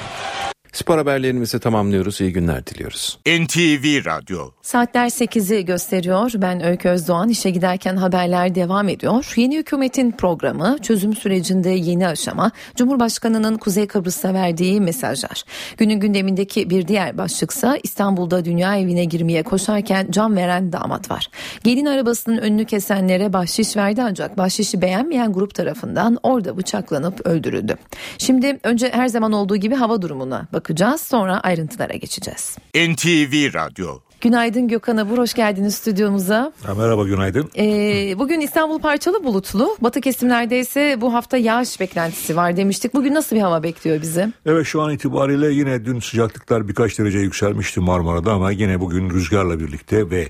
Spor 0.75 0.97
haberlerimizi 0.97 1.59
tamamlıyoruz. 1.59 2.21
İyi 2.21 2.33
günler 2.33 2.65
diliyoruz. 2.65 3.19
NTV 3.27 4.05
Radyo 4.05 4.49
Saatler 4.61 5.05
8'i 5.05 5.65
gösteriyor. 5.65 6.31
Ben 6.35 6.65
Öykü 6.65 6.89
Özdoğan. 6.89 7.29
İşe 7.29 7.49
giderken 7.49 7.95
haberler 7.95 8.55
devam 8.55 8.89
ediyor. 8.89 9.33
Yeni 9.35 9.57
hükümetin 9.57 10.11
programı, 10.11 10.77
çözüm 10.81 11.15
sürecinde 11.15 11.69
yeni 11.69 12.07
aşama, 12.07 12.51
Cumhurbaşkanı'nın 12.75 13.57
Kuzey 13.57 13.87
Kıbrıs'a 13.87 14.33
verdiği 14.33 14.81
mesajlar. 14.81 15.43
Günün 15.77 15.99
gündemindeki 15.99 16.69
bir 16.69 16.87
diğer 16.87 17.17
başlıksa 17.17 17.77
İstanbul'da 17.83 18.45
dünya 18.45 18.77
evine 18.77 19.05
girmeye 19.05 19.43
koşarken 19.43 20.07
can 20.11 20.35
veren 20.35 20.71
damat 20.71 21.11
var. 21.11 21.27
Gelin 21.63 21.85
arabasının 21.85 22.37
önünü 22.37 22.65
kesenlere 22.65 23.33
bahşiş 23.33 23.77
verdi 23.77 24.01
ancak 24.03 24.37
bahşişi 24.37 24.81
beğenmeyen 24.81 25.33
grup 25.33 25.55
tarafından 25.55 26.17
orada 26.23 26.57
bıçaklanıp 26.57 27.25
öldürüldü. 27.27 27.75
Şimdi 28.17 28.59
önce 28.63 28.89
her 28.89 29.07
zaman 29.07 29.31
olduğu 29.31 29.55
gibi 29.55 29.75
hava 29.75 30.01
durumuna 30.01 30.47
bakacağız 30.65 31.01
sonra 31.01 31.39
ayrıntılara 31.39 31.93
geçeceğiz. 31.93 32.57
NTV 32.75 33.53
Radyo 33.53 33.99
Günaydın 34.21 34.67
Gökhan 34.67 34.97
Abur, 34.97 35.17
hoş 35.17 35.33
geldiniz 35.33 35.75
stüdyomuza. 35.75 36.53
Ha, 36.63 36.73
merhaba, 36.73 37.03
günaydın. 37.03 37.49
Ee, 37.57 38.19
bugün 38.19 38.39
İstanbul 38.39 38.79
parçalı 38.79 39.23
bulutlu. 39.23 39.77
Batı 39.81 40.01
kesimlerde 40.01 40.59
ise 40.59 40.97
bu 41.01 41.13
hafta 41.13 41.37
yağış 41.37 41.79
beklentisi 41.79 42.35
var 42.35 42.57
demiştik. 42.57 42.93
Bugün 42.93 43.13
nasıl 43.13 43.35
bir 43.35 43.41
hava 43.41 43.63
bekliyor 43.63 44.01
bizi? 44.01 44.27
Evet 44.45 44.65
şu 44.65 44.81
an 44.81 44.91
itibariyle 44.91 45.53
yine 45.53 45.85
dün 45.85 45.99
sıcaklıklar 45.99 46.67
birkaç 46.67 46.99
derece 46.99 47.19
yükselmişti 47.19 47.79
Marmara'da 47.79 48.33
ama 48.33 48.51
yine 48.51 48.79
bugün 48.79 49.09
rüzgarla 49.09 49.59
birlikte 49.59 50.09
ve 50.09 50.29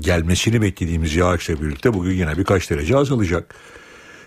gelmesini 0.00 0.62
beklediğimiz 0.62 1.16
yağışla 1.16 1.62
birlikte 1.62 1.94
bugün 1.94 2.12
yine 2.12 2.38
birkaç 2.38 2.70
derece 2.70 2.96
azalacak. 2.96 3.54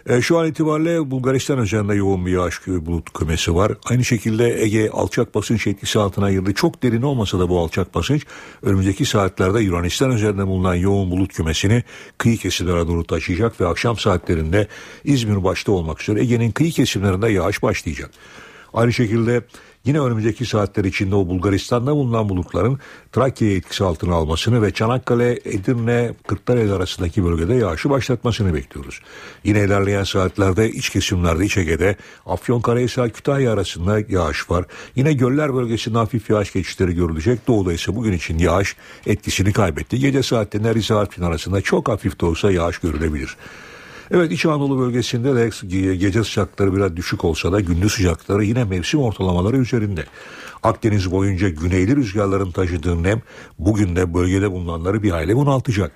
E, 0.09 0.21
şu 0.21 0.37
an 0.39 0.47
itibariyle 0.47 1.11
Bulgaristan 1.11 1.59
üzerinde 1.59 1.95
yoğun 1.95 2.25
bir 2.25 2.31
yağış 2.31 2.67
bulut 2.67 3.13
kümesi 3.13 3.55
var. 3.55 3.71
Aynı 3.85 4.05
şekilde 4.05 4.63
Ege 4.63 4.89
alçak 4.89 5.35
basınç 5.35 5.67
etkisi 5.67 5.99
altına 5.99 6.31
girdi. 6.31 6.53
Çok 6.53 6.83
derin 6.83 7.01
olmasa 7.01 7.39
da 7.39 7.49
bu 7.49 7.59
alçak 7.59 7.95
basınç 7.95 8.25
önümüzdeki 8.61 9.05
saatlerde 9.05 9.59
Yunanistan 9.61 10.11
üzerinde 10.11 10.47
bulunan 10.47 10.75
yoğun 10.75 11.11
bulut 11.11 11.33
kümesini 11.33 11.83
kıyı 12.17 12.37
kesimlere 12.37 12.87
doğru 12.87 13.03
taşıyacak 13.03 13.61
ve 13.61 13.67
akşam 13.67 13.97
saatlerinde 13.97 14.67
İzmir 15.03 15.43
başta 15.43 15.71
olmak 15.71 16.01
üzere 16.01 16.21
Ege'nin 16.21 16.51
kıyı 16.51 16.71
kesimlerinde 16.71 17.29
yağış 17.29 17.63
başlayacak. 17.63 18.11
Aynı 18.73 18.93
şekilde 18.93 19.41
yine 19.85 19.99
önümüzdeki 19.99 20.45
saatler 20.45 20.83
içinde 20.83 21.15
o 21.15 21.27
Bulgaristan'da 21.27 21.95
bulunan 21.95 22.29
bulutların 22.29 22.79
Trakya'ya 23.11 23.55
etkisi 23.55 23.83
altına 23.83 24.15
almasını 24.15 24.61
ve 24.61 24.71
Çanakkale, 24.71 25.39
Edirne, 25.45 26.13
Kırklareli 26.27 26.73
arasındaki 26.73 27.23
bölgede 27.25 27.55
yağışı 27.55 27.89
başlatmasını 27.89 28.53
bekliyoruz. 28.53 29.01
Yine 29.43 29.63
ilerleyen 29.63 30.03
saatlerde 30.03 30.71
iç 30.71 30.89
kesimlerde 30.89 31.45
İç 31.45 31.57
Ege'de 31.57 31.95
Afyonkarahisar, 32.25 33.09
Kütahya 33.09 33.53
arasında 33.53 33.99
yağış 34.09 34.49
var. 34.51 34.65
Yine 34.95 35.13
göller 35.13 35.55
bölgesinde 35.55 35.97
hafif 35.97 36.29
yağış 36.29 36.53
geçişleri 36.53 36.95
görülecek. 36.95 37.47
Doğuda 37.47 37.73
ise 37.73 37.95
bugün 37.95 38.13
için 38.13 38.37
yağış 38.37 38.75
etkisini 39.05 39.53
kaybetti. 39.53 39.99
Gece 39.99 40.23
saatlerinde 40.23 40.75
Rize 40.75 40.93
Artvin 40.93 41.23
arasında 41.23 41.61
çok 41.61 41.89
hafif 41.89 42.21
de 42.21 42.25
olsa 42.25 42.51
yağış 42.51 42.77
görülebilir. 42.77 43.37
Evet 44.11 44.31
İç 44.31 44.45
Anadolu 44.45 44.79
bölgesinde 44.79 45.35
de 45.35 45.49
gece 45.95 46.23
sıcaklıkları 46.23 46.75
biraz 46.75 46.95
düşük 46.95 47.25
olsa 47.25 47.51
da 47.51 47.59
gündüz 47.59 47.91
sıcaklıkları 47.93 48.43
yine 48.43 48.63
mevsim 48.63 48.99
ortalamaları 48.99 49.57
üzerinde. 49.57 50.05
Akdeniz 50.63 51.11
boyunca 51.11 51.49
güneyli 51.49 51.95
rüzgarların 51.95 52.51
taşıdığı 52.51 53.03
nem 53.03 53.21
bugün 53.59 53.95
de 53.95 54.13
bölgede 54.13 54.51
bulunanları 54.51 55.03
bir 55.03 55.11
hayli 55.11 55.35
bunaltacak. 55.35 55.91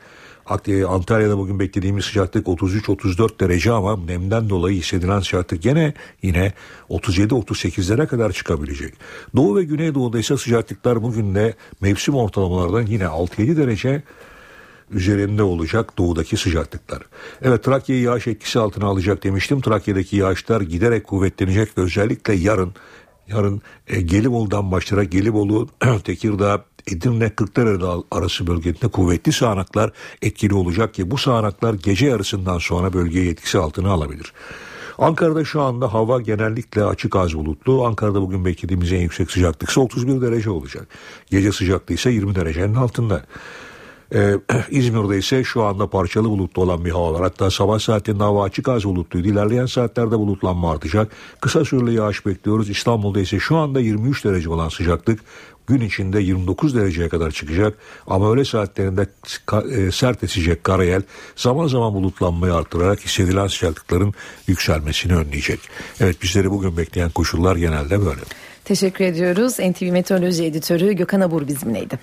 Antalya'da 0.87 1.37
bugün 1.37 1.59
beklediğimiz 1.59 2.05
sıcaklık 2.05 2.47
33-34 2.47 3.39
derece 3.39 3.71
ama 3.71 3.97
nemden 3.97 4.49
dolayı 4.49 4.77
hissedilen 4.77 5.19
sıcaklık 5.19 5.61
gene 5.61 5.93
yine 6.23 6.53
37-38'lere 6.89 8.07
kadar 8.07 8.31
çıkabilecek. 8.31 8.93
Doğu 9.35 9.55
ve 9.55 9.63
Güneydoğu'da 9.63 10.19
ise 10.19 10.37
sıcaklıklar 10.37 11.03
bugün 11.03 11.35
de 11.35 11.53
mevsim 11.81 12.15
ortalamalardan 12.15 12.85
yine 12.85 13.03
6-7 13.03 13.57
derece 13.57 14.03
üzerinde 14.91 15.43
olacak 15.43 15.97
doğudaki 15.97 16.37
sıcaklıklar. 16.37 17.03
Evet 17.41 17.63
Trakya'yı 17.63 18.01
yağış 18.01 18.27
etkisi 18.27 18.59
altına 18.59 18.85
alacak 18.85 19.23
demiştim. 19.23 19.61
Trakya'daki 19.61 20.17
yağışlar 20.17 20.61
giderek 20.61 21.07
kuvvetlenecek 21.07 21.77
ve 21.77 21.81
özellikle 21.81 22.33
yarın 22.33 22.73
yarın 23.27 23.61
e, 23.87 24.01
Gelibolu'dan 24.01 24.71
başlayarak 24.71 25.11
Gelibolu, 25.11 25.69
Tekirdağ, 26.03 26.65
Edirne, 26.87 27.29
Kırklareli 27.29 28.03
arası 28.11 28.47
bölgesinde 28.47 28.91
kuvvetli 28.91 29.31
sağanaklar 29.31 29.91
etkili 30.21 30.53
olacak 30.53 30.93
ki 30.93 31.11
bu 31.11 31.17
sağanaklar 31.17 31.73
gece 31.73 32.05
yarısından 32.05 32.57
sonra 32.57 32.93
bölgeyi 32.93 33.29
etkisi 33.29 33.57
altına 33.57 33.91
alabilir. 33.91 34.33
Ankara'da 34.97 35.45
şu 35.45 35.61
anda 35.61 35.93
hava 35.93 36.21
genellikle 36.21 36.83
açık 36.83 37.15
az 37.15 37.33
bulutlu. 37.33 37.85
Ankara'da 37.85 38.21
bugün 38.21 38.45
beklediğimiz 38.45 38.91
en 38.91 38.99
yüksek 38.99 39.31
sıcaklık 39.31 39.69
ise 39.69 39.79
31 39.79 40.21
derece 40.21 40.49
olacak. 40.49 40.87
Gece 41.31 41.51
sıcaklığı 41.51 41.95
ise 41.95 42.09
20 42.11 42.35
derecenin 42.35 42.75
altında. 42.75 43.25
Ee, 44.13 44.33
İzmir'de 44.69 45.17
ise 45.17 45.43
şu 45.43 45.63
anda 45.63 45.87
parçalı 45.87 46.29
bulutlu 46.29 46.61
olan 46.61 46.85
bir 46.85 46.91
hava 46.91 47.13
var. 47.13 47.21
Hatta 47.21 47.51
sabah 47.51 47.79
saatinde 47.79 48.23
hava 48.23 48.43
açık 48.43 48.67
az 48.67 48.83
bulutluydu. 48.83 49.27
İlerleyen 49.27 49.65
saatlerde 49.65 50.19
bulutlanma 50.19 50.71
artacak. 50.71 51.11
Kısa 51.41 51.65
süreli 51.65 51.95
yağış 51.95 52.25
bekliyoruz. 52.25 52.69
İstanbul'da 52.69 53.19
ise 53.19 53.39
şu 53.39 53.57
anda 53.57 53.79
23 53.79 54.25
derece 54.25 54.49
olan 54.49 54.69
sıcaklık 54.69 55.19
gün 55.67 55.81
içinde 55.81 56.19
29 56.19 56.75
dereceye 56.75 57.09
kadar 57.09 57.31
çıkacak. 57.31 57.77
Ama 58.07 58.31
öğle 58.33 58.45
saatlerinde 58.45 59.07
e, 59.71 59.91
sert 59.91 60.23
esecek 60.23 60.63
karayel 60.63 61.01
zaman 61.35 61.67
zaman 61.67 61.93
bulutlanmayı 61.93 62.53
artırarak 62.53 62.99
hissedilen 62.99 63.47
sıcaklıkların 63.47 64.13
yükselmesini 64.47 65.15
önleyecek. 65.15 65.59
Evet 65.99 66.21
bizleri 66.21 66.51
bugün 66.51 66.77
bekleyen 66.77 67.09
koşullar 67.09 67.55
genelde 67.55 68.05
böyle. 68.05 68.21
Teşekkür 68.65 69.05
ediyoruz. 69.05 69.59
NTV 69.59 69.91
Meteoroloji 69.91 70.43
Editörü 70.43 70.93
Gökhan 70.93 71.21
Abur 71.21 71.47
bizimleydi 71.47 71.99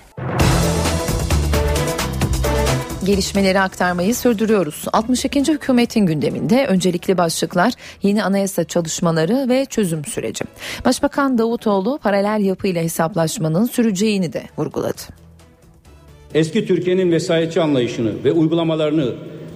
gelişmeleri 3.05 3.59
aktarmayı 3.59 4.15
sürdürüyoruz. 4.15 4.85
62. 4.93 5.39
hükümetin 5.39 6.05
gündeminde 6.05 6.67
öncelikli 6.67 7.17
başlıklar 7.17 7.73
yeni 8.03 8.23
anayasa 8.23 8.63
çalışmaları 8.63 9.49
ve 9.49 9.65
çözüm 9.65 10.05
süreci. 10.05 10.43
Başbakan 10.85 11.37
Davutoğlu 11.37 11.99
paralel 12.03 12.45
yapıyla 12.45 12.81
hesaplaşmanın 12.83 13.65
süreceğini 13.65 14.33
de 14.33 14.43
vurguladı. 14.57 15.01
Eski 16.33 16.65
Türkiye'nin 16.65 17.11
vesayetçi 17.11 17.61
anlayışını 17.61 18.23
ve 18.23 18.31
uygulamalarını 18.31 19.13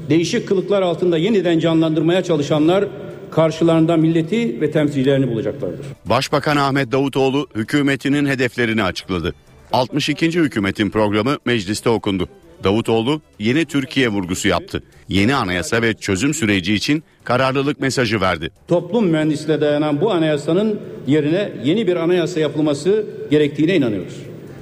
değişik 0.10 0.48
kılıklar 0.48 0.82
altında 0.82 1.18
yeniden 1.18 1.60
canlandırmaya 1.60 2.24
çalışanlar 2.24 2.86
karşılarında 3.32 3.98
milleti 3.98 4.62
ve 4.62 4.72
temsilcilerini 4.72 5.32
bulacaklardır. 5.32 5.86
Başbakan 6.06 6.58
Ahmet 6.58 6.92
Davutoğlu 6.92 7.48
hükümetinin 7.56 8.26
hedeflerini 8.26 8.84
açıkladı. 8.84 9.34
62. 9.74 10.32
hükümetin 10.32 10.90
programı 10.90 11.38
mecliste 11.46 11.90
okundu. 11.90 12.28
Davutoğlu 12.64 13.22
yeni 13.40 13.66
Türkiye 13.66 14.10
vurgusu 14.10 14.48
yaptı. 14.48 14.84
Yeni 15.10 15.36
anayasa 15.36 15.82
ve 15.82 15.94
çözüm 15.94 16.34
süreci 16.34 16.74
için 16.74 17.04
kararlılık 17.24 17.80
mesajı 17.80 18.22
verdi. 18.22 18.50
Toplum 18.68 19.08
mühendisliğine 19.08 19.62
dayanan 19.62 20.02
bu 20.02 20.12
anayasanın 20.12 20.80
yerine 21.08 21.52
yeni 21.64 21.88
bir 21.88 21.96
anayasa 21.96 22.40
yapılması 22.40 23.06
gerektiğine 23.32 23.76
inanıyoruz. 23.76 24.16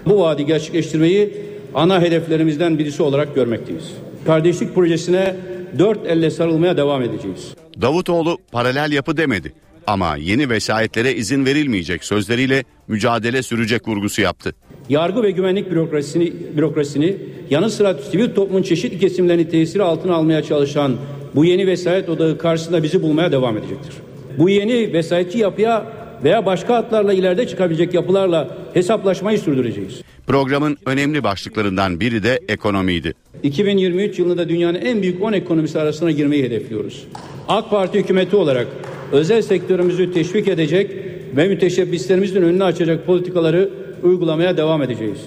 Bu 0.05 0.19
vaadi 0.19 0.45
gerçekleştirmeyi 0.45 1.33
ana 1.73 2.01
hedeflerimizden 2.01 2.79
birisi 2.79 3.03
olarak 3.03 3.35
görmekteyiz. 3.35 3.91
Kardeşlik 4.25 4.75
projesine 4.75 5.35
dört 5.79 6.07
elle 6.07 6.31
sarılmaya 6.31 6.77
devam 6.77 7.01
edeceğiz. 7.01 7.53
Davutoğlu 7.81 8.37
paralel 8.51 8.91
yapı 8.91 9.17
demedi 9.17 9.53
ama 9.87 10.17
yeni 10.17 10.49
vesayetlere 10.49 11.15
izin 11.15 11.45
verilmeyecek 11.45 12.03
sözleriyle 12.03 12.63
mücadele 12.87 13.43
sürecek 13.43 13.87
vurgusu 13.87 14.21
yaptı 14.21 14.55
yargı 14.89 15.23
ve 15.23 15.31
güvenlik 15.31 15.71
bürokrasisini, 15.71 16.33
bürokrasisini 16.57 17.17
yanı 17.49 17.69
sıra 17.69 17.93
sivil 17.93 18.29
toplumun 18.29 18.63
çeşitli 18.63 18.99
kesimlerini 18.99 19.49
tesiri 19.49 19.83
altına 19.83 20.15
almaya 20.15 20.43
çalışan 20.43 20.95
bu 21.35 21.45
yeni 21.45 21.67
vesayet 21.67 22.09
odağı 22.09 22.37
karşısında 22.37 22.83
bizi 22.83 23.01
bulmaya 23.03 23.31
devam 23.31 23.57
edecektir. 23.57 23.93
Bu 24.37 24.49
yeni 24.49 24.93
vesayetçi 24.93 25.37
yapıya 25.37 25.85
veya 26.23 26.45
başka 26.45 26.75
hatlarla 26.75 27.13
ileride 27.13 27.47
çıkabilecek 27.47 27.93
yapılarla 27.93 28.57
hesaplaşmayı 28.73 29.39
sürdüreceğiz. 29.39 30.01
Programın 30.27 30.77
önemli 30.85 31.23
başlıklarından 31.23 31.99
biri 31.99 32.23
de 32.23 32.39
ekonomiydi. 32.47 33.13
2023 33.43 34.19
yılında 34.19 34.49
dünyanın 34.49 34.79
en 34.79 35.01
büyük 35.01 35.23
10 35.23 35.33
ekonomisi 35.33 35.79
arasına 35.79 36.11
girmeyi 36.11 36.43
hedefliyoruz. 36.43 37.07
AK 37.47 37.69
Parti 37.69 37.99
hükümeti 37.99 38.35
olarak 38.35 38.67
özel 39.11 39.41
sektörümüzü 39.41 40.13
teşvik 40.13 40.47
edecek 40.47 40.91
ve 41.35 41.47
müteşebbislerimizin 41.47 42.41
önünü 42.41 42.63
açacak 42.63 43.05
politikaları 43.05 43.69
uygulamaya 44.03 44.57
devam 44.57 44.81
edeceğiz. 44.81 45.17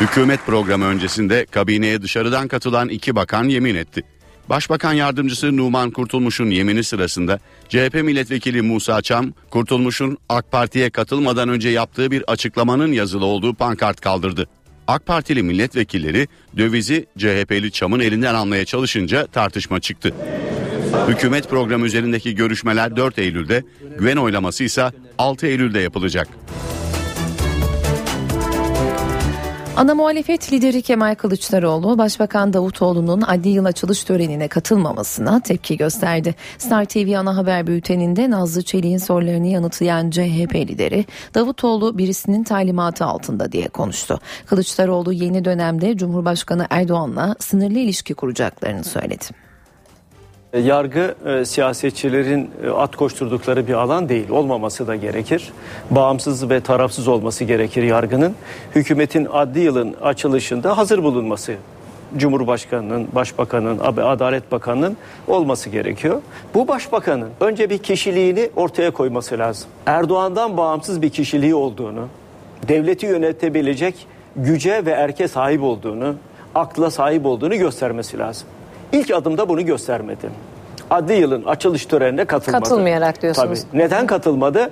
Hükümet 0.00 0.46
programı 0.46 0.84
öncesinde 0.84 1.46
kabineye 1.50 2.02
dışarıdan 2.02 2.48
katılan 2.48 2.88
iki 2.88 3.16
bakan 3.16 3.44
yemin 3.44 3.74
etti. 3.74 4.02
Başbakan 4.48 4.92
yardımcısı 4.92 5.56
Numan 5.56 5.90
Kurtulmuş'un 5.90 6.50
yemini 6.50 6.84
sırasında 6.84 7.38
CHP 7.68 7.94
milletvekili 7.94 8.62
Musa 8.62 9.02
Çam, 9.02 9.32
Kurtulmuş'un 9.50 10.18
AK 10.28 10.52
Parti'ye 10.52 10.90
katılmadan 10.90 11.48
önce 11.48 11.68
yaptığı 11.68 12.10
bir 12.10 12.24
açıklamanın 12.26 12.92
yazılı 12.92 13.24
olduğu 13.24 13.54
pankart 13.54 14.00
kaldırdı. 14.00 14.48
AK 14.86 15.06
Partili 15.06 15.42
milletvekilleri 15.42 16.28
dövizi 16.56 17.06
CHP'li 17.18 17.72
Çam'ın 17.72 18.00
elinden 18.00 18.34
almaya 18.34 18.64
çalışınca 18.64 19.26
tartışma 19.26 19.80
çıktı. 19.80 20.14
Hükümet 21.08 21.50
programı 21.50 21.86
üzerindeki 21.86 22.34
görüşmeler 22.34 22.96
4 22.96 23.18
Eylül'de, 23.18 23.62
güven 23.98 24.16
oylaması 24.16 24.64
ise 24.64 24.90
6 25.18 25.46
Eylül'de 25.46 25.80
yapılacak. 25.80 26.28
Ana 29.76 29.94
muhalefet 29.94 30.52
lideri 30.52 30.82
Kemal 30.82 31.14
Kılıçdaroğlu, 31.14 31.98
Başbakan 31.98 32.52
Davutoğlu'nun 32.52 33.20
adli 33.20 33.48
yıl 33.48 33.64
açılış 33.64 34.04
törenine 34.04 34.48
katılmamasına 34.48 35.40
tepki 35.40 35.76
gösterdi. 35.76 36.34
Star 36.58 36.84
TV 36.84 37.14
ana 37.18 37.36
haber 37.36 37.66
bülteninde 37.66 38.30
Nazlı 38.30 38.62
Çelik'in 38.62 38.98
sorularını 38.98 39.46
yanıtlayan 39.46 40.10
CHP 40.10 40.54
lideri, 40.54 41.04
Davutoğlu 41.34 41.98
birisinin 41.98 42.44
talimatı 42.44 43.04
altında 43.04 43.52
diye 43.52 43.68
konuştu. 43.68 44.20
Kılıçdaroğlu 44.46 45.12
yeni 45.12 45.44
dönemde 45.44 45.96
Cumhurbaşkanı 45.96 46.66
Erdoğan'la 46.70 47.36
sınırlı 47.38 47.78
ilişki 47.78 48.14
kuracaklarını 48.14 48.84
söyledi. 48.84 49.43
Yargı 50.62 51.14
e, 51.26 51.44
siyasetçilerin 51.44 52.50
e, 52.64 52.70
at 52.70 52.96
koşturdukları 52.96 53.66
bir 53.66 53.74
alan 53.74 54.08
değil. 54.08 54.30
Olmaması 54.30 54.86
da 54.86 54.96
gerekir. 54.96 55.52
Bağımsız 55.90 56.50
ve 56.50 56.60
tarafsız 56.60 57.08
olması 57.08 57.44
gerekir 57.44 57.82
yargının. 57.82 58.34
Hükümetin 58.74 59.28
adli 59.32 59.60
yılın 59.60 59.94
açılışında 60.02 60.78
hazır 60.78 61.02
bulunması 61.02 61.54
Cumhurbaşkanının, 62.16 63.08
Başbakanın, 63.12 63.78
Adalet 63.78 64.52
Bakanı'nın 64.52 64.96
olması 65.28 65.70
gerekiyor. 65.70 66.22
Bu 66.54 66.68
başbakanın 66.68 67.28
önce 67.40 67.70
bir 67.70 67.78
kişiliğini 67.78 68.50
ortaya 68.56 68.90
koyması 68.90 69.38
lazım. 69.38 69.68
Erdoğan'dan 69.86 70.56
bağımsız 70.56 71.02
bir 71.02 71.10
kişiliği 71.10 71.54
olduğunu, 71.54 72.08
devleti 72.68 73.06
yönetebilecek 73.06 74.06
güce 74.36 74.86
ve 74.86 74.90
erke 74.90 75.28
sahip 75.28 75.62
olduğunu, 75.62 76.14
akla 76.54 76.90
sahip 76.90 77.26
olduğunu 77.26 77.56
göstermesi 77.56 78.18
lazım. 78.18 78.48
İlk 78.94 79.10
adımda 79.10 79.48
bunu 79.48 79.66
göstermedi. 79.66 80.30
Adli 80.90 81.14
yılın 81.14 81.44
açılış 81.44 81.86
törenine 81.86 82.24
katılmadı. 82.24 82.64
Katılmayarak 82.64 83.22
diyorsunuz. 83.22 83.64
Tabii. 83.70 83.82
Neden 83.82 84.06
katılmadı? 84.06 84.70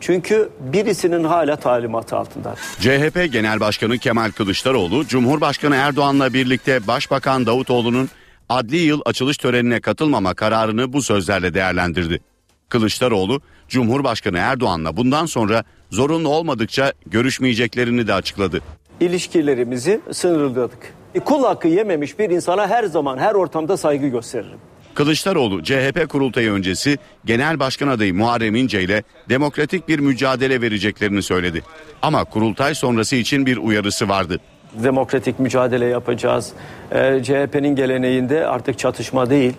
Çünkü 0.00 0.48
birisinin 0.60 1.24
hala 1.24 1.56
talimatı 1.56 2.16
altında. 2.16 2.54
CHP 2.80 3.32
Genel 3.32 3.60
Başkanı 3.60 3.98
Kemal 3.98 4.30
Kılıçdaroğlu, 4.30 5.06
Cumhurbaşkanı 5.06 5.76
Erdoğan'la 5.76 6.32
birlikte 6.34 6.86
Başbakan 6.86 7.46
Davutoğlu'nun 7.46 8.08
adli 8.48 8.76
yıl 8.76 9.00
açılış 9.04 9.36
törenine 9.36 9.80
katılmama 9.80 10.34
kararını 10.34 10.92
bu 10.92 11.02
sözlerle 11.02 11.54
değerlendirdi. 11.54 12.20
Kılıçdaroğlu, 12.68 13.40
Cumhurbaşkanı 13.68 14.38
Erdoğan'la 14.38 14.96
bundan 14.96 15.26
sonra 15.26 15.64
zorunlu 15.90 16.28
olmadıkça 16.28 16.92
görüşmeyeceklerini 17.06 18.06
de 18.06 18.14
açıkladı. 18.14 18.60
İlişkilerimizi 19.00 20.00
sınırladık. 20.12 20.99
Kul 21.18 21.44
hakkı 21.44 21.68
yememiş 21.68 22.18
bir 22.18 22.30
insana 22.30 22.68
her 22.68 22.84
zaman 22.84 23.18
her 23.18 23.34
ortamda 23.34 23.76
saygı 23.76 24.08
gösteririm. 24.08 24.58
Kılıçdaroğlu 24.94 25.62
CHP 25.62 26.08
kurultayı 26.08 26.52
öncesi 26.52 26.98
Genel 27.24 27.60
Başkan 27.60 27.88
adayı 27.88 28.14
Muharrem 28.14 28.54
İnce 28.54 28.82
ile 28.82 29.02
demokratik 29.28 29.88
bir 29.88 29.98
mücadele 29.98 30.60
vereceklerini 30.60 31.22
söyledi. 31.22 31.62
Ama 32.02 32.24
kurultay 32.24 32.74
sonrası 32.74 33.16
için 33.16 33.46
bir 33.46 33.56
uyarısı 33.56 34.08
vardı. 34.08 34.40
Demokratik 34.74 35.38
mücadele 35.38 35.84
yapacağız. 35.84 36.52
Ee, 36.92 37.20
CHP'nin 37.22 37.76
geleneğinde 37.76 38.46
artık 38.46 38.78
çatışma 38.78 39.30
değil, 39.30 39.52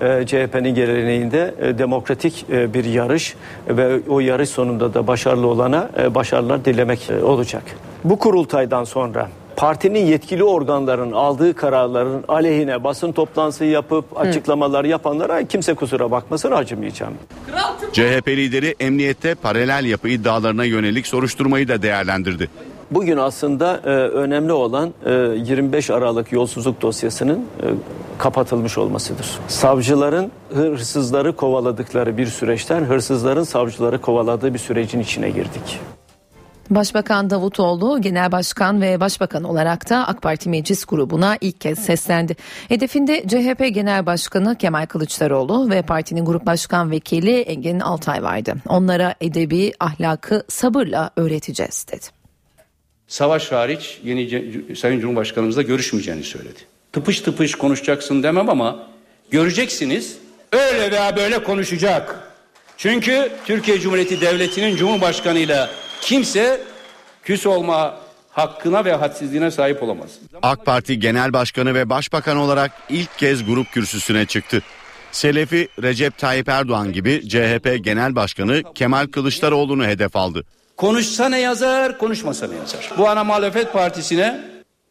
e, 0.00 0.26
CHP'nin 0.26 0.74
geleneğinde 0.74 1.54
e, 1.60 1.78
demokratik 1.78 2.46
e, 2.50 2.74
bir 2.74 2.84
yarış 2.84 3.34
ve 3.68 4.00
o 4.08 4.20
yarış 4.20 4.48
sonunda 4.48 4.94
da 4.94 5.06
başarılı 5.06 5.46
olana 5.46 5.90
e, 5.98 6.14
başarılar 6.14 6.64
dilemek 6.64 7.10
e, 7.10 7.22
olacak. 7.24 7.62
Bu 8.04 8.18
kurultaydan 8.18 8.84
sonra 8.84 9.28
partinin 9.56 10.06
yetkili 10.06 10.44
organların 10.44 11.12
aldığı 11.12 11.54
kararların 11.54 12.24
aleyhine 12.28 12.84
basın 12.84 13.12
toplantısı 13.12 13.64
yapıp 13.64 14.20
açıklamalar 14.20 14.84
yapanlara 14.84 15.44
kimse 15.44 15.74
kusura 15.74 16.10
bakmasın 16.10 16.52
acımayacağım. 16.52 17.14
CHP 17.92 18.28
lideri 18.28 18.74
emniyette 18.80 19.34
paralel 19.34 19.84
yapı 19.84 20.08
iddialarına 20.08 20.64
yönelik 20.64 21.06
soruşturmayı 21.06 21.68
da 21.68 21.82
değerlendirdi. 21.82 22.48
Bugün 22.90 23.16
aslında 23.16 23.80
e, 23.84 23.88
önemli 23.90 24.52
olan 24.52 24.94
e, 25.06 25.10
25 25.10 25.90
Aralık 25.90 26.32
yolsuzluk 26.32 26.82
dosyasının 26.82 27.38
e, 27.38 27.66
kapatılmış 28.18 28.78
olmasıdır. 28.78 29.26
Savcıların 29.48 30.32
hırsızları 30.54 31.36
kovaladıkları 31.36 32.18
bir 32.18 32.26
süreçten 32.26 32.84
hırsızların 32.84 33.44
savcıları 33.44 34.00
kovaladığı 34.00 34.54
bir 34.54 34.58
sürecin 34.58 35.00
içine 35.00 35.30
girdik. 35.30 35.80
Başbakan 36.70 37.30
Davutoğlu 37.30 38.00
genel 38.00 38.32
başkan 38.32 38.80
ve 38.80 39.00
başbakan 39.00 39.44
olarak 39.44 39.90
da 39.90 40.06
AK 40.08 40.22
Parti 40.22 40.48
meclis 40.48 40.84
grubuna 40.84 41.38
ilk 41.40 41.60
kez 41.60 41.78
seslendi. 41.78 42.36
Hedefinde 42.68 43.22
CHP 43.28 43.74
Genel 43.74 44.06
Başkanı 44.06 44.58
Kemal 44.58 44.86
Kılıçdaroğlu 44.86 45.70
ve 45.70 45.82
partinin 45.82 46.24
grup 46.24 46.46
başkan 46.46 46.90
vekili 46.90 47.40
Engin 47.40 47.80
Altay 47.80 48.22
vardı. 48.22 48.54
Onlara 48.68 49.14
edebi 49.20 49.72
ahlakı 49.80 50.44
sabırla 50.48 51.10
öğreteceğiz 51.16 51.86
dedi. 51.92 52.06
Savaş 53.08 53.52
hariç 53.52 53.98
yeni 54.04 54.76
Sayın 54.76 55.00
Cumhurbaşkanımızla 55.00 55.62
görüşmeyeceğini 55.62 56.22
söyledi. 56.22 56.58
Tıpış 56.92 57.20
tıpış 57.20 57.54
konuşacaksın 57.54 58.22
demem 58.22 58.48
ama 58.48 58.86
göreceksiniz 59.30 60.18
öyle 60.52 60.90
veya 60.90 61.16
böyle 61.16 61.42
konuşacak. 61.42 62.32
Çünkü 62.76 63.32
Türkiye 63.44 63.80
Cumhuriyeti 63.80 64.20
Devleti'nin 64.20 64.76
Cumhurbaşkanıyla 64.76 65.70
kimse 66.00 66.60
küs 67.22 67.46
olma 67.46 67.96
hakkına 68.30 68.84
ve 68.84 68.92
hadsizliğine 68.92 69.50
sahip 69.50 69.82
olamaz. 69.82 70.10
AK 70.42 70.66
Parti 70.66 70.98
Genel 71.00 71.32
Başkanı 71.32 71.74
ve 71.74 71.90
Başbakan 71.90 72.36
olarak 72.36 72.70
ilk 72.88 73.18
kez 73.18 73.46
grup 73.46 73.72
kürsüsüne 73.72 74.26
çıktı. 74.26 74.62
Selefi 75.12 75.68
Recep 75.82 76.18
Tayyip 76.18 76.48
Erdoğan 76.48 76.92
gibi 76.92 77.28
CHP 77.28 77.84
Genel 77.84 78.16
Başkanı 78.16 78.62
Kemal 78.74 79.06
Kılıçdaroğlu'nu 79.06 79.84
hedef 79.84 80.16
aldı. 80.16 80.44
Konuşsa 80.76 81.28
ne 81.28 81.40
yazar, 81.40 81.98
konuşmasa 81.98 82.46
ne 82.46 82.56
yazar. 82.56 82.90
Bu 82.98 83.08
ana 83.08 83.24
muhalefet 83.24 83.72
partisine 83.72 84.40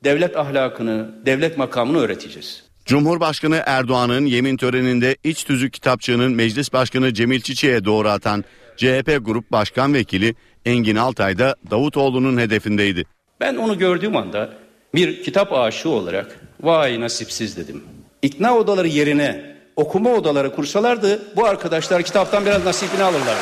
devlet 0.04 0.38
ahlakını, 0.38 1.10
devlet 1.26 1.58
makamını 1.58 1.98
öğreteceğiz. 1.98 2.64
Cumhurbaşkanı 2.86 3.64
Erdoğan'ın 3.66 4.26
yemin 4.26 4.58
töreninde 4.58 5.16
iç 5.24 5.44
tüzük 5.44 5.74
kitapçığının 5.74 6.32
Meclis 6.32 6.74
Başkanı 6.74 7.14
Cemil 7.14 7.42
Çiçek'e 7.42 7.86
doğru 7.86 8.10
atan 8.10 8.44
CHP 8.78 9.26
Grup 9.26 9.52
Başkan 9.52 9.94
Vekili 9.94 10.36
Engin 10.66 10.96
Altay 10.96 11.38
da 11.38 11.56
Davutoğlu'nun 11.72 12.38
hedefindeydi. 12.38 13.06
Ben 13.40 13.56
onu 13.56 13.78
gördüğüm 13.78 14.16
anda 14.16 14.50
bir 14.96 15.24
kitap 15.24 15.54
aşığı 15.54 15.90
olarak 15.90 16.40
vay 16.62 17.02
nasipsiz 17.02 17.58
dedim. 17.58 17.84
İkna 18.22 18.58
odaları 18.58 18.88
yerine 18.88 19.56
okuma 19.76 20.10
odaları 20.10 20.56
kursalardı 20.56 21.36
bu 21.36 21.46
arkadaşlar 21.46 22.04
kitaptan 22.04 22.46
biraz 22.46 22.66
nasibini 22.66 23.04
alırlardı. 23.04 23.42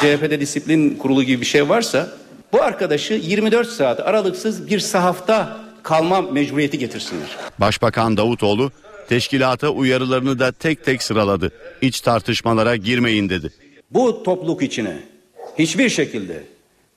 CHP'de 0.00 0.40
disiplin 0.40 0.96
kurulu 0.96 1.22
gibi 1.22 1.40
bir 1.40 1.46
şey 1.46 1.68
varsa 1.68 2.08
bu 2.52 2.62
arkadaşı 2.62 3.14
24 3.14 3.68
saat 3.68 4.00
aralıksız 4.00 4.70
bir 4.70 4.80
sahafta 4.80 5.60
kalma 5.82 6.20
mecburiyeti 6.22 6.78
getirsinler. 6.78 7.28
Başbakan 7.58 8.16
Davutoğlu 8.16 8.72
teşkilata 9.08 9.68
uyarılarını 9.68 10.38
da 10.38 10.52
tek 10.52 10.84
tek 10.84 11.02
sıraladı. 11.02 11.52
İç 11.80 12.00
tartışmalara 12.00 12.76
girmeyin 12.76 13.28
dedi. 13.28 13.52
Bu 13.90 14.22
topluluk 14.22 14.62
içine 14.62 14.96
hiçbir 15.58 15.88
şekilde 15.88 16.42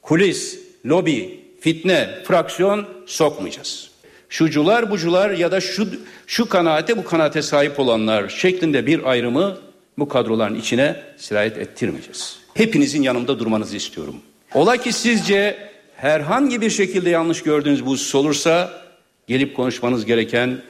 kulis, 0.01 0.59
lobi, 0.85 1.39
fitne, 1.59 2.09
fraksiyon 2.23 2.85
sokmayacağız. 3.05 3.91
Şucular, 4.29 4.91
bucular 4.91 5.29
ya 5.29 5.51
da 5.51 5.61
şu 5.61 5.87
şu 6.27 6.49
kanaate 6.49 6.97
bu 6.97 7.03
kanaate 7.03 7.41
sahip 7.41 7.79
olanlar 7.79 8.29
şeklinde 8.29 8.85
bir 8.85 9.09
ayrımı 9.09 9.57
bu 9.97 10.09
kadroların 10.09 10.55
içine 10.55 11.03
sirayet 11.17 11.57
ettirmeyeceğiz. 11.57 12.37
Hepinizin 12.53 13.01
yanımda 13.01 13.39
durmanızı 13.39 13.77
istiyorum. 13.77 14.15
Ola 14.53 14.77
ki 14.77 14.93
sizce 14.93 15.69
herhangi 15.95 16.61
bir 16.61 16.69
şekilde 16.69 17.09
yanlış 17.09 17.43
gördüğünüz 17.43 17.85
bu 17.85 17.91
husus 17.91 18.15
olursa 18.15 18.81
gelip 19.27 19.55
konuşmanız 19.55 20.05
gereken 20.05 20.61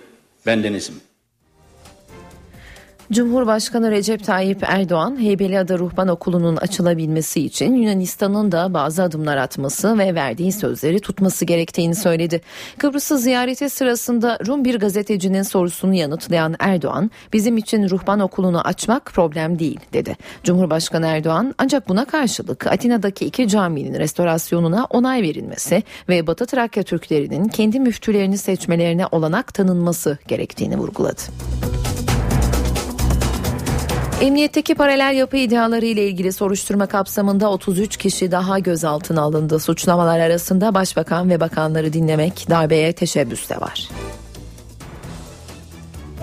bendenizim. 0.45 0.95
Cumhurbaşkanı 3.12 3.91
Recep 3.91 4.24
Tayyip 4.24 4.64
Erdoğan, 4.64 5.22
Heybeliada 5.22 5.80
Ruhban 5.80 6.07
Okulu'nun 6.07 6.55
açılabilmesi 6.55 7.41
için 7.41 7.76
Yunanistan'ın 7.76 8.51
da 8.51 8.74
bazı 8.74 9.03
adımlar 9.03 9.38
atması 9.38 9.97
ve 9.97 10.16
verdiği 10.16 10.51
sözleri 10.51 10.99
tutması 10.99 11.45
gerektiğini 11.45 11.95
söyledi. 11.95 12.41
Kıbrıs'ı 12.78 13.18
ziyareti 13.18 13.70
sırasında 13.70 14.38
Rum 14.47 14.66
bir 14.66 14.80
gazetecinin 14.80 15.43
sorusunu 15.43 15.93
yanıtlayan 15.93 16.55
Erdoğan, 16.59 17.12
bizim 17.34 17.57
için 17.57 17.89
Ruhban 17.89 18.20
Okulu'nu 18.20 18.62
açmak 18.62 19.05
problem 19.05 19.59
değil 19.59 19.80
dedi. 19.93 20.18
Cumhurbaşkanı 20.43 21.07
Erdoğan 21.07 21.55
ancak 21.57 21.89
buna 21.89 22.05
karşılık 22.05 22.68
Atina'daki 22.68 23.26
iki 23.26 23.47
caminin 23.47 23.99
restorasyonuna 23.99 24.88
onay 24.89 25.22
verilmesi 25.22 25.84
ve 26.09 26.28
Batı 26.28 26.45
Trakya 26.45 26.84
Türklerinin 26.84 27.47
kendi 27.47 27.80
müftülerini 27.80 28.38
seçmelerine 28.38 29.05
olanak 29.12 29.53
tanınması 29.53 30.18
gerektiğini 30.28 30.78
vurguladı. 30.78 31.22
Emniyetteki 34.22 34.76
paralel 34.76 35.15
yapı 35.15 35.38
iddiaları 35.38 35.86
ile 35.86 36.07
ilgili 36.07 36.34
soruşturma 36.34 36.86
kapsamında 36.86 37.49
33 37.51 37.97
kişi 37.97 38.32
daha 38.32 38.59
gözaltına 38.59 39.22
alındı. 39.22 39.59
Suçlamalar 39.59 40.19
arasında 40.19 40.74
başbakan 40.74 41.30
ve 41.30 41.39
bakanları 41.39 41.93
dinlemek, 41.93 42.45
darbeye 42.49 42.93
teşebbüs 42.93 43.49
de 43.49 43.61
var. 43.61 43.89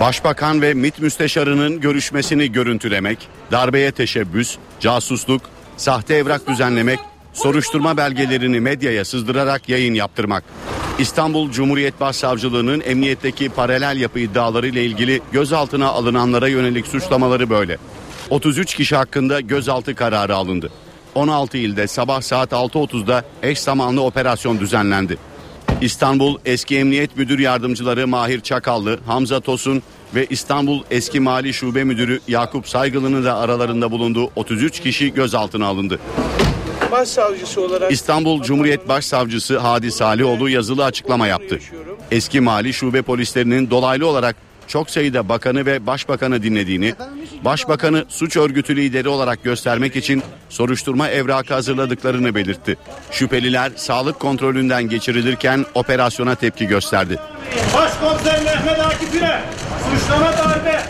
Başbakan 0.00 0.62
ve 0.62 0.74
MİT 0.74 1.00
müsteşarının 1.00 1.80
görüşmesini 1.80 2.52
görüntülemek, 2.52 3.28
darbeye 3.52 3.92
teşebbüs, 3.92 4.56
casusluk, 4.80 5.42
sahte 5.76 6.14
evrak 6.14 6.48
düzenlemek, 6.48 6.98
soruşturma 7.38 7.96
belgelerini 7.96 8.60
medyaya 8.60 9.04
sızdırarak 9.04 9.68
yayın 9.68 9.94
yaptırmak. 9.94 10.44
İstanbul 10.98 11.50
Cumhuriyet 11.50 12.00
Başsavcılığı'nın 12.00 12.80
emniyetteki 12.80 13.48
paralel 13.48 14.00
yapı 14.00 14.18
iddiaları 14.18 14.66
ile 14.66 14.84
ilgili 14.84 15.20
gözaltına 15.32 15.88
alınanlara 15.88 16.48
yönelik 16.48 16.86
suçlamaları 16.86 17.50
böyle. 17.50 17.78
33 18.30 18.74
kişi 18.74 18.96
hakkında 18.96 19.40
gözaltı 19.40 19.94
kararı 19.94 20.36
alındı. 20.36 20.70
16 21.14 21.58
ilde 21.58 21.86
sabah 21.86 22.20
saat 22.20 22.52
6.30'da 22.52 23.24
eş 23.42 23.58
zamanlı 23.58 24.02
operasyon 24.02 24.60
düzenlendi. 24.60 25.18
İstanbul 25.80 26.38
Eski 26.44 26.76
Emniyet 26.76 27.16
Müdür 27.16 27.38
Yardımcıları 27.38 28.08
Mahir 28.08 28.40
Çakallı, 28.40 28.98
Hamza 29.06 29.40
Tosun 29.40 29.82
ve 30.14 30.26
İstanbul 30.30 30.82
Eski 30.90 31.20
Mali 31.20 31.54
Şube 31.54 31.84
Müdürü 31.84 32.20
Yakup 32.28 32.68
Saygılı'nın 32.68 33.24
da 33.24 33.36
aralarında 33.36 33.90
bulunduğu 33.90 34.30
33 34.36 34.80
kişi 34.80 35.14
gözaltına 35.14 35.66
alındı. 35.66 35.98
Başsavcısı 36.90 37.60
olarak 37.60 37.92
İstanbul 37.92 38.42
Cumhuriyet 38.42 38.88
Başsavcısı 38.88 39.58
Hadi 39.58 39.92
Salihoğlu 39.92 40.48
yazılı 40.48 40.84
açıklama 40.84 41.26
yaptı. 41.26 41.58
Eski 42.10 42.40
mali 42.40 42.72
şube 42.72 43.02
polislerinin 43.02 43.70
dolaylı 43.70 44.06
olarak 44.06 44.36
çok 44.68 44.90
sayıda 44.90 45.28
bakanı 45.28 45.66
ve 45.66 45.86
başbakanı 45.86 46.42
dinlediğini, 46.42 46.94
başbakanı 47.44 48.04
suç 48.08 48.36
örgütü 48.36 48.76
lideri 48.76 49.08
olarak 49.08 49.44
göstermek 49.44 49.96
için 49.96 50.22
soruşturma 50.48 51.08
evrakı 51.08 51.54
hazırladıklarını 51.54 52.34
belirtti. 52.34 52.76
Şüpheliler 53.10 53.72
sağlık 53.76 54.20
kontrolünden 54.20 54.88
geçirilirken 54.88 55.64
operasyona 55.74 56.34
tepki 56.34 56.66
gösterdi. 56.66 57.18
Başkomiser 57.74 58.44
Mehmet 58.44 58.80
Akif 58.80 59.14
İre 59.14 59.40
suçlama 59.90 60.32
darbe 60.32 60.82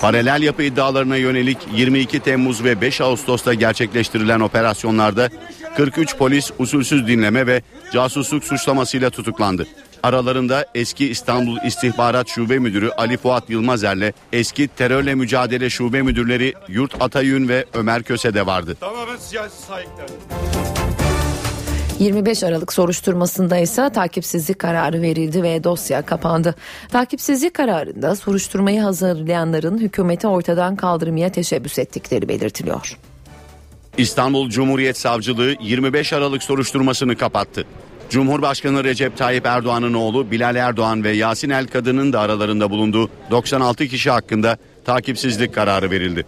Paralel 0.00 0.42
yapı 0.42 0.62
iddialarına 0.62 1.16
yönelik 1.16 1.58
22 1.74 2.20
Temmuz 2.20 2.64
ve 2.64 2.80
5 2.80 3.00
Ağustos'ta 3.00 3.54
gerçekleştirilen 3.54 4.40
operasyonlarda 4.40 5.28
43 5.76 6.16
polis 6.16 6.50
usulsüz 6.58 7.06
dinleme 7.06 7.46
ve 7.46 7.62
casusluk 7.92 8.44
suçlamasıyla 8.44 9.10
tutuklandı. 9.10 9.66
Aralarında 10.02 10.66
eski 10.74 11.08
İstanbul 11.08 11.58
İstihbarat 11.66 12.28
Şube 12.28 12.58
Müdürü 12.58 12.90
Ali 12.90 13.16
Fuat 13.16 13.50
Yılmazer'le 13.50 14.12
eski 14.32 14.68
terörle 14.68 15.14
mücadele 15.14 15.70
şube 15.70 16.02
müdürleri 16.02 16.54
Yurt 16.68 17.02
Atayün 17.02 17.48
ve 17.48 17.64
Ömer 17.74 18.02
Köse 18.02 18.34
de 18.34 18.46
vardı. 18.46 18.76
tamamen 18.80 19.16
siyasi 19.16 19.62
sahipler. 19.62 20.06
25 21.98 22.42
Aralık 22.42 22.72
soruşturmasında 22.72 23.58
ise 23.58 23.90
takipsizlik 23.94 24.58
kararı 24.58 25.02
verildi 25.02 25.42
ve 25.42 25.64
dosya 25.64 26.02
kapandı. 26.02 26.54
Takipsizlik 26.92 27.54
kararında 27.54 28.16
soruşturmayı 28.16 28.80
hazırlayanların 28.80 29.78
hükümeti 29.78 30.26
ortadan 30.26 30.76
kaldırmaya 30.76 31.32
teşebbüs 31.32 31.78
ettikleri 31.78 32.28
belirtiliyor. 32.28 32.98
İstanbul 33.98 34.50
Cumhuriyet 34.50 34.98
Savcılığı 34.98 35.54
25 35.60 36.12
Aralık 36.12 36.42
soruşturmasını 36.42 37.16
kapattı. 37.16 37.66
Cumhurbaşkanı 38.12 38.84
Recep 38.84 39.16
Tayyip 39.16 39.46
Erdoğan'ın 39.46 39.94
oğlu 39.94 40.30
Bilal 40.30 40.56
Erdoğan 40.56 41.04
ve 41.04 41.10
Yasin 41.10 41.50
El 41.50 41.66
Kadın'ın 41.66 42.12
da 42.12 42.20
aralarında 42.20 42.70
bulunduğu 42.70 43.10
96 43.30 43.86
kişi 43.86 44.10
hakkında 44.10 44.56
takipsizlik 44.84 45.54
kararı 45.54 45.90
verildi. 45.90 46.26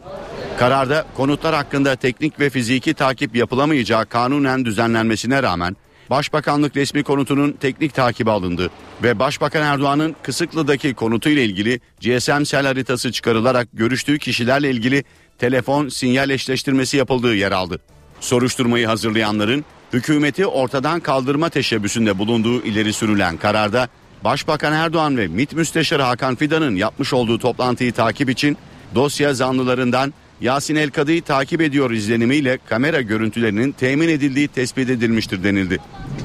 Kararda 0.58 1.06
konutlar 1.16 1.54
hakkında 1.54 1.96
teknik 1.96 2.40
ve 2.40 2.50
fiziki 2.50 2.94
takip 2.94 3.36
yapılamayacağı 3.36 4.06
kanunen 4.06 4.64
düzenlenmesine 4.64 5.42
rağmen 5.42 5.76
Başbakanlık 6.10 6.76
resmi 6.76 7.02
konutunun 7.02 7.52
teknik 7.52 7.94
takibi 7.94 8.30
alındı 8.30 8.70
ve 9.02 9.18
Başbakan 9.18 9.62
Erdoğan'ın 9.62 10.16
Kısıklı'daki 10.22 10.94
konutu 10.94 11.28
ile 11.28 11.44
ilgili 11.44 11.80
GSM 12.00 12.44
sel 12.44 12.66
haritası 12.66 13.12
çıkarılarak 13.12 13.68
görüştüğü 13.72 14.18
kişilerle 14.18 14.70
ilgili 14.70 15.04
telefon 15.38 15.88
sinyal 15.88 16.30
eşleştirmesi 16.30 16.96
yapıldığı 16.96 17.34
yer 17.34 17.52
aldı. 17.52 17.80
Soruşturmayı 18.20 18.86
hazırlayanların 18.86 19.64
hükümeti 19.92 20.46
ortadan 20.46 21.00
kaldırma 21.00 21.48
teşebbüsünde 21.48 22.18
bulunduğu 22.18 22.62
ileri 22.62 22.92
sürülen 22.92 23.36
kararda 23.36 23.88
Başbakan 24.24 24.72
Erdoğan 24.72 25.16
ve 25.16 25.28
MİT 25.28 25.52
Müsteşarı 25.52 26.02
Hakan 26.02 26.34
Fidan'ın 26.34 26.76
yapmış 26.76 27.12
olduğu 27.12 27.38
toplantıyı 27.38 27.92
takip 27.92 28.30
için 28.30 28.56
dosya 28.94 29.34
zanlılarından 29.34 30.14
Yasin 30.40 30.76
El 30.76 30.90
Kadı'yı 30.90 31.22
takip 31.22 31.60
ediyor 31.60 31.90
izlenimiyle 31.90 32.58
kamera 32.68 33.00
görüntülerinin 33.00 33.72
temin 33.72 34.08
edildiği 34.08 34.48
tespit 34.48 34.90
edilmiştir 34.90 35.44
denildi. 35.44 35.78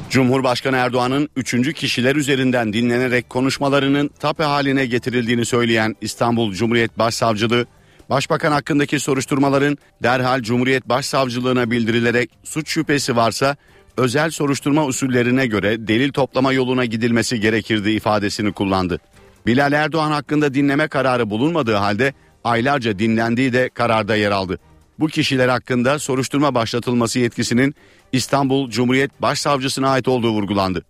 Cumhurbaşkanı 0.10 0.78
Erdoğan'ın 0.78 1.30
üçüncü 1.36 1.74
kişiler 1.74 2.16
üzerinden 2.16 2.74
dinlenerek 2.74 3.30
konuşmalarının 3.30 4.10
tape 4.20 4.44
haline 4.44 4.86
getirildiğini 4.86 5.46
söyleyen 5.46 5.96
İstanbul 6.02 6.54
Cumhuriyet 6.54 7.00
Başsavcılığı, 7.00 7.66
Başbakan 8.10 8.52
hakkındaki 8.52 9.00
soruşturmaların 9.00 9.78
derhal 10.04 10.42
Cumhuriyet 10.42 10.90
Başsavcılığına 10.90 11.72
bildirilerek 11.72 12.30
suç 12.44 12.70
şüphesi 12.70 13.16
varsa 13.16 13.56
özel 13.98 14.32
soruşturma 14.32 14.86
usullerine 14.86 15.48
göre 15.48 15.88
delil 15.88 16.12
toplama 16.12 16.54
yoluna 16.54 16.86
gidilmesi 16.86 17.40
gerekirdi 17.40 17.90
ifadesini 17.90 18.52
kullandı. 18.52 19.00
Bilal 19.46 19.74
Erdoğan 19.74 20.12
hakkında 20.12 20.54
dinleme 20.54 20.88
kararı 20.88 21.30
bulunmadığı 21.30 21.76
halde 21.76 22.14
aylarca 22.44 23.00
dinlendiği 23.00 23.54
de 23.54 23.70
kararda 23.74 24.16
yer 24.16 24.32
aldı. 24.32 24.60
Bu 25.00 25.08
kişiler 25.08 25.50
hakkında 25.50 26.00
soruşturma 26.00 26.56
başlatılması 26.56 27.20
yetkisinin 27.20 27.76
İstanbul 28.12 28.70
Cumhuriyet 28.70 29.22
Başsavcısına 29.22 29.90
ait 29.90 30.08
olduğu 30.08 30.32
vurgulandı. 30.32 30.86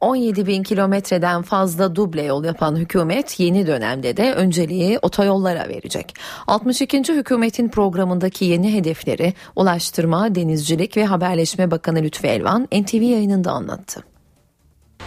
17 0.00 0.46
bin 0.46 0.62
kilometreden 0.62 1.42
fazla 1.42 1.96
duble 1.96 2.22
yol 2.22 2.44
yapan 2.44 2.76
hükümet 2.76 3.40
yeni 3.40 3.66
dönemde 3.66 4.16
de 4.16 4.32
önceliği 4.34 4.98
otoyollara 5.02 5.68
verecek. 5.68 6.14
62. 6.46 6.98
hükümetin 6.98 7.68
programındaki 7.68 8.44
yeni 8.44 8.74
hedefleri 8.74 9.34
Ulaştırma, 9.56 10.34
Denizcilik 10.34 10.96
ve 10.96 11.04
Haberleşme 11.04 11.70
Bakanı 11.70 12.02
Lütfü 12.02 12.26
Elvan 12.26 12.68
NTV 12.72 13.02
yayınında 13.02 13.52
anlattı. 13.52 14.04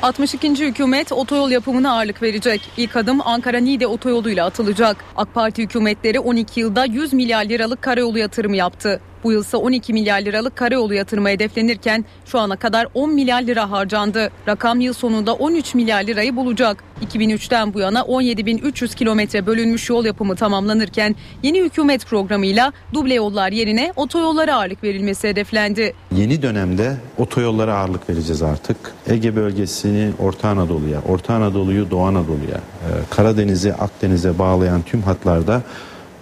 62. 0.01 0.67
hükümet 0.67 1.11
otoyol 1.11 1.51
yapımına 1.51 1.93
ağırlık 1.93 2.21
verecek. 2.21 2.61
İlk 2.77 2.95
adım 2.95 3.21
Ankara-Niğde 3.21 3.87
otoyoluyla 3.87 4.45
atılacak. 4.45 4.97
AK 5.17 5.33
Parti 5.33 5.63
hükümetleri 5.63 6.19
12 6.19 6.59
yılda 6.59 6.85
100 6.85 7.13
milyar 7.13 7.45
liralık 7.45 7.81
karayolu 7.81 8.19
yatırımı 8.19 8.55
yaptı. 8.55 9.01
Bu 9.23 9.31
yılsa 9.31 9.57
12 9.57 9.93
milyar 9.93 10.21
liralık 10.21 10.55
karayolu 10.55 10.93
yatırımı 10.93 11.29
hedeflenirken 11.29 12.05
şu 12.25 12.39
ana 12.39 12.55
kadar 12.55 12.87
10 12.93 13.13
milyar 13.13 13.41
lira 13.41 13.71
harcandı. 13.71 14.31
Rakam 14.47 14.81
yıl 14.81 14.93
sonunda 14.93 15.33
13 15.33 15.75
milyar 15.75 16.03
lirayı 16.03 16.35
bulacak. 16.35 16.83
2003'ten 17.05 17.73
bu 17.73 17.79
yana 17.79 17.99
17.300 17.99 18.95
kilometre 18.95 19.45
bölünmüş 19.45 19.89
yol 19.89 20.05
yapımı 20.05 20.35
tamamlanırken 20.35 21.15
yeni 21.43 21.61
hükümet 21.63 22.05
programıyla 22.05 22.73
duble 22.93 23.13
yollar 23.13 23.51
yerine 23.51 23.93
otoyollara 23.95 24.55
ağırlık 24.55 24.83
verilmesi 24.83 25.27
hedeflendi. 25.27 25.93
Yeni 26.15 26.41
dönemde 26.41 26.97
otoyollara 27.17 27.75
ağırlık 27.75 28.09
vereceğiz 28.09 28.41
artık. 28.41 28.77
Ege 29.09 29.35
bölgesini 29.35 30.11
Orta 30.19 30.49
Anadolu'ya, 30.49 31.01
Orta 31.09 31.33
Anadolu'yu 31.33 31.91
Doğu 31.91 32.03
Anadolu'ya, 32.03 32.57
e, 32.57 32.89
Karadeniz'i 33.09 33.73
Akdeniz'e 33.73 34.39
bağlayan 34.39 34.81
tüm 34.81 35.01
hatlarda 35.01 35.61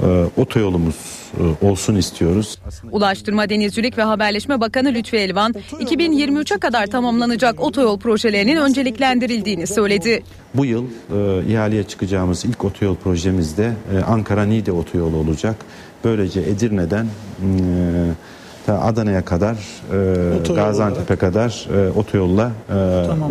e, 0.04 0.26
otoyolumuz 0.38 0.95
e, 1.38 1.66
olsun 1.66 1.95
istiyoruz. 1.95 2.58
Ulaştırma, 2.91 3.50
Denizcilik 3.50 3.97
ve 3.97 4.04
Haberleşme 4.04 4.62
Bakanı 4.62 4.93
Lütfi 4.93 5.18
Elvan 5.18 5.54
2023'e 5.72 6.60
kadar 6.60 6.88
tamamlanacak 6.88 7.62
otoyol 7.62 8.00
projelerinin 8.00 8.58
önceliklendirildiğini 8.58 9.68
söyledi. 9.68 10.24
Bu 10.54 10.66
yıl 10.66 10.86
e, 10.86 11.52
ihaleye 11.52 11.84
çıkacağımız 11.84 12.45
ilk 12.45 12.66
otoyol 12.66 12.95
projemizde 12.95 13.74
e, 13.93 14.04
Ankara-Niğde 14.04 14.72
otoyolu 14.72 15.18
olacak. 15.18 15.56
Böylece 16.04 16.41
Edirne'den 16.41 17.06
e, 17.06 17.10
Adana'ya 18.74 19.26
kadar, 19.26 19.57
e, 20.49 20.53
Gaziantep'e 20.53 21.15
kadar 21.15 21.67
e, 21.76 21.89
otoyolla 21.99 22.51
e, 22.70 22.74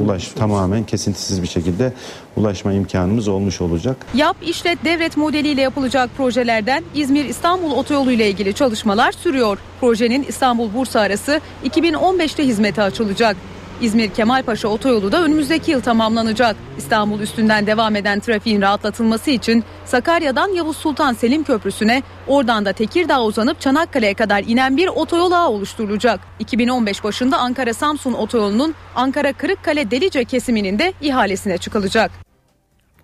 ulaş 0.04 0.28
tamamen 0.28 0.84
kesintisiz 0.84 1.42
bir 1.42 1.46
şekilde 1.46 1.92
ulaşma 2.36 2.72
imkanımız 2.72 3.28
olmuş 3.28 3.60
olacak. 3.60 3.96
Yap, 4.14 4.36
işlet, 4.42 4.84
devret 4.84 5.16
modeliyle 5.16 5.60
yapılacak 5.60 6.10
projelerden 6.16 6.84
İzmir-İstanbul 6.94 7.70
otoyolu 7.70 8.12
ile 8.12 8.30
ilgili 8.30 8.54
çalışmalar 8.54 9.12
sürüyor. 9.12 9.58
Projenin 9.80 10.22
İstanbul-Bursa 10.28 11.00
arası 11.00 11.40
2015'te 11.64 12.46
hizmete 12.46 12.82
açılacak. 12.82 13.36
İzmir 13.80 14.10
Kemalpaşa 14.10 14.68
otoyolu 14.68 15.12
da 15.12 15.22
önümüzdeki 15.22 15.70
yıl 15.70 15.80
tamamlanacak. 15.80 16.56
İstanbul 16.78 17.20
üstünden 17.20 17.66
devam 17.66 17.96
eden 17.96 18.20
trafiğin 18.20 18.62
rahatlatılması 18.62 19.30
için 19.30 19.64
Sakarya'dan 19.84 20.48
Yavuz 20.48 20.76
Sultan 20.76 21.12
Selim 21.12 21.44
Köprüsü'ne, 21.44 22.02
oradan 22.26 22.64
da 22.64 22.72
Tekirdağ 22.72 23.22
uzanıp 23.22 23.60
Çanakkale'ye 23.60 24.14
kadar 24.14 24.44
inen 24.46 24.76
bir 24.76 24.88
otoyol 24.88 25.32
ağı 25.32 25.48
oluşturulacak. 25.48 26.20
2015 26.38 27.04
başında 27.04 27.38
Ankara-Samsun 27.38 28.12
otoyolunun 28.12 28.74
Ankara-Kırıkkale-Delice 28.96 30.24
kesiminin 30.24 30.78
de 30.78 30.92
ihalesine 31.00 31.58
çıkılacak. 31.58 32.10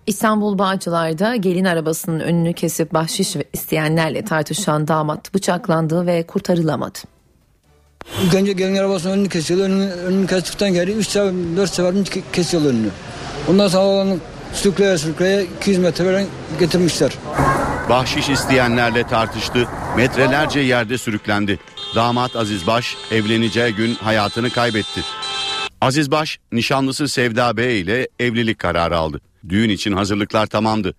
İstanbul 0.07 0.57
Bağcılar'da 0.57 1.35
gelin 1.35 1.65
arabasının 1.65 2.19
önünü 2.19 2.53
kesip 2.53 2.93
bahşiş 2.93 3.35
isteyenlerle 3.53 4.25
tartışan 4.25 4.87
damat 4.87 5.33
bıçaklandı 5.33 6.05
ve 6.05 6.23
kurtarılamadı. 6.23 7.14
Önce 8.35 8.53
gelin 8.53 8.75
arabasının 8.75 9.13
önünü 9.13 9.29
kesiyorlar. 9.29 9.65
Önünü, 9.69 9.91
önünü 9.91 10.27
kestikten 10.27 10.73
geri 10.73 10.91
3 10.91 11.07
sefer 11.07 11.33
4 11.57 11.69
sefer 11.73 11.93
kesiyorlar 12.33 12.69
önünü. 12.69 12.89
Ondan 13.49 13.67
sonra 13.67 13.83
olanı 13.83 14.17
sürükleye 14.53 14.97
sürükleye 14.97 15.45
200 15.57 15.77
metre 15.77 16.05
veren 16.05 16.27
getirmişler. 16.59 17.11
Bahşiş 17.89 18.29
isteyenlerle 18.29 19.07
tartıştı, 19.07 19.67
metrelerce 19.97 20.59
yerde 20.59 20.97
sürüklendi. 20.97 21.59
Damat 21.95 22.35
Aziz 22.35 22.67
Baş 22.67 22.97
evleneceği 23.11 23.75
gün 23.75 23.95
hayatını 23.95 24.49
kaybetti. 24.49 25.01
Aziz 25.81 26.11
Baş 26.11 26.39
nişanlısı 26.51 27.07
Sevda 27.07 27.57
Bey 27.57 27.81
ile 27.81 28.07
evlilik 28.19 28.59
kararı 28.59 28.97
aldı. 28.97 29.21
Düğün 29.49 29.69
için 29.69 29.91
hazırlıklar 29.91 30.47
tamamdı. 30.47 30.95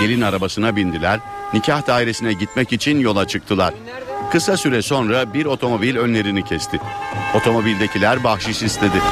Gelin 0.00 0.20
arabasına 0.20 0.76
bindiler, 0.76 1.20
nikah 1.54 1.86
dairesine 1.86 2.32
gitmek 2.32 2.72
için 2.72 3.00
yola 3.00 3.26
çıktılar. 3.26 3.74
Kısa 4.32 4.56
süre 4.56 4.82
sonra 4.82 5.34
bir 5.34 5.46
otomobil 5.46 5.96
önlerini 5.96 6.44
kesti. 6.44 6.80
Otomobildekiler 7.34 8.24
bahşiş 8.24 8.62
istedi. 8.62 9.02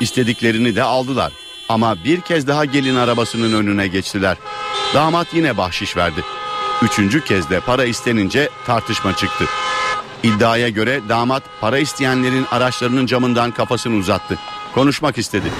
İstediklerini 0.00 0.76
de 0.76 0.82
aldılar. 0.82 1.32
Ama 1.68 2.04
bir 2.04 2.20
kez 2.20 2.46
daha 2.46 2.64
gelin 2.64 2.96
arabasının 2.96 3.52
önüne 3.52 3.86
geçtiler. 3.86 4.36
Damat 4.94 5.34
yine 5.34 5.56
bahşiş 5.56 5.96
verdi. 5.96 6.20
Üçüncü 6.82 7.24
kez 7.24 7.50
de 7.50 7.60
para 7.60 7.84
istenince 7.84 8.48
tartışma 8.66 9.16
çıktı. 9.16 9.44
İddiaya 10.22 10.68
göre 10.68 11.00
damat 11.08 11.42
para 11.60 11.78
isteyenlerin 11.78 12.46
araçlarının 12.50 13.06
camından 13.06 13.50
kafasını 13.50 13.96
uzattı. 13.96 14.38
Konuşmak 14.74 15.18
istedi. 15.18 15.52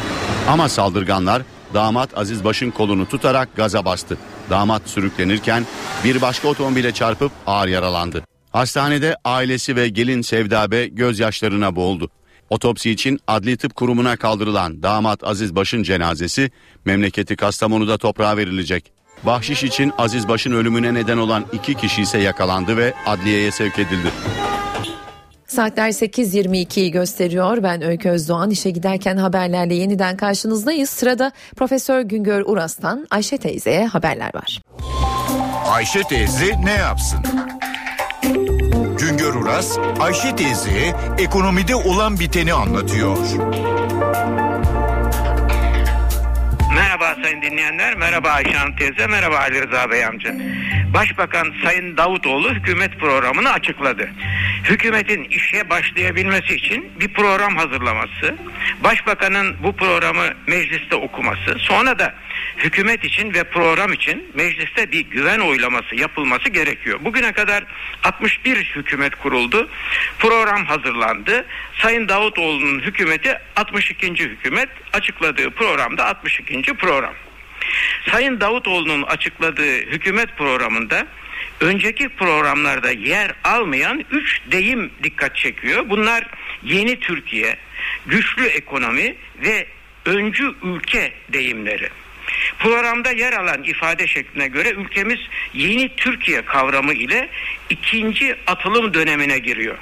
Ama 0.49 0.68
saldırganlar 0.68 1.43
damat 1.75 2.18
Aziz 2.18 2.45
Baş'ın 2.45 2.71
kolunu 2.71 3.09
tutarak 3.09 3.57
gaza 3.57 3.85
bastı. 3.85 4.18
Damat 4.51 4.83
sürüklenirken 4.87 5.66
bir 6.05 6.21
başka 6.21 6.49
otomobile 6.49 6.93
çarpıp 6.93 7.33
ağır 7.47 7.68
yaralandı. 7.68 8.25
Hastanede 8.53 9.16
ailesi 9.25 9.77
ve 9.77 9.89
gelin 9.89 10.23
Sevda 10.23 10.71
Bey 10.71 10.89
gözyaşlarına 10.95 11.77
boğuldu. 11.77 12.11
Otopsi 12.51 12.91
için 12.91 13.21
Adli 13.27 13.57
Tıp 13.57 13.75
Kurumu'na 13.75 14.16
kaldırılan 14.16 14.83
damat 14.83 15.25
Aziz 15.25 15.57
Baş'ın 15.57 15.83
cenazesi 15.83 16.51
memleketi 16.85 17.37
Kastamonu'da 17.37 17.99
toprağa 17.99 18.37
verilecek. 18.37 18.93
Bahşiş 19.23 19.64
için 19.64 19.93
Aziz 19.99 20.29
Baş'ın 20.29 20.53
ölümüne 20.53 20.95
neden 20.95 21.18
olan 21.18 21.45
iki 21.53 21.75
kişi 21.75 22.03
ise 22.03 22.18
yakalandı 22.18 22.77
ve 22.77 22.95
adliyeye 23.07 23.51
sevk 23.51 23.79
edildi. 23.79 24.11
Saatler 25.51 25.89
8.22'yi 25.89 26.91
gösteriyor. 26.91 27.63
Ben 27.63 27.83
Öykü 27.83 28.09
Özdoğan 28.09 28.51
işe 28.51 28.71
giderken 28.71 29.17
haberlerle 29.17 29.75
yeniden 29.75 30.17
karşınızdayız. 30.17 30.91
Sırada 30.91 31.33
Profesör 31.57 32.01
Güngör 32.01 32.43
Uras'tan 32.47 33.07
Ayşe 33.11 33.39
teyzeye 33.39 33.87
haberler 33.87 34.35
var. 34.35 34.63
Ayşe 35.71 36.03
teyze 36.03 36.65
ne 36.65 36.73
yapsın? 36.73 37.19
Güngör 38.99 39.35
Uras, 39.35 39.79
Ayşe 40.01 40.37
teyze 40.37 40.97
ekonomide 41.19 41.75
olan 41.75 42.21
biteni 42.21 42.53
anlatıyor. 42.53 43.19
Merhaba 46.81 47.16
sayın 47.22 47.43
dinleyenler, 47.43 47.95
merhaba 47.95 48.31
Ayşe 48.31 48.53
Hanım 48.53 48.76
teyze, 48.76 49.07
merhaba 49.07 49.39
Ali 49.39 49.66
Rıza 49.66 49.91
Bey 49.91 50.05
amca. 50.05 50.35
Başbakan 50.95 51.53
Sayın 51.64 51.97
Davutoğlu 51.97 52.55
hükümet 52.55 52.99
programını 53.01 53.53
açıkladı. 53.53 54.11
Hükümetin 54.64 55.24
işe 55.24 55.70
başlayabilmesi 55.70 56.55
için 56.55 56.93
bir 57.01 57.09
program 57.09 57.57
hazırlaması, 57.57 58.35
başbakanın 58.85 59.57
bu 59.62 59.76
programı 59.76 60.24
mecliste 60.47 60.95
okuması, 60.95 61.59
sonra 61.59 61.99
da 61.99 62.14
hükümet 62.59 63.05
için 63.05 63.35
ve 63.35 63.45
program 63.45 63.93
için 63.93 64.31
mecliste 64.35 64.93
bir 64.93 65.01
güven 65.01 65.39
oylaması 65.39 65.97
yapılması 65.97 66.49
gerekiyor. 66.49 66.99
Bugüne 67.03 67.33
kadar 67.33 67.65
61 68.05 68.57
hükümet 68.57 69.15
kuruldu. 69.15 69.69
Program 70.19 70.65
hazırlandı. 70.65 71.47
Sayın 71.79 72.09
Davutoğlu'nun 72.09 72.81
hükümeti 72.81 73.39
62. 73.57 74.15
hükümet 74.15 74.69
açıkladığı 74.93 75.51
programda 75.51 76.07
62. 76.07 76.75
program. 76.75 77.15
Sayın 78.11 78.41
Davutoğlu'nun 78.41 79.03
açıkladığı 79.03 79.79
hükümet 79.79 80.37
programında 80.37 81.07
önceki 81.61 82.09
programlarda 82.09 82.91
yer 82.91 83.33
almayan 83.45 84.05
üç 84.11 84.41
deyim 84.53 84.91
dikkat 85.03 85.37
çekiyor. 85.37 85.85
Bunlar 85.89 86.27
yeni 86.63 87.01
Türkiye, 87.01 87.57
güçlü 88.07 88.47
ekonomi 88.47 89.17
ve 89.45 89.67
öncü 90.05 90.55
ülke 90.63 91.13
deyimleri. 91.33 91.89
Programda 92.59 93.11
yer 93.11 93.33
alan 93.33 93.62
ifade 93.62 94.07
şekline 94.07 94.49
göre 94.49 94.70
ülkemiz 94.70 95.18
yeni 95.55 95.97
Türkiye 95.97 96.43
kavramı 96.43 96.93
ile 96.93 97.28
ikinci 97.70 98.37
atılım 98.47 98.95
dönemine 98.95 99.39
giriyor. 99.39 99.78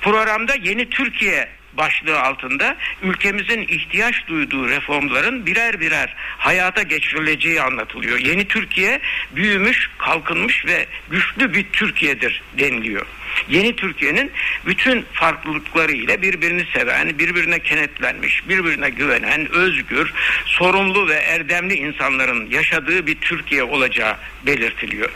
Programda 0.00 0.54
yeni 0.54 0.90
Türkiye 0.90 1.48
başlığı 1.72 2.20
altında 2.20 2.76
ülkemizin 3.02 3.60
ihtiyaç 3.60 4.26
duyduğu 4.26 4.68
reformların 4.68 5.46
birer 5.46 5.80
birer 5.80 6.14
hayata 6.38 6.82
geçirileceği 6.82 7.62
anlatılıyor. 7.62 8.18
Yeni 8.18 8.48
Türkiye 8.48 9.00
büyümüş, 9.30 9.90
kalkınmış 9.98 10.66
ve 10.66 10.86
güçlü 11.10 11.54
bir 11.54 11.66
Türkiye'dir 11.72 12.42
deniliyor. 12.58 13.06
Yeni 13.48 13.76
Türkiye'nin 13.76 14.32
bütün 14.66 15.04
farklılıkları 15.12 15.92
ile 15.92 16.22
birbirini 16.22 16.64
seven, 16.72 17.18
birbirine 17.18 17.58
kenetlenmiş, 17.58 18.48
birbirine 18.48 18.90
güvenen, 18.90 19.52
özgür, 19.52 20.12
sorumlu 20.46 21.08
ve 21.08 21.14
erdemli 21.14 21.74
insanların 21.74 22.50
yaşadığı 22.50 23.06
bir 23.06 23.14
Türkiye 23.14 23.62
olacağı 23.62 24.16
belirtiliyor. 24.46 25.10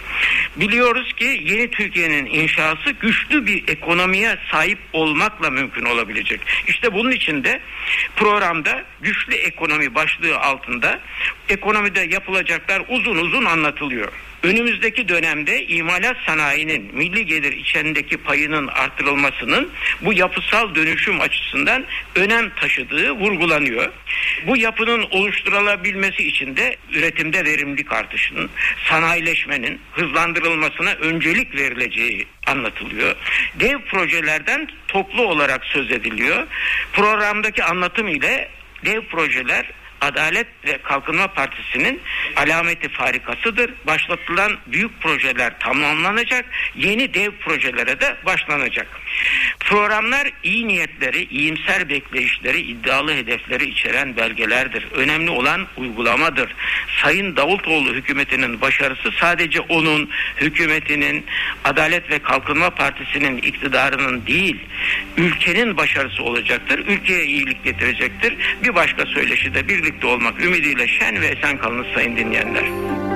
Biliyoruz 0.57 1.13
ki 1.13 1.41
yeni 1.45 1.71
Türkiye'nin 1.71 2.27
inşası 2.27 2.91
güçlü 2.91 3.47
bir 3.47 3.69
ekonomiye 3.69 4.39
sahip 4.51 4.79
olmakla 4.93 5.51
mümkün 5.51 5.85
olabilecek. 5.85 6.41
İşte 6.69 6.93
bunun 6.93 7.11
için 7.11 7.45
de 7.45 7.61
programda 8.17 8.85
güçlü 9.01 9.35
ekonomi 9.35 9.95
başlığı 9.95 10.39
altında 10.39 11.01
ekonomide 11.49 12.01
yapılacaklar 12.01 12.83
uzun 12.89 13.17
uzun 13.17 13.45
anlatılıyor. 13.45 14.13
Önümüzdeki 14.43 15.09
dönemde 15.09 15.67
imalat 15.67 16.17
sanayinin 16.27 16.95
milli 16.95 17.27
gelir 17.27 17.53
içerisindeki 17.53 18.17
payının 18.17 18.67
artırılmasının 18.67 19.71
bu 20.01 20.13
yapısal 20.13 20.75
dönüşüm 20.75 21.21
açısından 21.21 21.85
önem 22.15 22.51
taşıdığı 22.51 23.11
vurgulanıyor. 23.11 23.93
Bu 24.47 24.57
yapının 24.57 25.07
oluşturulabilmesi 25.11 26.29
için 26.29 26.57
de 26.57 26.77
üretimde 26.93 27.45
verimlilik 27.45 27.93
artışının, 27.93 28.51
sanayileşmenin 28.89 29.81
hızlandırılmasına 29.93 30.91
öncelik 30.91 31.55
verileceği 31.55 32.27
anlatılıyor. 32.47 33.15
Dev 33.61 33.79
projelerden 33.79 34.69
toplu 34.89 35.23
olarak 35.23 35.65
söz 35.65 35.93
ediliyor. 35.93 36.47
Programdaki 36.93 37.65
anlatım 37.65 38.09
ile 38.09 38.49
dev 38.85 39.01
projeler 39.01 39.67
Adalet 40.01 40.47
ve 40.67 40.79
Kalkınma 40.83 41.27
Partisi'nin 41.29 42.01
alameti 42.37 42.89
farikasıdır. 42.89 43.71
Başlatılan 43.87 44.59
büyük 44.67 45.01
projeler 45.01 45.59
tamamlanacak, 45.59 46.45
yeni 46.75 47.15
dev 47.15 47.31
projelere 47.31 48.01
de 48.01 48.17
başlanacak. 48.27 48.87
Programlar 49.61 50.31
iyi 50.43 50.69
niyetleri, 50.69 51.25
iyimser 51.25 51.89
bekleyişleri, 51.89 52.61
iddialı 52.61 53.15
hedefleri 53.15 53.65
içeren 53.65 54.17
belgelerdir. 54.17 54.87
Önemli 54.95 55.31
olan 55.31 55.67
uygulamadır. 55.77 56.55
Sayın 57.03 57.37
Davutoğlu 57.37 57.95
hükümetinin 57.95 58.61
başarısı 58.61 59.11
sadece 59.21 59.61
onun 59.61 60.11
hükümetinin 60.41 61.25
Adalet 61.65 62.11
ve 62.11 62.19
Kalkınma 62.19 62.71
Partisi'nin 62.71 63.37
iktidarının 63.37 64.27
değil, 64.27 64.57
ülkenin 65.17 65.77
başarısı 65.77 66.23
olacaktır. 66.23 66.79
Ülkeye 66.79 67.25
iyilik 67.25 67.65
getirecektir. 67.65 68.37
Bir 68.63 68.75
başka 68.75 69.07
söyleşi 69.07 69.55
de 69.55 69.69
birlikte 69.69 70.07
olmak 70.07 70.45
ümidiyle 70.45 70.89
şen 70.89 71.21
ve 71.21 71.27
esen 71.27 71.59
kalınız 71.59 71.87
sayın 71.95 72.17
dinleyenler. 72.17 73.16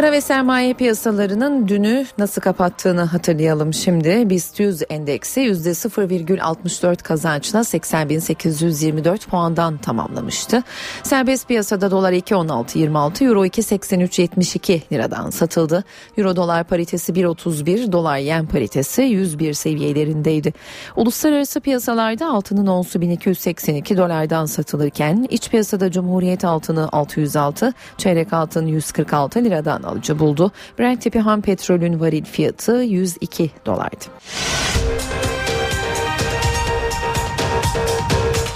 Para 0.00 0.12
ve 0.12 0.20
sermaye 0.20 0.74
piyasalarının 0.74 1.68
dünü 1.68 2.06
nasıl 2.18 2.40
kapattığını 2.40 3.00
hatırlayalım 3.00 3.74
şimdi. 3.74 4.30
BIST 4.30 4.60
100 4.60 4.82
endeksi 4.90 5.40
%0,64 5.40 7.02
kazançla 7.02 7.58
80.824 7.58 9.26
puandan 9.26 9.78
tamamlamıştı. 9.78 10.62
Serbest 11.02 11.48
piyasada 11.48 11.90
dolar 11.90 12.12
2.16.26, 12.12 13.24
euro 13.24 13.46
2.83.72 13.46 14.80
liradan 14.92 15.30
satıldı. 15.30 15.84
Euro 16.16 16.36
dolar 16.36 16.64
paritesi 16.64 17.12
1.31, 17.12 17.92
dolar 17.92 18.18
yen 18.18 18.46
paritesi 18.46 19.02
101 19.02 19.52
seviyelerindeydi. 19.52 20.52
Uluslararası 20.96 21.60
piyasalarda 21.60 22.28
altının 22.28 22.66
onsu 22.66 23.00
1282 23.00 23.96
dolardan 23.96 24.46
satılırken 24.46 25.26
iç 25.30 25.50
piyasada 25.50 25.90
Cumhuriyet 25.90 26.44
altını 26.44 26.88
606, 26.92 27.72
çeyrek 27.98 28.32
altın 28.32 28.66
146 28.66 29.44
liradan 29.44 29.89
alıcı 29.90 30.18
buldu. 30.18 30.52
Brent 30.78 31.02
tipi 31.02 31.20
ham 31.20 31.42
petrolün 31.42 32.00
varil 32.00 32.24
fiyatı 32.24 32.72
102 32.72 33.50
dolardı. 33.66 34.04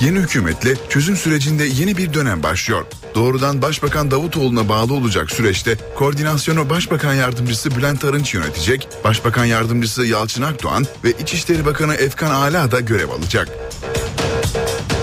Yeni 0.04 0.18
hükümetle 0.18 0.74
çözüm 0.88 1.16
sürecinde 1.16 1.64
yeni 1.64 1.96
bir 1.96 2.14
dönem 2.14 2.42
başlıyor. 2.42 2.86
Doğrudan 3.14 3.62
Başbakan 3.62 4.10
Davutoğlu'na 4.10 4.68
bağlı 4.68 4.94
olacak 4.94 5.30
süreçte 5.30 5.76
koordinasyonu 5.96 6.70
Başbakan 6.70 7.14
Yardımcısı 7.14 7.76
Bülent 7.76 8.04
Arınç 8.04 8.34
yönetecek, 8.34 8.88
Başbakan 9.04 9.44
Yardımcısı 9.44 10.06
Yalçın 10.06 10.42
Akdoğan 10.42 10.84
ve 11.04 11.12
İçişleri 11.22 11.66
Bakanı 11.66 11.94
Efkan 11.94 12.30
Ala 12.30 12.70
da 12.70 12.80
görev 12.80 13.08
alacak. 13.08 13.48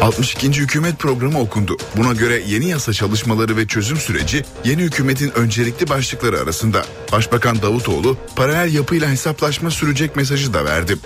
62. 0.02 0.52
hükümet 0.52 1.00
programı 1.00 1.40
okundu. 1.40 1.78
Buna 1.98 2.14
göre 2.14 2.42
yeni 2.48 2.70
yasa 2.70 2.94
çalışmaları 2.94 3.58
ve 3.58 3.68
çözüm 3.68 3.98
süreci 3.98 4.46
yeni 4.64 4.82
hükümetin 4.82 5.32
öncelikli 5.36 5.90
başlıkları 5.90 6.40
arasında. 6.40 6.86
Başbakan 7.12 7.62
Davutoğlu 7.62 8.18
paralel 8.36 8.74
yapıyla 8.74 9.10
hesaplaşma 9.10 9.72
sürecek 9.72 10.16
mesajı 10.16 10.54
da 10.54 10.66
verdi. 10.66 10.98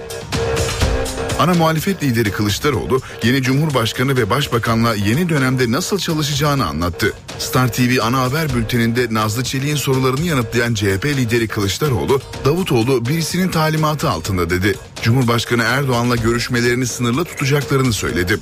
Ana 1.40 1.54
muhalefet 1.54 2.04
lideri 2.04 2.32
Kılıçdaroğlu 2.32 3.02
yeni 3.24 3.42
Cumhurbaşkanı 3.42 4.18
ve 4.18 4.30
Başbakanla 4.30 4.96
yeni 4.96 5.30
dönemde 5.30 5.72
nasıl 5.72 6.00
çalışacağını 6.00 6.66
anlattı. 6.66 7.14
Star 7.40 7.74
TV 7.74 8.02
ana 8.02 8.22
haber 8.22 8.56
bülteninde 8.56 9.08
Nazlı 9.12 9.44
Çelik'in 9.44 9.76
sorularını 9.76 10.26
yanıtlayan 10.26 10.74
CHP 10.74 11.06
lideri 11.06 11.48
Kılıçdaroğlu, 11.48 12.22
Davutoğlu 12.46 13.06
birisinin 13.06 13.50
talimatı 13.50 14.10
altında 14.10 14.50
dedi. 14.50 14.76
Cumhurbaşkanı 15.02 15.64
Erdoğan'la 15.64 16.16
görüşmelerini 16.16 16.88
sınırlı 16.88 17.26
tutacaklarını 17.26 17.94
söyledi. 17.94 18.40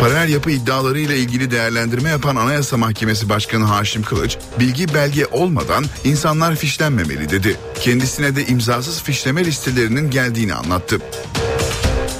Paralel 0.00 0.28
yapı 0.28 0.50
iddiaları 0.50 0.98
ile 0.98 1.18
ilgili 1.18 1.50
değerlendirme 1.50 2.10
yapan 2.10 2.36
Anayasa 2.36 2.76
Mahkemesi 2.76 3.28
Başkanı 3.28 3.64
Haşim 3.64 4.02
Kılıç, 4.02 4.38
bilgi 4.60 4.94
belge 4.94 5.26
olmadan 5.26 5.84
insanlar 6.04 6.56
fişlenmemeli 6.56 7.30
dedi. 7.30 7.56
Kendisine 7.80 8.36
de 8.36 8.46
imzasız 8.46 9.02
fişleme 9.02 9.44
listelerinin 9.44 10.10
geldiğini 10.10 10.54
anlattı. 10.54 10.98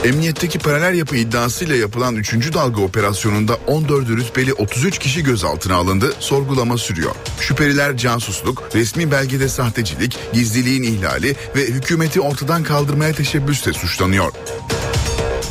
Emniyetteki 0.04 0.58
paralel 0.58 0.94
yapı 0.98 1.16
iddiasıyla 1.16 1.76
yapılan 1.76 2.16
3. 2.16 2.54
dalga 2.54 2.82
operasyonunda 2.82 3.58
14 3.66 4.08
rütbeli 4.08 4.52
33 4.52 4.98
kişi 4.98 5.22
gözaltına 5.22 5.74
alındı, 5.74 6.12
sorgulama 6.20 6.78
sürüyor. 6.78 7.14
Şüpheliler 7.40 7.96
casusluk, 7.96 8.62
resmi 8.74 9.10
belgede 9.10 9.48
sahtecilik, 9.48 10.18
gizliliğin 10.32 10.82
ihlali 10.82 11.36
ve 11.56 11.60
hükümeti 11.66 12.20
ortadan 12.20 12.62
kaldırmaya 12.62 13.12
teşebbüsle 13.12 13.72
suçlanıyor. 13.72 14.32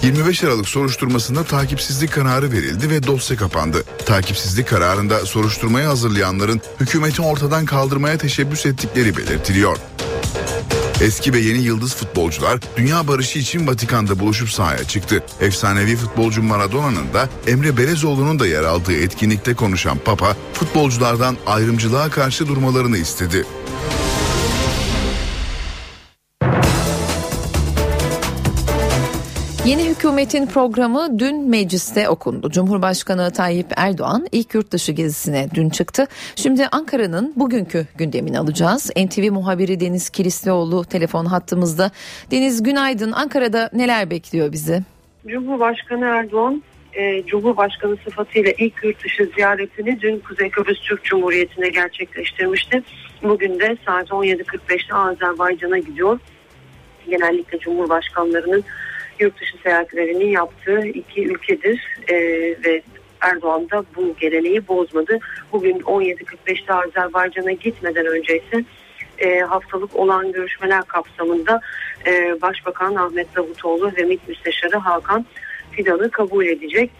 25 0.06 0.43
Aralık 0.43 0.68
soruşturmasında 0.68 1.43
takipsizlik 1.43 2.12
kararı 2.12 2.51
verildi 2.51 2.89
ve 2.89 3.08
dosya 3.08 3.38
kapandı. 3.38 3.84
Takipsizlik 4.06 4.68
kararında 4.68 5.26
soruşturmayı 5.26 5.88
hazırlayanların 5.88 6.62
hükümeti 6.80 7.22
ortadan 7.22 7.66
kaldırmaya 7.66 8.18
teşebbüs 8.18 8.66
ettikleri 8.66 9.18
belirtiliyor. 9.18 9.78
Eski 11.01 11.34
ve 11.34 11.39
yeni 11.39 11.58
yıldız 11.58 11.95
futbolcular 11.95 12.60
dünya 12.78 13.08
barışı 13.08 13.39
için 13.39 13.68
Vatikan'da 13.68 14.20
buluşup 14.20 14.49
sahaya 14.49 14.84
çıktı. 14.84 15.24
Efsanevi 15.41 15.95
futbolcu 15.95 16.43
Maradona'nın 16.43 17.14
da 17.14 17.30
Emre 17.47 17.78
Belezoğlu'nun 17.78 18.39
da 18.39 18.47
yer 18.47 18.64
aldığı 18.64 18.95
etkinlikte 18.95 19.53
konuşan 19.53 19.97
Papa 19.97 20.36
futbolculardan 20.53 21.38
ayrımcılığa 21.47 22.10
karşı 22.10 22.47
durmalarını 22.47 22.97
istedi. 22.97 23.45
Yeni 29.66 29.89
hükümetin 29.89 30.47
programı 30.47 31.20
dün 31.20 31.49
mecliste 31.49 32.09
okundu. 32.09 32.49
Cumhurbaşkanı 32.49 33.32
Tayyip 33.32 33.68
Erdoğan 33.78 34.28
ilk 34.32 34.53
yurt 34.53 34.72
dışı 34.72 34.91
gezisine 34.91 35.47
dün 35.53 35.70
çıktı. 35.70 36.07
Şimdi 36.36 36.68
Ankara'nın 36.68 37.34
bugünkü 37.36 37.86
gündemini 37.97 38.39
alacağız. 38.39 38.91
NTV 38.97 39.32
muhabiri 39.32 39.80
Deniz 39.80 40.09
Kilislioğlu 40.09 40.86
telefon 40.86 41.26
hattımızda. 41.26 41.91
Deniz 42.32 42.63
günaydın. 42.63 43.11
Ankara'da 43.11 43.70
neler 43.74 44.09
bekliyor 44.09 44.51
bizi? 44.51 44.84
Cumhurbaşkanı 45.28 46.05
Erdoğan 46.05 46.63
e, 46.93 47.24
Cumhurbaşkanı 47.26 47.97
sıfatıyla 48.03 48.51
ilk 48.57 48.84
yurt 48.84 49.03
dışı 49.03 49.30
ziyaretini 49.36 50.01
dün 50.01 50.20
Kuzey 50.20 50.49
Kıbrıs 50.49 50.80
Türk 50.80 51.03
Cumhuriyeti'ne 51.03 51.70
gerçekleştirmişti. 51.70 52.84
Bugün 53.24 53.59
de 53.59 53.78
saat 53.86 54.09
17.45'te 54.09 54.95
Azerbaycan'a 54.95 55.78
gidiyor. 55.78 56.20
Genellikle 57.09 57.59
Cumhurbaşkanlarının 57.59 58.63
yurt 59.20 59.41
dışı 59.41 59.57
seyahatlerini 59.63 60.32
yaptığı 60.32 60.88
iki 60.88 61.26
ülkedir 61.26 61.97
e, 62.07 62.16
ve 62.66 62.82
Erdoğan 63.22 63.70
da 63.70 63.84
bu 63.95 64.16
geleneği 64.20 64.68
bozmadı. 64.68 65.20
Bugün 65.51 65.80
17.45'te 65.80 66.74
Azerbaycan'a 66.74 67.51
gitmeden 67.51 68.05
önce 68.05 68.38
ise 68.38 68.66
e, 69.18 69.39
haftalık 69.39 69.95
olan 69.95 70.32
görüşmeler 70.32 70.84
kapsamında 70.84 71.61
e, 72.07 72.41
Başbakan 72.41 72.95
Ahmet 72.95 73.36
Davutoğlu 73.36 73.91
ve 73.97 74.03
MİT 74.03 74.28
Müsteşarı 74.28 74.78
Hakan 74.78 75.26
Fidan'ı 75.72 76.11
kabul 76.11 76.45
edecek. 76.45 76.91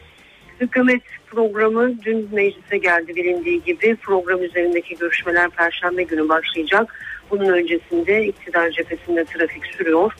Hükümet 0.62 1.02
programı 1.28 2.02
dün 2.04 2.30
meclise 2.32 2.78
geldi 2.78 3.16
bilindiği 3.16 3.64
gibi 3.64 3.96
program 3.96 4.44
üzerindeki 4.44 4.96
görüşmeler 4.96 5.50
perşembe 5.50 6.04
günü 6.04 6.30
başlayacak. 6.30 7.00
Bunun 7.32 7.50
öncesinde 7.50 8.26
iktidar 8.26 8.70
cephesinde 8.72 9.26
trafik 9.26 9.66
sürüyor. 9.66 10.14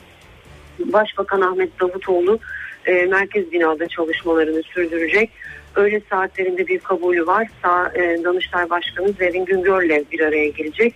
Başbakan 0.78 1.40
Ahmet 1.40 1.80
Davutoğlu 1.80 2.38
e, 2.86 2.92
merkez 3.06 3.52
binada 3.52 3.88
çalışmalarını 3.88 4.62
sürdürecek. 4.62 5.30
Öğle 5.76 6.00
saatlerinde 6.10 6.66
bir 6.66 6.78
kabulü 6.78 7.26
var. 7.26 7.48
Sağ, 7.62 7.92
e, 7.94 8.24
Danıştay 8.24 8.70
Başkanı 8.70 9.12
Zerrin 9.12 9.44
Güngör'le 9.44 10.04
bir 10.12 10.20
araya 10.20 10.48
gelecek. 10.48 10.94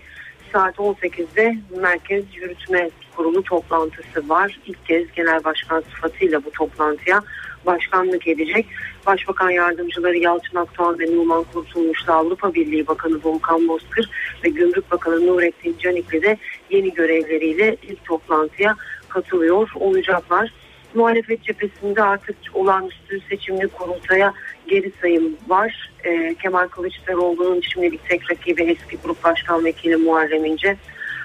Saat 0.53 0.79
18'de 0.79 1.57
Merkez 1.81 2.25
Yürütme 2.35 2.91
Kurulu 3.17 3.43
toplantısı 3.43 4.29
var. 4.29 4.59
İlk 4.67 4.87
kez 4.87 5.13
genel 5.13 5.45
başkan 5.45 5.81
sıfatıyla 5.81 6.45
bu 6.45 6.51
toplantıya 6.51 7.23
başkanlık 7.67 8.29
edecek. 8.29 8.67
Başbakan 9.07 9.51
yardımcıları 9.51 10.17
Yalçın 10.17 10.57
Akdoğan 10.57 10.99
ve 10.99 11.17
Numan 11.17 11.45
Kurtulmuş'la 11.53 12.15
Avrupa 12.15 12.55
Birliği 12.55 12.87
Bakanı 12.87 13.21
Volkan 13.25 13.69
Bozkır 13.69 14.11
ve 14.45 14.49
Gümrük 14.49 14.91
Bakanı 14.91 15.27
Nurettin 15.27 15.77
Canikli 15.79 16.23
de 16.23 16.37
yeni 16.71 16.95
görevleriyle 16.95 17.77
ilk 17.83 18.05
toplantıya 18.05 18.77
katılıyor 19.11 19.71
olacaklar. 19.75 20.53
Muhalefet 20.95 21.43
cephesinde 21.43 22.03
artık 22.03 22.37
olağanüstü 22.55 23.21
seçimli 23.29 23.69
kurultaya 23.69 24.35
geri 24.69 24.93
sayım 25.01 25.37
var. 25.49 25.91
E, 26.05 26.35
Kemal 26.35 26.69
Kılıçdaroğlu'nun 26.69 27.61
şimdilik 27.61 28.09
tek 28.09 28.31
rakibi 28.31 28.63
eski 28.63 28.97
grup 29.05 29.25
başkan 29.25 29.65
vekili 29.65 29.97
Muharrem 29.97 30.45
İnce. 30.45 30.77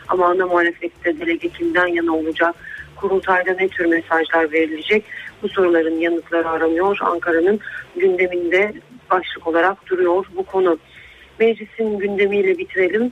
Ama 0.07 0.25
ana 0.25 0.45
muhalefette 0.45 1.19
delege 1.19 1.49
kimden 1.49 1.88
yana 1.88 2.15
olacak? 2.15 2.55
Kurultayda 2.95 3.51
ne 3.53 3.67
tür 3.67 3.86
mesajlar 3.86 4.51
verilecek? 4.51 5.03
Bu 5.43 5.49
soruların 5.49 5.99
yanıtları 5.99 6.49
aranıyor. 6.49 6.97
Ankara'nın 7.01 7.59
gündeminde 7.95 8.73
başlık 9.11 9.47
olarak 9.47 9.88
duruyor 9.88 10.25
bu 10.36 10.45
konu. 10.45 10.77
Meclisin 11.39 11.97
gündemiyle 11.99 12.57
bitirelim. 12.57 13.11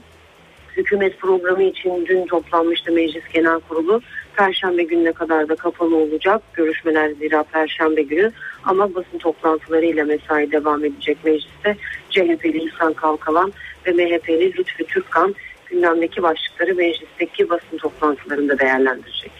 Hükümet 0.76 1.20
programı 1.20 1.62
için 1.62 2.06
dün 2.06 2.26
toplanmıştı 2.26 2.92
Meclis 2.92 3.24
Genel 3.32 3.60
Kurulu. 3.60 4.00
Perşembe 4.36 4.82
gününe 4.82 5.12
kadar 5.12 5.48
da 5.48 5.56
kapalı 5.56 5.96
olacak. 5.96 6.42
Görüşmeler 6.54 7.10
zira 7.10 7.42
Perşembe 7.42 8.02
günü 8.02 8.32
ama 8.64 8.94
basın 8.94 9.18
toplantılarıyla 9.18 10.04
mesai 10.04 10.52
devam 10.52 10.84
edecek 10.84 11.18
mecliste. 11.24 11.76
CHP'li 12.10 12.64
İhsan 12.64 12.92
Kalkalan 12.92 13.52
ve 13.86 13.92
MHP'li 13.92 14.58
Lütfü 14.58 14.84
Türkkan 14.84 15.34
gündemdeki 15.70 16.22
başlıkları 16.22 16.74
meclisteki 16.74 17.50
basın 17.50 17.78
toplantılarında 17.78 18.58
değerlendirecek. 18.58 19.32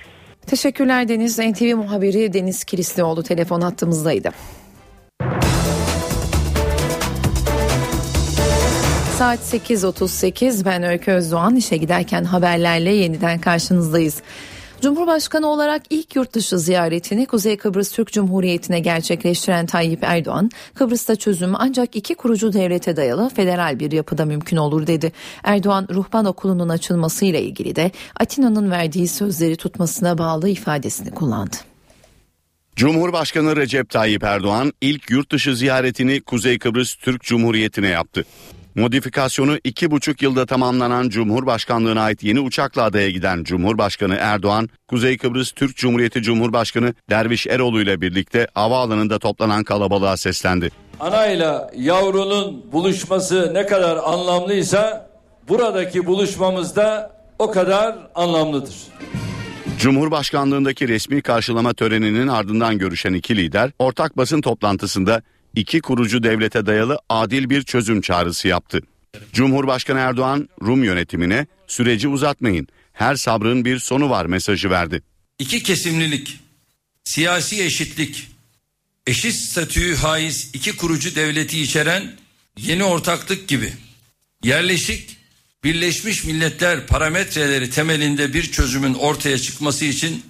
Teşekkürler 0.46 1.08
Deniz. 1.08 1.38
NTV 1.38 1.76
muhabiri 1.76 2.32
Deniz 2.32 2.64
Kilislioğlu 2.64 3.22
telefon 3.22 3.60
hattımızdaydı. 3.60 4.30
Saat 9.18 9.38
8.38 9.38 10.64
ben 10.64 10.82
Öykü 10.82 11.10
Özdoğan 11.10 11.56
işe 11.56 11.76
giderken 11.76 12.24
haberlerle 12.24 12.90
yeniden 12.90 13.40
karşınızdayız. 13.40 14.22
Cumhurbaşkanı 14.84 15.46
olarak 15.46 15.82
ilk 15.90 16.16
yurt 16.16 16.32
dışı 16.32 16.58
ziyaretini 16.58 17.26
Kuzey 17.26 17.56
Kıbrıs 17.56 17.92
Türk 17.92 18.12
Cumhuriyeti'ne 18.12 18.80
gerçekleştiren 18.80 19.66
Tayyip 19.66 19.98
Erdoğan, 20.02 20.50
Kıbrıs'ta 20.74 21.16
çözüm 21.16 21.54
ancak 21.54 21.96
iki 21.96 22.14
kurucu 22.14 22.52
devlete 22.52 22.96
dayalı 22.96 23.28
federal 23.28 23.78
bir 23.78 23.92
yapıda 23.92 24.24
mümkün 24.24 24.56
olur 24.56 24.86
dedi. 24.86 25.12
Erdoğan, 25.44 25.88
ruhban 25.90 26.24
okulunun 26.24 26.68
açılmasıyla 26.68 27.38
ilgili 27.38 27.76
de 27.76 27.90
Atina'nın 28.20 28.70
verdiği 28.70 29.08
sözleri 29.08 29.56
tutmasına 29.56 30.18
bağlı 30.18 30.48
ifadesini 30.48 31.10
kullandı. 31.10 31.56
Cumhurbaşkanı 32.76 33.56
Recep 33.56 33.90
Tayyip 33.90 34.24
Erdoğan 34.24 34.72
ilk 34.80 35.10
yurt 35.10 35.32
dışı 35.32 35.56
ziyaretini 35.56 36.20
Kuzey 36.20 36.58
Kıbrıs 36.58 36.94
Türk 36.94 37.22
Cumhuriyeti'ne 37.22 37.88
yaptı. 37.88 38.24
Modifikasyonu 38.76 39.58
iki 39.64 39.90
buçuk 39.90 40.22
yılda 40.22 40.46
tamamlanan 40.46 41.08
Cumhurbaşkanlığına 41.08 42.02
ait 42.02 42.22
yeni 42.22 42.40
uçakla 42.40 42.82
adaya 42.82 43.10
giden 43.10 43.44
Cumhurbaşkanı 43.44 44.14
Erdoğan, 44.20 44.68
Kuzey 44.88 45.18
Kıbrıs 45.18 45.52
Türk 45.52 45.76
Cumhuriyeti 45.76 46.22
Cumhurbaşkanı 46.22 46.94
Derviş 47.10 47.46
Eroğlu 47.46 47.82
ile 47.82 48.00
birlikte 48.00 48.46
havaalanında 48.54 49.18
toplanan 49.18 49.64
kalabalığa 49.64 50.16
seslendi. 50.16 50.70
Anayla 51.00 51.70
yavrunun 51.76 52.72
buluşması 52.72 53.54
ne 53.54 53.66
kadar 53.66 53.96
anlamlıysa 53.96 55.10
buradaki 55.48 56.06
buluşmamız 56.06 56.76
da 56.76 57.12
o 57.38 57.50
kadar 57.50 57.96
anlamlıdır. 58.14 58.74
Cumhurbaşkanlığındaki 59.78 60.88
resmi 60.88 61.22
karşılama 61.22 61.72
töreninin 61.72 62.28
ardından 62.28 62.78
görüşen 62.78 63.12
iki 63.12 63.36
lider 63.36 63.70
ortak 63.78 64.16
basın 64.16 64.40
toplantısında 64.40 65.22
iki 65.56 65.80
kurucu 65.80 66.22
devlete 66.22 66.66
dayalı 66.66 66.98
adil 67.08 67.50
bir 67.50 67.62
çözüm 67.62 68.00
çağrısı 68.00 68.48
yaptı. 68.48 68.80
Cumhurbaşkanı 69.32 69.98
Erdoğan 69.98 70.48
Rum 70.62 70.84
yönetimine 70.84 71.46
süreci 71.66 72.08
uzatmayın 72.08 72.68
her 72.92 73.16
sabrın 73.16 73.64
bir 73.64 73.78
sonu 73.78 74.10
var 74.10 74.26
mesajı 74.26 74.70
verdi. 74.70 75.02
İki 75.38 75.62
kesimlilik, 75.62 76.40
siyasi 77.04 77.64
eşitlik, 77.64 78.28
eşit 79.06 79.34
statüyü 79.34 79.96
haiz 79.96 80.50
iki 80.52 80.76
kurucu 80.76 81.14
devleti 81.14 81.60
içeren 81.60 82.16
yeni 82.58 82.84
ortaklık 82.84 83.48
gibi 83.48 83.72
yerleşik 84.42 85.16
Birleşmiş 85.64 86.24
Milletler 86.24 86.86
parametreleri 86.86 87.70
temelinde 87.70 88.34
bir 88.34 88.52
çözümün 88.52 88.94
ortaya 88.94 89.38
çıkması 89.38 89.84
için 89.84 90.22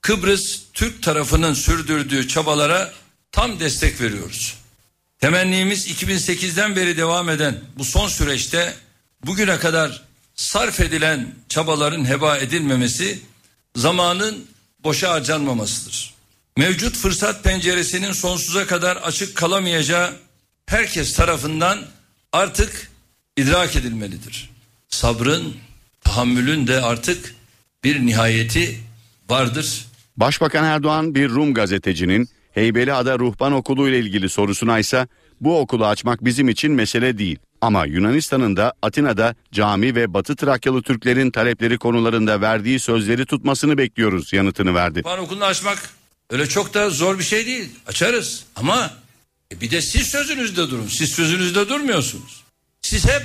Kıbrıs 0.00 0.60
Türk 0.72 1.02
tarafının 1.02 1.54
sürdürdüğü 1.54 2.28
çabalara 2.28 2.92
tam 3.32 3.60
destek 3.60 4.00
veriyoruz. 4.00 4.54
Temennimiz 5.20 5.88
2008'den 5.88 6.76
beri 6.76 6.96
devam 6.96 7.28
eden 7.30 7.60
bu 7.78 7.84
son 7.84 8.08
süreçte 8.08 8.74
bugüne 9.26 9.58
kadar 9.58 10.02
sarf 10.34 10.80
edilen 10.80 11.34
çabaların 11.48 12.04
heba 12.08 12.38
edilmemesi, 12.38 13.20
zamanın 13.76 14.46
boşa 14.84 15.12
harcanmamasıdır. 15.12 16.14
Mevcut 16.56 16.96
fırsat 16.96 17.44
penceresinin 17.44 18.12
sonsuza 18.12 18.66
kadar 18.66 18.96
açık 18.96 19.36
kalamayacağı 19.36 20.12
herkes 20.66 21.12
tarafından 21.12 21.78
artık 22.32 22.90
idrak 23.36 23.76
edilmelidir. 23.76 24.50
Sabrın, 24.88 25.56
tahammülün 26.00 26.66
de 26.66 26.82
artık 26.82 27.34
bir 27.84 28.06
nihayeti 28.06 28.80
vardır. 29.28 29.86
Başbakan 30.16 30.64
Erdoğan 30.64 31.14
bir 31.14 31.28
Rum 31.28 31.54
gazetecinin 31.54 32.28
Heybeliada 32.56 33.18
Ruhban 33.18 33.52
Okulu 33.52 33.88
ile 33.88 33.98
ilgili 33.98 34.28
sorusuna 34.28 34.78
ise 34.78 35.08
bu 35.40 35.58
okulu 35.60 35.86
açmak 35.86 36.24
bizim 36.24 36.48
için 36.48 36.72
mesele 36.72 37.18
değil. 37.18 37.38
Ama 37.60 37.86
Yunanistan'ın 37.86 38.56
da 38.56 38.72
Atina'da 38.82 39.34
cami 39.52 39.94
ve 39.94 40.14
Batı 40.14 40.36
Trakyalı 40.36 40.82
Türklerin 40.82 41.30
talepleri 41.30 41.78
konularında 41.78 42.40
verdiği 42.40 42.78
sözleri 42.78 43.26
tutmasını 43.26 43.78
bekliyoruz 43.78 44.32
yanıtını 44.32 44.74
verdi. 44.74 44.98
Ruhban 44.98 45.18
okulunu 45.18 45.44
açmak 45.44 45.90
öyle 46.30 46.46
çok 46.46 46.74
da 46.74 46.90
zor 46.90 47.18
bir 47.18 47.24
şey 47.24 47.46
değil. 47.46 47.68
Açarız 47.86 48.44
ama 48.56 48.90
e, 49.52 49.60
bir 49.60 49.70
de 49.70 49.80
siz 49.80 50.06
sözünüzde 50.06 50.70
durun. 50.70 50.86
Siz 50.86 51.10
sözünüzde 51.10 51.68
durmuyorsunuz. 51.68 52.44
Siz 52.82 53.06
hep 53.06 53.22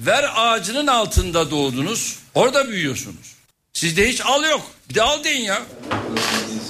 ver 0.00 0.24
ağacının 0.36 0.86
altında 0.86 1.50
doğdunuz. 1.50 2.18
Orada 2.34 2.68
büyüyorsunuz. 2.68 3.34
Sizde 3.72 4.08
hiç 4.08 4.20
al 4.24 4.44
yok. 4.44 4.70
Bir 4.88 4.94
de 4.94 5.02
al 5.02 5.24
deyin 5.24 5.44
ya. 5.44 5.62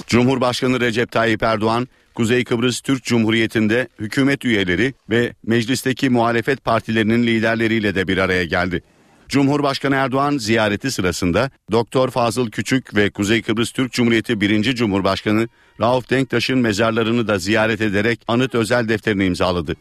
Cumhurbaşkanı 0.07 0.79
Recep 0.79 1.11
Tayyip 1.11 1.43
Erdoğan 1.43 1.87
Kuzey 2.15 2.43
Kıbrıs 2.43 2.81
Türk 2.81 3.03
Cumhuriyeti'nde 3.03 3.87
hükümet 3.99 4.45
üyeleri 4.45 4.93
ve 5.09 5.33
meclisteki 5.43 6.09
muhalefet 6.09 6.63
partilerinin 6.63 7.23
liderleriyle 7.23 7.95
de 7.95 8.07
bir 8.07 8.17
araya 8.17 8.45
geldi. 8.45 8.83
Cumhurbaşkanı 9.29 9.95
Erdoğan 9.95 10.37
ziyareti 10.37 10.91
sırasında 10.91 11.49
Doktor 11.71 12.09
Fazıl 12.09 12.49
Küçük 12.49 12.95
ve 12.95 13.09
Kuzey 13.09 13.41
Kıbrıs 13.41 13.71
Türk 13.71 13.91
Cumhuriyeti 13.91 14.41
1. 14.41 14.75
Cumhurbaşkanı 14.75 15.47
Rauf 15.81 16.09
Denktaş'ın 16.09 16.59
mezarlarını 16.59 17.27
da 17.27 17.37
ziyaret 17.37 17.81
ederek 17.81 18.19
anıt 18.27 18.55
özel 18.55 18.89
defterini 18.89 19.25
imzaladı. 19.25 19.75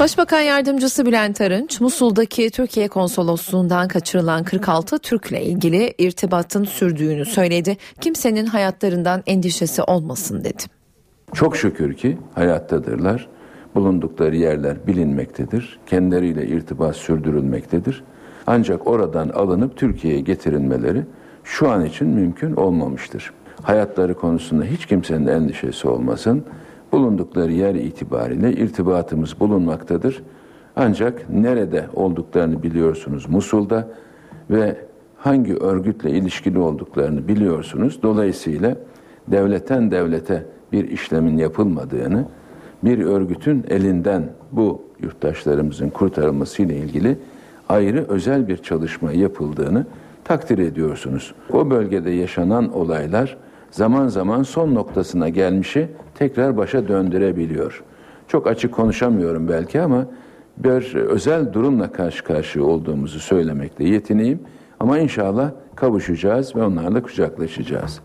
Başbakan 0.00 0.40
Yardımcısı 0.40 1.06
Bülent 1.06 1.40
Arınç, 1.40 1.80
Musul'daki 1.80 2.50
Türkiye 2.50 2.88
Konsolosluğundan 2.88 3.88
kaçırılan 3.88 4.44
46 4.44 4.98
Türk'le 4.98 5.32
ilgili 5.32 5.94
irtibatın 5.98 6.64
sürdüğünü 6.64 7.24
söyledi. 7.24 7.76
Kimsenin 8.00 8.46
hayatlarından 8.46 9.22
endişesi 9.26 9.82
olmasın 9.82 10.44
dedi. 10.44 10.62
Çok 11.34 11.56
şükür 11.56 11.94
ki 11.94 12.18
hayattadırlar. 12.34 13.28
Bulundukları 13.74 14.36
yerler 14.36 14.86
bilinmektedir. 14.86 15.78
Kendileriyle 15.86 16.46
irtibat 16.46 16.96
sürdürülmektedir. 16.96 18.04
Ancak 18.46 18.86
oradan 18.86 19.28
alınıp 19.28 19.76
Türkiye'ye 19.76 20.20
getirilmeleri 20.20 21.02
şu 21.44 21.70
an 21.70 21.84
için 21.84 22.08
mümkün 22.08 22.56
olmamıştır. 22.56 23.32
Hayatları 23.62 24.14
konusunda 24.14 24.64
hiç 24.64 24.86
kimsenin 24.86 25.26
endişesi 25.26 25.88
olmasın 25.88 26.44
bulundukları 26.94 27.52
yer 27.52 27.74
itibariyle 27.74 28.52
irtibatımız 28.52 29.40
bulunmaktadır. 29.40 30.22
Ancak 30.76 31.30
nerede 31.30 31.86
olduklarını 31.94 32.62
biliyorsunuz 32.62 33.28
Musul'da 33.28 33.88
ve 34.50 34.76
hangi 35.16 35.56
örgütle 35.56 36.10
ilişkili 36.10 36.58
olduklarını 36.58 37.28
biliyorsunuz. 37.28 37.98
Dolayısıyla 38.02 38.76
devletten 39.28 39.90
devlete 39.90 40.46
bir 40.72 40.88
işlemin 40.88 41.38
yapılmadığını, 41.38 42.24
bir 42.84 42.98
örgütün 42.98 43.64
elinden 43.68 44.22
bu 44.52 44.82
yurttaşlarımızın 45.02 45.90
kurtarılması 45.90 46.62
ile 46.62 46.76
ilgili 46.76 47.18
ayrı 47.68 48.04
özel 48.08 48.48
bir 48.48 48.56
çalışma 48.56 49.12
yapıldığını 49.12 49.86
takdir 50.24 50.58
ediyorsunuz. 50.58 51.34
O 51.52 51.70
bölgede 51.70 52.10
yaşanan 52.10 52.72
olaylar 52.72 53.36
zaman 53.70 54.08
zaman 54.08 54.42
son 54.42 54.74
noktasına 54.74 55.28
gelmişi 55.28 55.88
tekrar 56.14 56.56
başa 56.56 56.88
döndürebiliyor. 56.88 57.84
Çok 58.28 58.46
açık 58.46 58.72
konuşamıyorum 58.72 59.48
belki 59.48 59.80
ama 59.80 60.06
bir 60.56 60.94
özel 60.94 61.52
durumla 61.52 61.92
karşı 61.92 62.24
karşıya 62.24 62.64
olduğumuzu 62.64 63.20
söylemekle 63.20 63.88
yetineyim. 63.88 64.40
Ama 64.80 64.98
inşallah 64.98 65.50
kavuşacağız 65.76 66.56
ve 66.56 66.62
onlarla 66.62 67.02
kucaklaşacağız. 67.02 68.00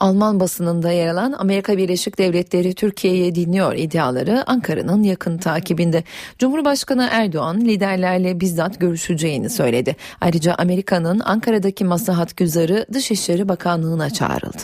Alman 0.00 0.40
basınında 0.40 0.90
yer 0.90 1.08
alan 1.08 1.32
Amerika 1.38 1.76
Birleşik 1.76 2.18
Devletleri 2.18 2.74
Türkiye'ye 2.74 3.34
dinliyor 3.34 3.74
iddiaları 3.74 4.44
Ankara'nın 4.46 5.02
yakın 5.02 5.38
takibinde. 5.38 6.04
Cumhurbaşkanı 6.38 7.08
Erdoğan 7.10 7.60
liderlerle 7.60 8.40
bizzat 8.40 8.80
görüşeceğini 8.80 9.50
söyledi. 9.50 9.96
Ayrıca 10.20 10.54
Amerika'nın 10.54 11.20
Ankara'daki 11.20 11.84
maslahat 11.84 12.36
güzarı 12.36 12.86
Dışişleri 12.92 13.48
Bakanlığı'na 13.48 14.10
çağrıldı. 14.10 14.62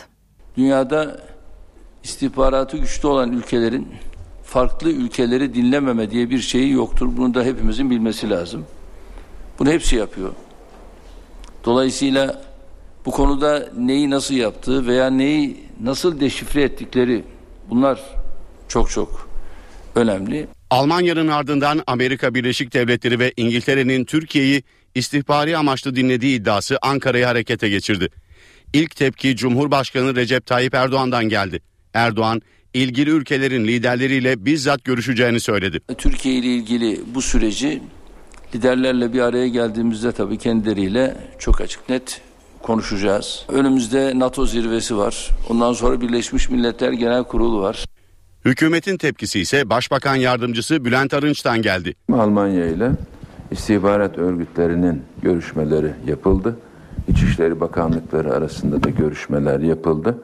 Dünyada 0.56 1.16
istihbaratı 2.04 2.76
güçlü 2.76 3.08
olan 3.08 3.32
ülkelerin 3.32 3.88
farklı 4.44 4.90
ülkeleri 4.90 5.54
dinlememe 5.54 6.10
diye 6.10 6.30
bir 6.30 6.40
şeyi 6.40 6.72
yoktur. 6.72 7.08
Bunu 7.16 7.34
da 7.34 7.44
hepimizin 7.44 7.90
bilmesi 7.90 8.30
lazım. 8.30 8.66
Bunu 9.58 9.70
hepsi 9.70 9.96
yapıyor. 9.96 10.32
Dolayısıyla 11.64 12.42
bu 13.06 13.10
konuda 13.10 13.68
neyi 13.78 14.10
nasıl 14.10 14.34
yaptığı 14.34 14.86
veya 14.86 15.10
neyi 15.10 15.56
nasıl 15.80 16.20
deşifre 16.20 16.62
ettikleri 16.62 17.24
bunlar 17.70 18.00
çok 18.68 18.90
çok 18.90 19.28
önemli. 19.94 20.46
Almanya'nın 20.70 21.28
ardından 21.28 21.82
Amerika 21.86 22.34
Birleşik 22.34 22.74
Devletleri 22.74 23.18
ve 23.18 23.32
İngiltere'nin 23.36 24.04
Türkiye'yi 24.04 24.62
istihbari 24.94 25.56
amaçlı 25.56 25.96
dinlediği 25.96 26.40
iddiası 26.40 26.78
Ankara'yı 26.82 27.24
harekete 27.24 27.68
geçirdi. 27.68 28.08
İlk 28.72 28.96
tepki 28.96 29.36
Cumhurbaşkanı 29.36 30.16
Recep 30.16 30.46
Tayyip 30.46 30.74
Erdoğan'dan 30.74 31.28
geldi. 31.28 31.60
Erdoğan 31.94 32.42
ilgili 32.74 33.10
ülkelerin 33.10 33.64
liderleriyle 33.66 34.44
bizzat 34.44 34.84
görüşeceğini 34.84 35.40
söyledi. 35.40 35.80
Türkiye 35.98 36.34
ile 36.34 36.46
ilgili 36.46 37.00
bu 37.14 37.22
süreci 37.22 37.82
liderlerle 38.54 39.12
bir 39.12 39.20
araya 39.20 39.48
geldiğimizde 39.48 40.12
tabii 40.12 40.38
kendileriyle 40.38 41.16
çok 41.38 41.60
açık 41.60 41.88
net 41.88 42.20
konuşacağız. 42.62 43.44
Önümüzde 43.48 44.12
NATO 44.18 44.46
zirvesi 44.46 44.96
var. 44.96 45.28
Ondan 45.50 45.72
sonra 45.72 46.00
Birleşmiş 46.00 46.50
Milletler 46.50 46.92
Genel 46.92 47.24
Kurulu 47.24 47.60
var. 47.62 47.84
Hükümetin 48.44 48.96
tepkisi 48.96 49.40
ise 49.40 49.70
Başbakan 49.70 50.14
Yardımcısı 50.14 50.84
Bülent 50.84 51.14
Arınç'tan 51.14 51.62
geldi. 51.62 51.94
Almanya 52.12 52.66
ile 52.66 52.90
istihbarat 53.50 54.18
örgütlerinin 54.18 55.02
görüşmeleri 55.22 55.92
yapıldı. 56.06 56.56
İçişleri 57.08 57.60
Bakanlıkları 57.60 58.32
arasında 58.32 58.82
da 58.82 58.90
görüşmeler 58.90 59.60
yapıldı. 59.60 60.18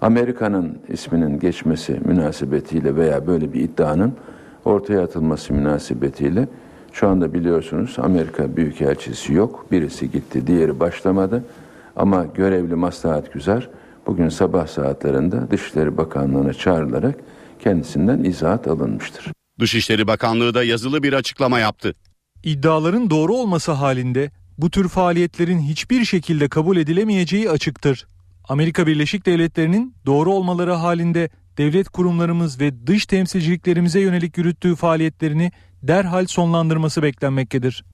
Amerika'nın 0.00 0.78
isminin 0.88 1.40
geçmesi 1.40 2.00
münasebetiyle 2.04 2.96
veya 2.96 3.26
böyle 3.26 3.52
bir 3.52 3.60
iddianın 3.60 4.12
ortaya 4.64 5.02
atılması 5.02 5.54
münasebetiyle 5.54 6.48
şu 6.92 7.08
anda 7.08 7.34
biliyorsunuz 7.34 7.96
Amerika 7.98 8.56
Büyükelçisi 8.56 9.32
yok. 9.32 9.66
Birisi 9.72 10.10
gitti, 10.10 10.46
diğeri 10.46 10.80
başlamadı. 10.80 11.44
Ama 11.96 12.24
görevli 12.34 12.74
Maslahat 12.74 13.32
Güzer 13.32 13.68
bugün 14.06 14.28
sabah 14.28 14.66
saatlerinde 14.66 15.50
Dışişleri 15.50 15.96
Bakanlığı'na 15.96 16.52
çağrılarak 16.52 17.14
kendisinden 17.60 18.24
izahat 18.24 18.68
alınmıştır. 18.68 19.32
Dışişleri 19.60 20.06
Bakanlığı 20.06 20.54
da 20.54 20.64
yazılı 20.64 21.02
bir 21.02 21.12
açıklama 21.12 21.58
yaptı. 21.58 21.94
İddiaların 22.44 23.10
doğru 23.10 23.34
olması 23.34 23.72
halinde 23.72 24.30
bu 24.58 24.70
tür 24.70 24.88
faaliyetlerin 24.88 25.58
hiçbir 25.58 26.04
şekilde 26.04 26.48
kabul 26.48 26.76
edilemeyeceği 26.76 27.50
açıktır. 27.50 28.06
Amerika 28.48 28.86
Birleşik 28.86 29.26
Devletleri'nin 29.26 29.94
doğru 30.06 30.32
olmaları 30.32 30.72
halinde 30.72 31.30
devlet 31.58 31.88
kurumlarımız 31.88 32.60
ve 32.60 32.86
dış 32.86 33.06
temsilciliklerimize 33.06 34.00
yönelik 34.00 34.38
yürüttüğü 34.38 34.76
faaliyetlerini 34.76 35.52
derhal 35.82 36.26
sonlandırması 36.26 37.02
beklenmektedir. 37.02 37.84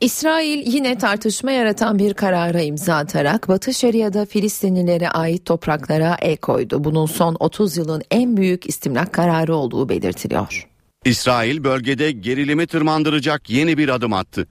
İsrail 0.00 0.72
yine 0.74 0.98
tartışma 0.98 1.50
yaratan 1.50 1.98
bir 1.98 2.14
karara 2.14 2.60
imza 2.60 2.96
atarak 2.96 3.48
Batı 3.48 3.74
Şeria'da 3.74 4.26
Filistinlilere 4.26 5.08
ait 5.08 5.44
topraklara 5.44 6.16
el 6.22 6.36
koydu. 6.36 6.84
Bunun 6.84 7.06
son 7.06 7.36
30 7.40 7.76
yılın 7.76 8.02
en 8.10 8.36
büyük 8.36 8.68
istimlak 8.68 9.12
kararı 9.12 9.54
olduğu 9.54 9.88
belirtiliyor. 9.88 10.68
İsrail 11.04 11.64
bölgede 11.64 12.10
gerilimi 12.10 12.66
tırmandıracak 12.66 13.50
yeni 13.50 13.78
bir 13.78 13.88
adım 13.88 14.12
attı. 14.12 14.46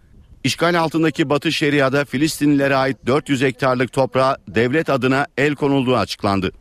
İşgal 0.48 0.80
altındaki 0.80 1.30
Batı 1.30 1.52
Şeria'da 1.52 2.06
Filistinlilere 2.06 2.76
ait 2.76 2.98
400 3.06 3.41
hektarlık 3.41 3.91
toprağa 3.91 4.38
devlet 4.48 4.90
adına 4.90 5.28
el 5.38 5.56
konulduğu 5.56 5.95
açıklandı. 5.95 6.52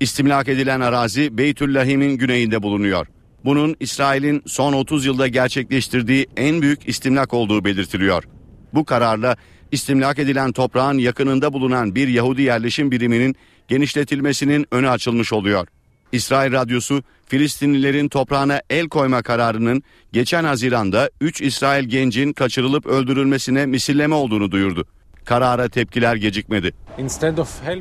İstimlak 0.00 0.48
edilen 0.48 0.80
arazi 0.80 1.38
Beytüllahim'in 1.38 2.18
güneyinde 2.18 2.62
bulunuyor. 2.62 3.06
Bunun 3.44 3.76
İsrail'in 3.80 4.42
son 4.46 4.72
30 4.72 5.06
yılda 5.06 5.26
gerçekleştirdiği 5.28 6.26
en 6.36 6.62
büyük 6.62 6.88
istimlak 6.88 7.34
olduğu 7.34 7.64
belirtiliyor. 7.64 8.24
Bu 8.74 8.84
kararla 8.84 9.36
istimlak 9.72 10.18
edilen 10.18 10.52
toprağın 10.52 10.98
yakınında 10.98 11.52
bulunan 11.52 11.94
bir 11.94 12.08
Yahudi 12.08 12.42
yerleşim 12.42 12.90
biriminin 12.90 13.36
genişletilmesinin 13.68 14.66
önü 14.70 14.88
açılmış 14.88 15.32
oluyor. 15.32 15.68
İsrail 16.12 16.52
radyosu 16.52 17.02
Filistinlilerin 17.26 18.08
toprağına 18.08 18.60
el 18.70 18.88
koyma 18.88 19.22
kararının 19.22 19.82
geçen 20.12 20.44
Haziran'da 20.44 21.10
3 21.20 21.40
İsrail 21.40 21.84
gencin 21.84 22.32
kaçırılıp 22.32 22.86
öldürülmesine 22.86 23.66
misilleme 23.66 24.14
olduğunu 24.14 24.50
duyurdu. 24.50 24.86
Karara 25.24 25.68
tepkiler 25.68 26.16
gecikmedi. 26.16 26.72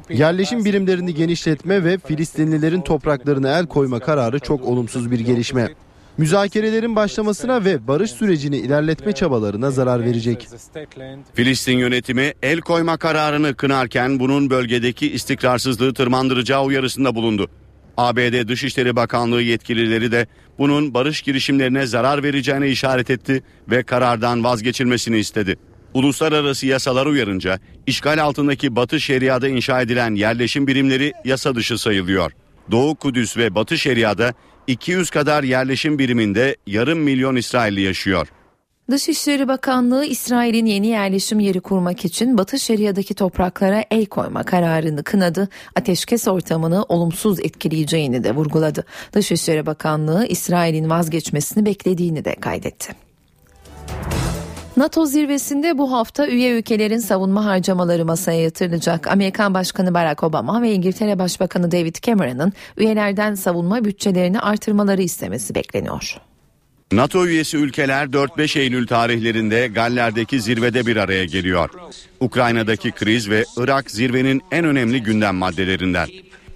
Yerleşim 0.09 0.65
birimlerini 0.65 1.13
genişletme 1.13 1.84
ve 1.84 1.97
Filistinlilerin 1.97 2.81
topraklarına 2.81 3.59
el 3.59 3.65
koyma 3.65 3.99
kararı 3.99 4.39
çok 4.39 4.63
olumsuz 4.63 5.11
bir 5.11 5.19
gelişme. 5.19 5.69
Müzakerelerin 6.17 6.95
başlamasına 6.95 7.65
ve 7.65 7.88
barış 7.88 8.11
sürecini 8.11 8.57
ilerletme 8.57 9.11
çabalarına 9.11 9.72
zarar 9.72 10.05
verecek. 10.05 10.47
Filistin 11.34 11.77
yönetimi 11.77 12.34
el 12.43 12.61
koyma 12.61 12.97
kararını 12.97 13.55
kınarken 13.55 14.19
bunun 14.19 14.49
bölgedeki 14.49 15.11
istikrarsızlığı 15.11 15.93
tırmandıracağı 15.93 16.63
uyarısında 16.63 17.15
bulundu. 17.15 17.49
ABD 17.97 18.47
Dışişleri 18.47 18.95
Bakanlığı 18.95 19.41
yetkilileri 19.41 20.11
de 20.11 20.27
bunun 20.57 20.93
barış 20.93 21.22
girişimlerine 21.22 21.85
zarar 21.85 22.23
vereceğine 22.23 22.69
işaret 22.69 23.09
etti 23.09 23.43
ve 23.69 23.84
karardan 23.84 24.43
vazgeçilmesini 24.43 25.17
istedi. 25.17 25.55
Uluslararası 25.93 26.67
yasalar 26.67 27.05
uyarınca 27.05 27.59
işgal 27.88 28.23
altındaki 28.23 28.76
Batı 28.76 29.01
Şeria'da 29.01 29.47
inşa 29.47 29.81
edilen 29.81 30.15
yerleşim 30.15 30.67
birimleri 30.67 31.13
yasa 31.26 31.55
dışı 31.55 31.77
sayılıyor. 31.77 32.31
Doğu 32.72 32.95
Kudüs 32.95 33.38
ve 33.38 33.55
Batı 33.55 33.77
Şeria'da 33.77 34.34
200 34.67 35.09
kadar 35.09 35.43
yerleşim 35.43 35.99
biriminde 35.99 36.55
yarım 36.67 36.99
milyon 36.99 37.35
İsrailli 37.35 37.81
yaşıyor. 37.81 38.27
Dışişleri 38.91 39.47
Bakanlığı 39.47 40.05
İsrail'in 40.05 40.65
yeni 40.65 40.87
yerleşim 40.87 41.39
yeri 41.39 41.59
kurmak 41.59 42.05
için 42.05 42.37
Batı 42.37 42.59
Şeria'daki 42.59 43.13
topraklara 43.13 43.83
el 43.91 44.05
koyma 44.05 44.43
kararını 44.43 45.03
kınadı. 45.03 45.49
Ateşkes 45.75 46.27
ortamını 46.27 46.83
olumsuz 46.83 47.39
etkileyeceğini 47.39 48.23
de 48.23 48.35
vurguladı. 48.35 48.85
Dışişleri 49.13 49.65
Bakanlığı 49.65 50.25
İsrail'in 50.25 50.89
vazgeçmesini 50.89 51.65
beklediğini 51.65 52.25
de 52.25 52.35
kaydetti. 52.35 52.93
NATO 54.77 55.05
zirvesinde 55.05 55.77
bu 55.77 55.91
hafta 55.91 56.27
üye 56.27 56.51
ülkelerin 56.51 56.99
savunma 56.99 57.45
harcamaları 57.45 58.05
masaya 58.05 58.41
yatırılacak. 58.41 59.07
Amerikan 59.07 59.53
Başkanı 59.53 59.93
Barack 59.93 60.23
Obama 60.23 60.61
ve 60.61 60.73
İngiltere 60.73 61.19
Başbakanı 61.19 61.71
David 61.71 61.95
Cameron'ın 62.01 62.53
üyelerden 62.77 63.35
savunma 63.35 63.85
bütçelerini 63.85 64.39
artırmaları 64.39 65.01
istemesi 65.01 65.55
bekleniyor. 65.55 66.17
NATO 66.91 67.25
üyesi 67.25 67.57
ülkeler 67.57 68.05
4-5 68.05 68.59
Eylül 68.59 68.87
tarihlerinde 68.87 69.67
Galler'deki 69.67 70.41
zirvede 70.41 70.85
bir 70.85 70.97
araya 70.97 71.25
geliyor. 71.25 71.69
Ukrayna'daki 72.19 72.91
kriz 72.91 73.29
ve 73.29 73.45
Irak 73.57 73.91
zirvenin 73.91 74.41
en 74.51 74.65
önemli 74.65 75.03
gündem 75.03 75.35
maddelerinden. 75.35 76.07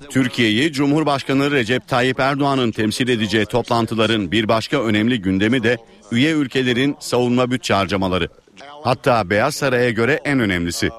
Türkiye'yi 0.09 0.73
Cumhurbaşkanı 0.73 1.51
Recep 1.51 1.87
Tayyip 1.87 2.19
Erdoğan'ın 2.19 2.71
temsil 2.71 3.07
edeceği 3.07 3.45
toplantıların 3.45 4.31
bir 4.31 4.47
başka 4.47 4.83
önemli 4.83 5.21
gündemi 5.21 5.63
de 5.63 5.77
üye 6.11 6.31
ülkelerin 6.31 6.95
savunma 6.99 7.51
bütçe 7.51 7.73
harcamaları. 7.73 8.29
Hatta 8.83 9.29
Beyaz 9.29 9.55
Saray'a 9.55 9.89
göre 9.89 10.19
en 10.25 10.39
önemlisi. 10.39 10.89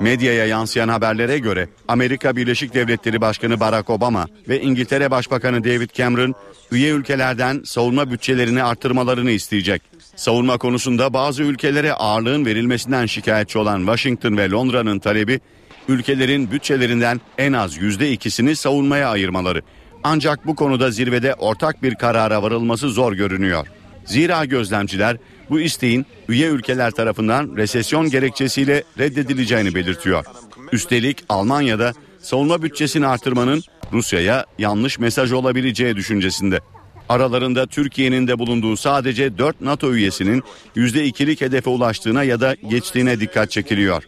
Medyaya 0.00 0.46
yansıyan 0.46 0.88
haberlere 0.88 1.38
göre 1.38 1.68
Amerika 1.88 2.36
Birleşik 2.36 2.74
Devletleri 2.74 3.20
Başkanı 3.20 3.60
Barack 3.60 3.90
Obama 3.90 4.26
ve 4.48 4.60
İngiltere 4.60 5.10
Başbakanı 5.10 5.64
David 5.64 5.90
Cameron 5.90 6.34
üye 6.72 6.90
ülkelerden 6.90 7.62
savunma 7.64 8.10
bütçelerini 8.10 8.62
artırmalarını 8.62 9.30
isteyecek. 9.30 9.82
Savunma 10.16 10.58
konusunda 10.58 11.12
bazı 11.12 11.42
ülkelere 11.42 11.92
ağırlığın 11.92 12.46
verilmesinden 12.46 13.06
şikayetçi 13.06 13.58
olan 13.58 13.78
Washington 13.78 14.36
ve 14.36 14.50
Londra'nın 14.50 14.98
talebi 14.98 15.40
ülkelerin 15.88 16.50
bütçelerinden 16.50 17.20
en 17.38 17.52
az 17.52 17.76
yüzde 17.76 18.12
ikisini 18.12 18.56
savunmaya 18.56 19.10
ayırmaları. 19.10 19.62
Ancak 20.04 20.46
bu 20.46 20.56
konuda 20.56 20.90
zirvede 20.90 21.34
ortak 21.34 21.82
bir 21.82 21.94
karara 21.94 22.42
varılması 22.42 22.88
zor 22.88 23.12
görünüyor. 23.12 23.66
Zira 24.08 24.44
gözlemciler 24.44 25.16
bu 25.50 25.60
isteğin 25.60 26.06
üye 26.28 26.48
ülkeler 26.48 26.90
tarafından 26.90 27.56
resesyon 27.56 28.10
gerekçesiyle 28.10 28.84
reddedileceğini 28.98 29.74
belirtiyor. 29.74 30.24
Üstelik 30.72 31.24
Almanya'da 31.28 31.92
savunma 32.20 32.62
bütçesini 32.62 33.06
artırmanın 33.06 33.62
Rusya'ya 33.92 34.46
yanlış 34.58 34.98
mesaj 34.98 35.32
olabileceği 35.32 35.96
düşüncesinde. 35.96 36.60
Aralarında 37.08 37.66
Türkiye'nin 37.66 38.28
de 38.28 38.38
bulunduğu 38.38 38.76
sadece 38.76 39.38
4 39.38 39.60
NATO 39.60 39.94
üyesinin 39.94 40.42
%2'lik 40.76 41.40
hedefe 41.40 41.70
ulaştığına 41.70 42.24
ya 42.24 42.40
da 42.40 42.56
geçtiğine 42.70 43.20
dikkat 43.20 43.50
çekiliyor. 43.50 44.02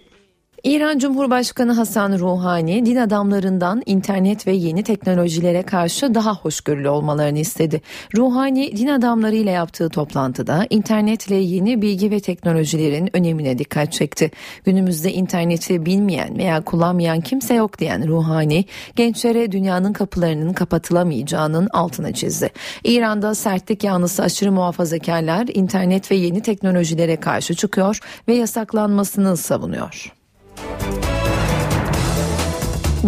İran 0.64 0.98
Cumhurbaşkanı 0.98 1.72
Hasan 1.72 2.18
Ruhani 2.18 2.86
din 2.86 2.96
adamlarından 2.96 3.82
internet 3.86 4.46
ve 4.46 4.52
yeni 4.52 4.82
teknolojilere 4.82 5.62
karşı 5.62 6.14
daha 6.14 6.34
hoşgörülü 6.34 6.88
olmalarını 6.88 7.38
istedi. 7.38 7.80
Ruhani 8.16 8.76
din 8.76 8.88
adamlarıyla 8.88 9.52
yaptığı 9.52 9.88
toplantıda 9.88 10.66
internetle 10.70 11.34
yeni 11.34 11.82
bilgi 11.82 12.10
ve 12.10 12.20
teknolojilerin 12.20 13.16
önemine 13.16 13.58
dikkat 13.58 13.92
çekti. 13.92 14.30
Günümüzde 14.64 15.12
interneti 15.12 15.86
bilmeyen 15.86 16.38
veya 16.38 16.60
kullanmayan 16.60 17.20
kimse 17.20 17.54
yok 17.54 17.78
diyen 17.78 18.08
Ruhani 18.08 18.64
gençlere 18.96 19.52
dünyanın 19.52 19.92
kapılarının 19.92 20.52
kapatılamayacağının 20.52 21.68
altına 21.72 22.12
çizdi. 22.12 22.50
İran'da 22.84 23.34
sertlik 23.34 23.84
yanlısı 23.84 24.22
aşırı 24.22 24.52
muhafazakarlar 24.52 25.48
internet 25.54 26.10
ve 26.10 26.14
yeni 26.14 26.42
teknolojilere 26.42 27.16
karşı 27.16 27.54
çıkıyor 27.54 27.98
ve 28.28 28.34
yasaklanmasını 28.34 29.36
savunuyor. 29.36 30.19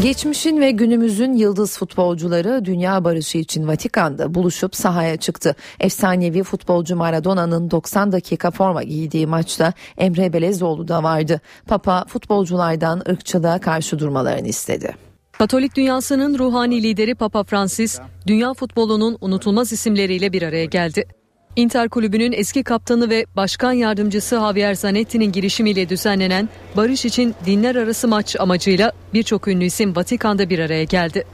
Geçmişin 0.03 0.61
ve 0.61 0.71
günümüzün 0.71 1.33
yıldız 1.33 1.79
futbolcuları 1.79 2.65
dünya 2.65 3.05
barışı 3.05 3.39
için 3.39 3.69
Vatikan'da 3.69 4.35
buluşup 4.35 4.77
sahaya 4.77 5.17
çıktı. 5.17 5.57
Efsanevi 5.81 6.43
futbolcu 6.43 6.97
Maradona'nın 6.97 7.71
90 7.71 8.13
dakika 8.13 8.51
forma 8.51 8.83
giydiği 8.83 9.27
maçta 9.27 9.73
Emre 9.99 10.33
Belezoğlu 10.33 10.89
da 10.89 11.03
vardı. 11.03 11.41
Papa 11.67 12.05
futbolculardan 12.09 13.03
ırkçılığa 13.09 13.59
karşı 13.59 13.99
durmalarını 13.99 14.49
istedi. 14.49 14.97
Katolik 15.33 15.77
dünyasının 15.77 16.39
ruhani 16.39 16.83
lideri 16.83 17.15
Papa 17.15 17.45
Francis, 17.45 18.01
dünya 18.27 18.55
futbolunun 18.55 19.19
unutulmaz 19.21 19.73
isimleriyle 19.73 20.33
bir 20.33 20.43
araya 20.43 20.65
geldi. 20.65 21.22
Inter 21.57 21.89
kulübünün 21.89 22.33
eski 22.33 22.63
kaptanı 22.65 23.11
ve 23.11 23.27
başkan 23.37 23.73
yardımcısı 23.73 24.35
Javier 24.37 24.75
Zanetti'nin 24.75 25.33
girişimiyle 25.33 25.89
düzenlenen 25.89 26.49
barış 26.77 27.05
için 27.05 27.35
dinler 27.47 27.75
arası 27.75 28.09
maç 28.09 28.37
amacıyla 28.39 28.93
birçok 29.15 29.49
ünlü 29.49 29.65
isim 29.65 29.97
Vatikan'da 29.97 30.51
bir 30.51 30.59
araya 30.59 30.85
geldi. 30.85 31.25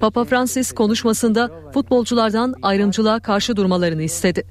Papa 0.00 0.24
Francis 0.24 0.72
konuşmasında 0.72 1.50
futbolculardan 1.74 2.54
ayrımcılığa 2.62 3.20
karşı 3.20 3.56
durmalarını 3.56 4.02
istedi. 4.02 4.44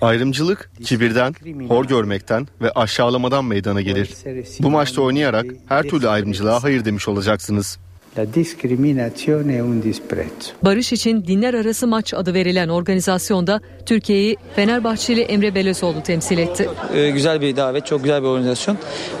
Ayrımcılık 0.00 0.70
kibirden, 0.84 1.34
hor 1.68 1.84
görmekten 1.84 2.48
ve 2.60 2.70
aşağılamadan 2.70 3.44
meydana 3.44 3.80
gelir. 3.80 4.14
Bu 4.60 4.70
maçta 4.70 5.02
oynayarak 5.02 5.46
her 5.68 5.82
türlü 5.82 6.08
ayrımcılığa 6.08 6.62
hayır 6.62 6.84
demiş 6.84 7.08
olacaksınız. 7.08 7.78
La 8.18 8.24
discriminazione 8.34 9.56
è 9.56 9.60
un 9.60 9.82
disprezzo. 9.82 10.52
Barış 10.62 10.92
için 10.92 11.24
dinler 11.24 11.54
arası 11.54 11.86
maç 11.86 12.14
adı 12.14 12.34
verilen 12.34 12.68
organizasyonda 12.68 13.60
Türkiye'yi 13.86 14.36
Fenerbahçeli 14.56 15.20
Emre 15.20 15.54
Belözoğlu 15.54 16.02
temsil 16.02 16.38
etti. 16.38 16.68
Ee, 16.94 17.10
güzel 17.10 17.40
bir 17.40 17.56
davet, 17.56 17.86
çok 17.86 18.02
güzel 18.02 18.22
bir 18.22 18.26
organizasyon. 18.26 18.78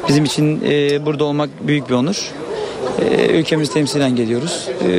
Bizim 0.08 0.24
için 0.24 0.60
e, 0.70 1.06
burada 1.06 1.24
olmak 1.24 1.50
büyük 1.66 1.88
bir 1.88 1.94
onur. 1.94 2.30
E, 3.00 3.38
ülkemizi 3.38 3.72
temsilen 3.72 4.16
geliyoruz. 4.16 4.68
E, 4.84 4.90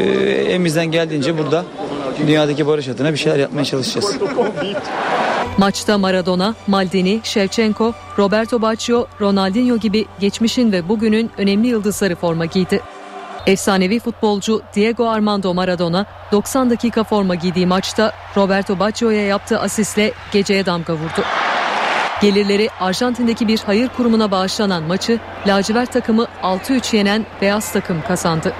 elimizden 0.49 0.85
geldiğince 0.85 1.37
burada 1.37 1.65
dünyadaki 2.27 2.67
barış 2.67 2.87
adına 2.87 3.11
bir 3.13 3.17
şeyler 3.17 3.39
yapmaya 3.39 3.65
çalışacağız. 3.65 4.17
Maçta 5.57 5.97
Maradona, 5.97 6.55
Maldini, 6.67 7.19
Shevchenko, 7.23 7.93
Roberto 8.17 8.61
Baggio, 8.61 9.07
Ronaldinho 9.21 9.77
gibi 9.77 10.05
geçmişin 10.19 10.71
ve 10.71 10.89
bugünün 10.89 11.29
önemli 11.37 11.67
yıldızları 11.67 12.15
forma 12.15 12.45
giydi. 12.45 12.81
Efsanevi 13.45 13.99
futbolcu 13.99 14.61
Diego 14.75 15.09
Armando 15.09 15.53
Maradona 15.53 16.05
90 16.31 16.69
dakika 16.69 17.03
forma 17.03 17.35
giydiği 17.35 17.67
maçta 17.67 18.11
Roberto 18.37 18.79
Baggio'ya 18.79 19.25
yaptığı 19.25 19.59
asistle 19.59 20.11
geceye 20.31 20.65
damga 20.65 20.93
vurdu. 20.93 21.23
Gelirleri 22.21 22.69
Arjantin'deki 22.79 23.47
bir 23.47 23.59
hayır 23.65 23.89
kurumuna 23.97 24.31
bağışlanan 24.31 24.83
maçı 24.83 25.19
lacivert 25.47 25.93
takımı 25.93 26.27
6-3 26.43 26.95
yenen 26.95 27.25
beyaz 27.41 27.73
takım 27.73 28.01
kazandı. 28.07 28.53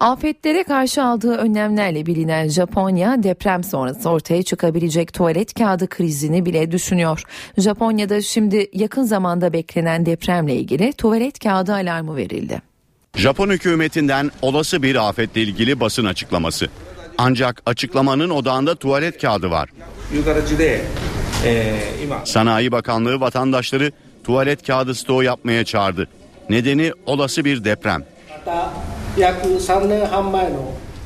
Afetlere 0.00 0.64
karşı 0.64 1.04
aldığı 1.04 1.36
önlemlerle 1.36 2.06
bilinen 2.06 2.48
Japonya 2.48 3.22
deprem 3.22 3.64
sonrası 3.64 4.10
ortaya 4.10 4.42
çıkabilecek 4.42 5.12
tuvalet 5.12 5.54
kağıdı 5.54 5.88
krizini 5.88 6.46
bile 6.46 6.70
düşünüyor. 6.70 7.22
Japonya'da 7.58 8.22
şimdi 8.22 8.70
yakın 8.72 9.02
zamanda 9.02 9.52
beklenen 9.52 10.06
depremle 10.06 10.56
ilgili 10.56 10.92
tuvalet 10.92 11.38
kağıdı 11.38 11.74
alarmı 11.74 12.16
verildi. 12.16 12.62
Japon 13.16 13.50
hükümetinden 13.50 14.30
olası 14.42 14.82
bir 14.82 15.08
afetle 15.08 15.42
ilgili 15.42 15.80
basın 15.80 16.04
açıklaması. 16.04 16.68
Ancak 17.18 17.62
açıklamanın 17.66 18.30
odağında 18.30 18.74
tuvalet 18.74 19.20
kağıdı 19.22 19.50
var. 19.50 19.68
Sanayi 22.24 22.72
Bakanlığı 22.72 23.20
vatandaşları 23.20 23.92
tuvalet 24.24 24.66
kağıdı 24.66 24.94
stoğu 24.94 25.22
yapmaya 25.22 25.64
çağırdı. 25.64 26.08
Nedeni 26.50 26.92
olası 27.06 27.44
bir 27.44 27.64
deprem. 27.64 28.04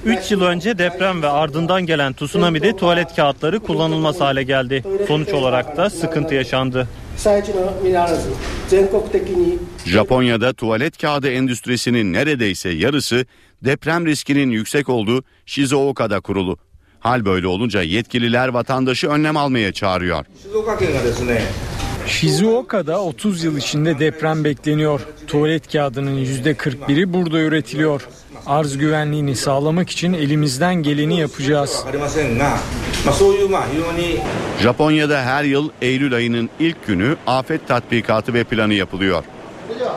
3 0.04 0.30
yıl 0.30 0.42
önce 0.42 0.78
deprem 0.78 1.22
ve 1.22 1.28
ardından 1.28 1.86
gelen 1.86 2.12
tsunami'de 2.12 2.76
tuvalet 2.76 3.16
kağıtları 3.16 3.60
kullanılmaz 3.60 4.20
hale 4.20 4.42
geldi. 4.42 4.84
Sonuç 5.08 5.28
olarak 5.28 5.76
da 5.76 5.90
sıkıntı 5.90 6.34
yaşandı. 6.34 6.88
Japonya'da 9.86 10.52
tuvalet 10.52 10.98
kağıdı 10.98 11.30
endüstrisinin 11.30 12.12
neredeyse 12.12 12.68
yarısı 12.68 13.26
deprem 13.64 14.06
riskinin 14.06 14.50
yüksek 14.50 14.88
olduğu 14.88 15.22
Shizuoka'da 15.46 16.20
kurulu. 16.20 16.58
Hal 17.00 17.24
böyle 17.24 17.46
olunca 17.46 17.82
yetkililer 17.82 18.48
vatandaşı 18.48 19.08
önlem 19.08 19.36
almaya 19.36 19.72
çağırıyor. 19.72 20.26
Shizuoka'da 22.06 23.02
30 23.02 23.44
yıl 23.44 23.56
içinde 23.56 23.98
deprem 23.98 24.44
bekleniyor. 24.44 25.00
Tuvalet 25.26 25.72
kağıdının 25.72 26.24
%41'i 26.24 27.12
burada 27.12 27.38
üretiliyor. 27.40 28.08
Arz 28.46 28.78
güvenliğini 28.78 29.36
sağlamak 29.36 29.90
için 29.90 30.12
elimizden 30.12 30.74
geleni 30.74 31.20
yapacağız. 31.20 31.84
Japonya'da 34.62 35.22
her 35.22 35.44
yıl 35.44 35.70
Eylül 35.82 36.14
ayının 36.14 36.50
ilk 36.58 36.86
günü 36.86 37.16
afet 37.26 37.68
tatbikatı 37.68 38.34
ve 38.34 38.44
planı 38.44 38.74
yapılıyor. 38.74 39.24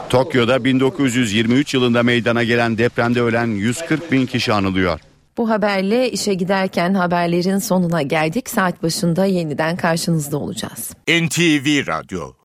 Tokyo'da 0.09 0.63
1923 0.63 1.73
yılında 1.73 2.03
meydana 2.03 2.43
gelen 2.43 2.77
depremde 2.77 3.21
ölen 3.21 3.47
140 3.47 4.11
bin 4.11 4.25
kişi 4.25 4.53
anılıyor. 4.53 4.99
Bu 5.37 5.49
haberle 5.49 6.11
işe 6.11 6.33
giderken 6.33 6.93
haberlerin 6.93 7.57
sonuna 7.57 8.01
geldik. 8.01 8.49
Saat 8.49 8.83
başında 8.83 9.25
yeniden 9.25 9.77
karşınızda 9.77 10.37
olacağız. 10.37 10.91
NTV 11.07 11.87
Radyo 11.87 12.33